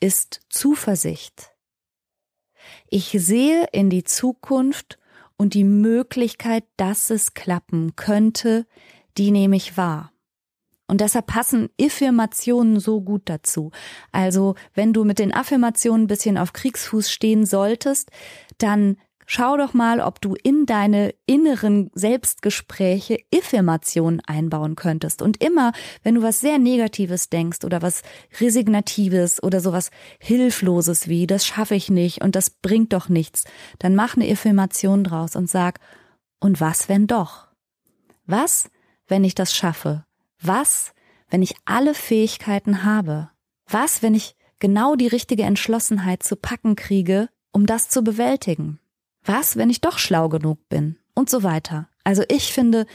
ist 0.00 0.40
Zuversicht. 0.48 1.52
Ich 2.88 3.10
sehe 3.10 3.66
in 3.72 3.90
die 3.90 4.04
Zukunft 4.04 4.99
und 5.40 5.54
die 5.54 5.64
Möglichkeit, 5.64 6.64
dass 6.76 7.08
es 7.08 7.32
klappen 7.32 7.96
könnte, 7.96 8.66
die 9.16 9.30
nehme 9.30 9.56
ich 9.56 9.78
wahr. 9.78 10.12
Und 10.86 11.00
deshalb 11.00 11.28
passen 11.28 11.70
Affirmationen 11.80 12.78
so 12.78 13.00
gut 13.00 13.22
dazu. 13.24 13.70
Also, 14.12 14.54
wenn 14.74 14.92
du 14.92 15.04
mit 15.04 15.18
den 15.18 15.32
Affirmationen 15.32 16.04
ein 16.04 16.08
bisschen 16.08 16.36
auf 16.36 16.52
Kriegsfuß 16.52 17.10
stehen 17.10 17.46
solltest, 17.46 18.10
dann 18.58 18.98
schau 19.30 19.56
doch 19.56 19.74
mal, 19.74 20.00
ob 20.00 20.20
du 20.20 20.34
in 20.34 20.66
deine 20.66 21.14
inneren 21.24 21.92
Selbstgespräche 21.94 23.18
Affirmationen 23.32 24.20
einbauen 24.26 24.74
könntest. 24.74 25.22
Und 25.22 25.40
immer, 25.40 25.70
wenn 26.02 26.16
du 26.16 26.22
was 26.22 26.40
sehr 26.40 26.58
Negatives 26.58 27.28
denkst 27.28 27.64
oder 27.64 27.80
was 27.80 28.02
Resignatives 28.40 29.40
oder 29.40 29.60
sowas 29.60 29.92
Hilfloses 30.18 31.06
wie, 31.06 31.28
das 31.28 31.46
schaffe 31.46 31.76
ich 31.76 31.90
nicht 31.90 32.22
und 32.22 32.34
das 32.34 32.50
bringt 32.50 32.92
doch 32.92 33.08
nichts, 33.08 33.44
dann 33.78 33.94
mach 33.94 34.16
eine 34.16 34.28
Affirmation 34.28 35.04
draus 35.04 35.36
und 35.36 35.48
sag, 35.48 35.78
und 36.40 36.60
was, 36.60 36.88
wenn 36.88 37.06
doch? 37.06 37.46
Was, 38.26 38.68
wenn 39.06 39.22
ich 39.22 39.36
das 39.36 39.54
schaffe? 39.54 40.04
Was, 40.42 40.92
wenn 41.28 41.42
ich 41.42 41.54
alle 41.66 41.94
Fähigkeiten 41.94 42.82
habe? 42.82 43.30
Was, 43.68 44.02
wenn 44.02 44.16
ich 44.16 44.34
genau 44.58 44.96
die 44.96 45.06
richtige 45.06 45.44
Entschlossenheit 45.44 46.24
zu 46.24 46.34
packen 46.34 46.74
kriege, 46.74 47.28
um 47.52 47.66
das 47.66 47.88
zu 47.88 48.02
bewältigen? 48.02 48.80
Was, 49.24 49.56
wenn 49.56 49.70
ich 49.70 49.80
doch 49.80 49.98
schlau 49.98 50.28
genug 50.28 50.68
bin? 50.68 50.96
Und 51.14 51.28
so 51.28 51.42
weiter. 51.42 51.88
Also 52.04 52.22
ich 52.28 52.52
finde 52.52 52.86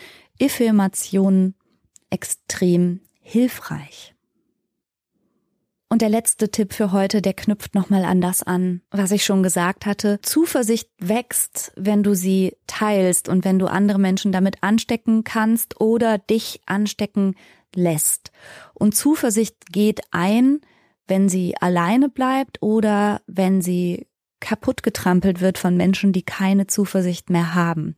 Affirmationen 0.41 1.55
extrem 2.09 3.01
hilfreich. 3.21 4.15
Und 5.87 6.01
der 6.01 6.09
letzte 6.09 6.49
Tipp 6.49 6.73
für 6.73 6.91
heute, 6.91 7.21
der 7.21 7.33
knüpft 7.33 7.75
nochmal 7.75 8.03
an 8.03 8.19
das 8.19 8.43
an, 8.43 8.81
was 8.89 9.11
ich 9.11 9.23
schon 9.23 9.43
gesagt 9.43 9.85
hatte. 9.85 10.19
Zuversicht 10.21 10.89
wächst, 10.99 11.71
wenn 11.75 12.03
du 12.03 12.15
sie 12.15 12.57
teilst 12.67 13.29
und 13.29 13.45
wenn 13.45 13.59
du 13.59 13.67
andere 13.67 13.99
Menschen 13.99 14.31
damit 14.31 14.61
anstecken 14.61 15.23
kannst 15.23 15.79
oder 15.79 16.17
dich 16.17 16.61
anstecken 16.65 17.35
lässt. 17.73 18.31
Und 18.73 18.95
Zuversicht 18.95 19.71
geht 19.71 20.01
ein, 20.11 20.61
wenn 21.07 21.29
sie 21.29 21.55
alleine 21.61 22.09
bleibt 22.09 22.61
oder 22.61 23.21
wenn 23.27 23.61
sie 23.61 24.07
kaputt 24.39 24.83
getrampelt 24.83 25.41
wird 25.41 25.57
von 25.57 25.77
Menschen, 25.77 26.13
die 26.13 26.23
keine 26.23 26.67
Zuversicht 26.67 27.29
mehr 27.29 27.55
haben. 27.55 27.95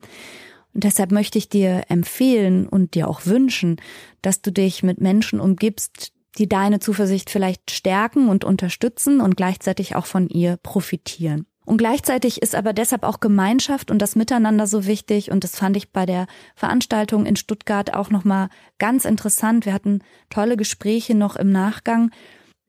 Und 0.73 0.83
deshalb 0.83 1.11
möchte 1.11 1.37
ich 1.37 1.49
dir 1.49 1.83
empfehlen 1.89 2.67
und 2.67 2.93
dir 2.93 3.07
auch 3.07 3.25
wünschen, 3.25 3.77
dass 4.21 4.41
du 4.41 4.51
dich 4.51 4.83
mit 4.83 5.01
Menschen 5.01 5.39
umgibst, 5.39 6.11
die 6.37 6.47
deine 6.47 6.79
Zuversicht 6.79 7.29
vielleicht 7.29 7.71
stärken 7.71 8.29
und 8.29 8.43
unterstützen 8.43 9.21
und 9.21 9.35
gleichzeitig 9.37 9.95
auch 9.95 10.05
von 10.05 10.29
ihr 10.29 10.57
profitieren. 10.57 11.47
Und 11.67 11.79
gleichzeitig 11.79 12.41
ist 12.41 12.55
aber 12.55 12.71
deshalb 12.71 13.03
auch 13.03 13.19
Gemeinschaft 13.19 13.91
und 13.91 14.01
das 14.01 14.15
Miteinander 14.15 14.67
so 14.67 14.85
wichtig. 14.85 15.31
Und 15.31 15.43
das 15.43 15.57
fand 15.57 15.75
ich 15.75 15.91
bei 15.91 16.05
der 16.05 16.27
Veranstaltung 16.55 17.25
in 17.25 17.35
Stuttgart 17.35 17.93
auch 17.93 18.09
nochmal 18.09 18.47
ganz 18.77 19.03
interessant. 19.03 19.65
Wir 19.65 19.73
hatten 19.73 19.99
tolle 20.29 20.55
Gespräche 20.55 21.13
noch 21.13 21.35
im 21.35 21.51
Nachgang, 21.51 22.11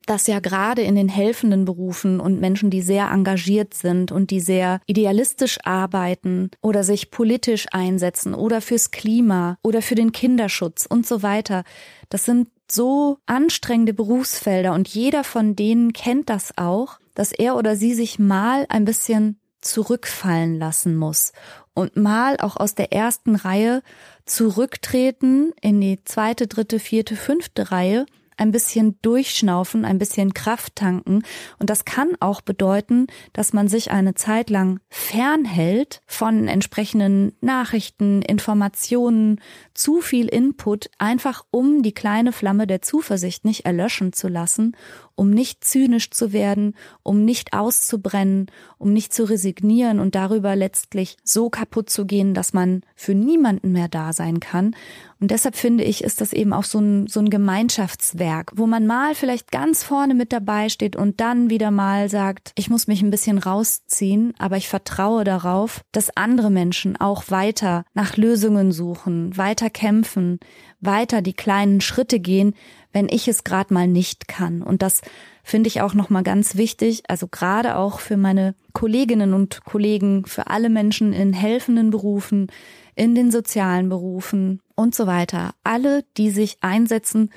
dass 0.09 0.25
ja 0.25 0.39
gerade 0.39 0.81
in 0.81 0.95
den 0.95 1.07
helfenden 1.07 1.65
Berufen 1.65 2.19
und 2.19 2.41
Menschen, 2.41 2.71
die 2.71 2.81
sehr 2.81 3.11
engagiert 3.11 3.75
sind 3.75 4.11
und 4.11 4.31
die 4.31 4.39
sehr 4.39 4.81
idealistisch 4.87 5.59
arbeiten 5.65 6.49
oder 6.61 6.83
sich 6.83 7.11
politisch 7.11 7.67
einsetzen 7.71 8.33
oder 8.33 8.59
fürs 8.59 8.89
Klima 8.89 9.59
oder 9.61 9.83
für 9.83 9.93
den 9.93 10.11
Kinderschutz 10.11 10.87
und 10.87 11.05
so 11.05 11.21
weiter, 11.21 11.63
das 12.09 12.25
sind 12.25 12.49
so 12.71 13.19
anstrengende 13.27 13.93
Berufsfelder 13.93 14.73
und 14.73 14.87
jeder 14.87 15.23
von 15.23 15.55
denen 15.55 15.93
kennt 15.93 16.29
das 16.29 16.57
auch, 16.57 16.99
dass 17.13 17.31
er 17.31 17.55
oder 17.55 17.75
sie 17.75 17.93
sich 17.93 18.17
mal 18.17 18.65
ein 18.69 18.85
bisschen 18.85 19.39
zurückfallen 19.61 20.57
lassen 20.57 20.95
muss 20.95 21.33
und 21.75 21.97
mal 21.97 22.37
auch 22.37 22.57
aus 22.57 22.73
der 22.73 22.93
ersten 22.93 23.35
Reihe 23.35 23.83
zurücktreten 24.25 25.53
in 25.61 25.79
die 25.81 26.03
zweite, 26.03 26.47
dritte, 26.47 26.79
vierte, 26.79 27.15
fünfte 27.15 27.71
Reihe 27.71 28.07
ein 28.39 28.51
bisschen 28.51 28.97
durchschnaufen, 29.01 29.85
ein 29.85 29.99
bisschen 29.99 30.33
Kraft 30.33 30.75
tanken. 30.75 31.23
Und 31.59 31.69
das 31.69 31.85
kann 31.85 32.15
auch 32.19 32.41
bedeuten, 32.41 33.07
dass 33.33 33.53
man 33.53 33.67
sich 33.67 33.91
eine 33.91 34.15
Zeit 34.15 34.49
lang 34.49 34.79
fernhält 34.89 36.01
von 36.07 36.47
entsprechenden 36.47 37.33
Nachrichten, 37.41 38.21
Informationen, 38.21 39.41
zu 39.73 40.01
viel 40.01 40.27
Input, 40.27 40.89
einfach 40.97 41.45
um 41.51 41.83
die 41.83 41.93
kleine 41.93 42.31
Flamme 42.31 42.67
der 42.67 42.81
Zuversicht 42.81 43.45
nicht 43.45 43.65
erlöschen 43.65 44.13
zu 44.13 44.27
lassen, 44.27 44.75
um 45.19 45.31
nicht 45.31 45.65
zynisch 45.65 46.11
zu 46.11 46.31
werden, 46.31 46.75
um 47.03 47.25
nicht 47.25 47.51
auszubrennen, 47.51 48.47
um 48.77 48.93
nicht 48.93 49.13
zu 49.13 49.25
resignieren 49.25 49.99
und 49.99 50.15
darüber 50.15 50.55
letztlich 50.55 51.17
so 51.25 51.49
kaputt 51.49 51.89
zu 51.89 52.05
gehen, 52.05 52.33
dass 52.33 52.53
man 52.53 52.83
für 52.95 53.13
niemanden 53.13 53.73
mehr 53.73 53.89
da 53.89 54.13
sein 54.13 54.39
kann. 54.39 54.73
Und 55.19 55.31
deshalb 55.31 55.57
finde 55.57 55.83
ich, 55.83 56.05
ist 56.05 56.21
das 56.21 56.31
eben 56.31 56.53
auch 56.53 56.63
so 56.63 56.79
ein, 56.79 57.07
so 57.07 57.19
ein 57.19 57.29
Gemeinschaftswerk, 57.29 58.53
wo 58.55 58.65
man 58.65 58.87
mal 58.87 59.13
vielleicht 59.13 59.51
ganz 59.51 59.83
vorne 59.83 60.13
mit 60.13 60.31
dabei 60.31 60.69
steht 60.69 60.95
und 60.95 61.19
dann 61.19 61.49
wieder 61.49 61.71
mal 61.71 62.07
sagt, 62.07 62.53
ich 62.55 62.69
muss 62.69 62.87
mich 62.87 63.01
ein 63.01 63.11
bisschen 63.11 63.37
rausziehen, 63.37 64.33
aber 64.39 64.55
ich 64.55 64.69
vertraue 64.69 65.25
darauf, 65.25 65.81
dass 65.91 66.15
andere 66.15 66.49
Menschen 66.49 66.95
auch 66.95 67.25
weiter 67.27 67.83
nach 67.93 68.15
Lösungen 68.15 68.71
suchen, 68.71 69.35
weiter 69.35 69.69
kämpfen, 69.69 70.39
weiter 70.81 71.21
die 71.21 71.33
kleinen 71.33 71.81
Schritte 71.81 72.19
gehen, 72.19 72.53
wenn 72.91 73.09
ich 73.09 73.27
es 73.27 73.43
gerade 73.43 73.73
mal 73.73 73.87
nicht 73.87 74.27
kann. 74.27 74.61
Und 74.61 74.81
das 74.81 75.01
finde 75.43 75.67
ich 75.67 75.81
auch 75.81 75.93
nochmal 75.93 76.23
ganz 76.23 76.55
wichtig, 76.55 77.03
also 77.07 77.27
gerade 77.27 77.75
auch 77.75 77.99
für 77.99 78.17
meine 78.17 78.55
Kolleginnen 78.73 79.33
und 79.33 79.63
Kollegen, 79.65 80.25
für 80.25 80.47
alle 80.47 80.69
Menschen 80.69 81.13
in 81.13 81.33
helfenden 81.33 81.89
Berufen, 81.89 82.47
in 82.95 83.15
den 83.15 83.31
sozialen 83.31 83.89
Berufen 83.89 84.61
und 84.75 84.95
so 84.95 85.07
weiter. 85.07 85.53
Alle, 85.63 86.03
die 86.17 86.31
sich 86.31 86.57
einsetzen, 86.61 87.31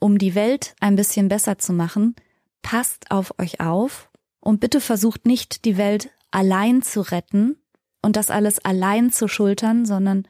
um 0.00 0.18
die 0.18 0.34
Welt 0.34 0.74
ein 0.80 0.96
bisschen 0.96 1.28
besser 1.28 1.58
zu 1.58 1.72
machen, 1.72 2.14
passt 2.62 3.10
auf 3.10 3.34
euch 3.38 3.60
auf 3.60 4.10
und 4.40 4.60
bitte 4.60 4.80
versucht 4.80 5.26
nicht, 5.26 5.64
die 5.64 5.76
Welt 5.76 6.10
allein 6.30 6.82
zu 6.82 7.00
retten 7.00 7.56
und 8.02 8.16
das 8.16 8.30
alles 8.30 8.58
allein 8.64 9.10
zu 9.10 9.28
schultern, 9.28 9.86
sondern 9.86 10.26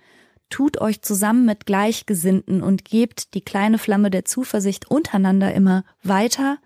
tut 0.51 0.81
euch 0.81 1.03
zusammen 1.03 1.45
mit 1.45 1.67
Gleichgesinnten 1.67 2.63
und 2.63 2.85
gebt 2.85 3.35
die 3.35 3.41
kleine 3.41 3.79
Flamme 3.79 4.11
der 4.11 4.25
Zuversicht 4.25 4.91
untereinander 4.91 5.53
immer 5.55 5.85
weiter, 6.03 6.59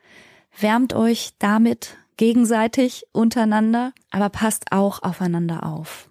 wärmt 0.58 0.94
euch 0.94 1.32
damit 1.38 1.96
gegenseitig 2.16 3.04
untereinander, 3.12 3.92
aber 4.10 4.28
passt 4.28 4.70
auch 4.70 5.02
aufeinander 5.02 5.64
auf. 5.64 6.10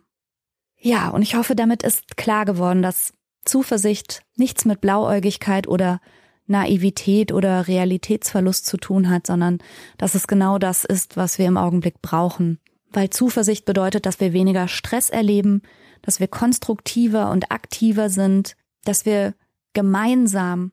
Ja, 0.77 1.09
und 1.09 1.21
ich 1.21 1.35
hoffe, 1.35 1.55
damit 1.55 1.83
ist 1.83 2.17
klar 2.17 2.45
geworden, 2.45 2.81
dass 2.81 3.13
Zuversicht 3.45 4.23
nichts 4.35 4.65
mit 4.65 4.81
Blauäugigkeit 4.81 5.67
oder 5.67 6.01
Naivität 6.47 7.31
oder 7.31 7.67
Realitätsverlust 7.67 8.65
zu 8.65 8.77
tun 8.77 9.09
hat, 9.09 9.27
sondern 9.27 9.59
dass 9.97 10.15
es 10.15 10.27
genau 10.27 10.57
das 10.57 10.83
ist, 10.83 11.17
was 11.17 11.37
wir 11.37 11.45
im 11.45 11.57
Augenblick 11.57 12.01
brauchen. 12.01 12.59
Weil 12.91 13.09
Zuversicht 13.09 13.65
bedeutet, 13.65 14.05
dass 14.05 14.19
wir 14.19 14.33
weniger 14.33 14.67
Stress 14.67 15.09
erleben, 15.09 15.61
dass 16.01 16.19
wir 16.19 16.27
konstruktiver 16.27 17.31
und 17.31 17.51
aktiver 17.51 18.09
sind, 18.09 18.55
dass 18.83 19.05
wir 19.05 19.35
gemeinsam 19.73 20.71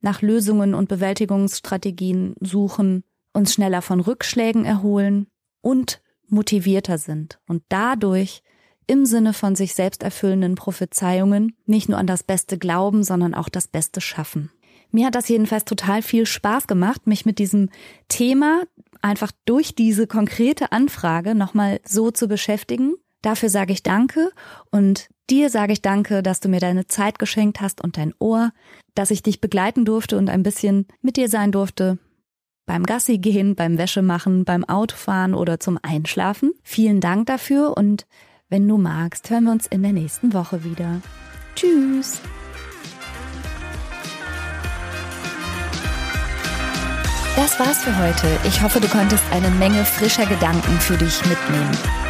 nach 0.00 0.22
Lösungen 0.22 0.74
und 0.74 0.88
Bewältigungsstrategien 0.88 2.34
suchen, 2.40 3.04
uns 3.32 3.54
schneller 3.54 3.82
von 3.82 4.00
Rückschlägen 4.00 4.64
erholen 4.64 5.26
und 5.60 6.02
motivierter 6.26 6.98
sind 6.98 7.38
und 7.46 7.62
dadurch 7.68 8.42
im 8.86 9.06
Sinne 9.06 9.32
von 9.32 9.54
sich 9.54 9.74
selbst 9.74 10.02
erfüllenden 10.02 10.56
Prophezeiungen 10.56 11.56
nicht 11.64 11.88
nur 11.88 11.98
an 11.98 12.06
das 12.06 12.22
Beste 12.24 12.58
glauben, 12.58 13.04
sondern 13.04 13.34
auch 13.34 13.48
das 13.48 13.68
Beste 13.68 14.00
schaffen. 14.00 14.50
Mir 14.90 15.06
hat 15.06 15.14
das 15.14 15.28
jedenfalls 15.28 15.64
total 15.64 16.02
viel 16.02 16.26
Spaß 16.26 16.66
gemacht, 16.66 17.06
mich 17.06 17.24
mit 17.24 17.38
diesem 17.38 17.68
Thema 18.08 18.62
einfach 19.00 19.30
durch 19.44 19.74
diese 19.74 20.06
konkrete 20.06 20.72
Anfrage 20.72 21.34
nochmal 21.34 21.80
so 21.86 22.10
zu 22.10 22.26
beschäftigen. 22.26 22.94
Dafür 23.22 23.50
sage 23.50 23.72
ich 23.72 23.82
Danke 23.82 24.32
und 24.70 25.08
dir 25.28 25.50
sage 25.50 25.72
ich 25.72 25.82
Danke, 25.82 26.22
dass 26.22 26.40
du 26.40 26.48
mir 26.48 26.60
deine 26.60 26.86
Zeit 26.86 27.18
geschenkt 27.18 27.60
hast 27.60 27.82
und 27.82 27.96
dein 27.96 28.14
Ohr, 28.18 28.52
dass 28.94 29.10
ich 29.10 29.22
dich 29.22 29.40
begleiten 29.40 29.84
durfte 29.84 30.16
und 30.16 30.30
ein 30.30 30.42
bisschen 30.42 30.86
mit 31.02 31.16
dir 31.16 31.28
sein 31.28 31.52
durfte. 31.52 31.98
Beim 32.66 32.84
Gassi 32.84 33.18
gehen, 33.18 33.56
beim 33.56 33.78
Wäschemachen, 33.78 34.44
beim 34.44 34.64
Autofahren 34.64 35.34
oder 35.34 35.60
zum 35.60 35.78
Einschlafen. 35.82 36.52
Vielen 36.62 37.00
Dank 37.00 37.26
dafür 37.26 37.76
und 37.76 38.06
wenn 38.48 38.66
du 38.66 38.78
magst, 38.78 39.30
hören 39.30 39.44
wir 39.44 39.52
uns 39.52 39.66
in 39.66 39.82
der 39.82 39.92
nächsten 39.92 40.32
Woche 40.32 40.64
wieder. 40.64 41.00
Tschüss! 41.54 42.20
Das 47.36 47.58
war's 47.58 47.82
für 47.82 47.96
heute. 47.96 48.26
Ich 48.46 48.60
hoffe, 48.62 48.80
du 48.80 48.88
konntest 48.88 49.22
eine 49.32 49.50
Menge 49.50 49.84
frischer 49.84 50.26
Gedanken 50.26 50.78
für 50.80 50.96
dich 50.96 51.24
mitnehmen. 51.26 52.09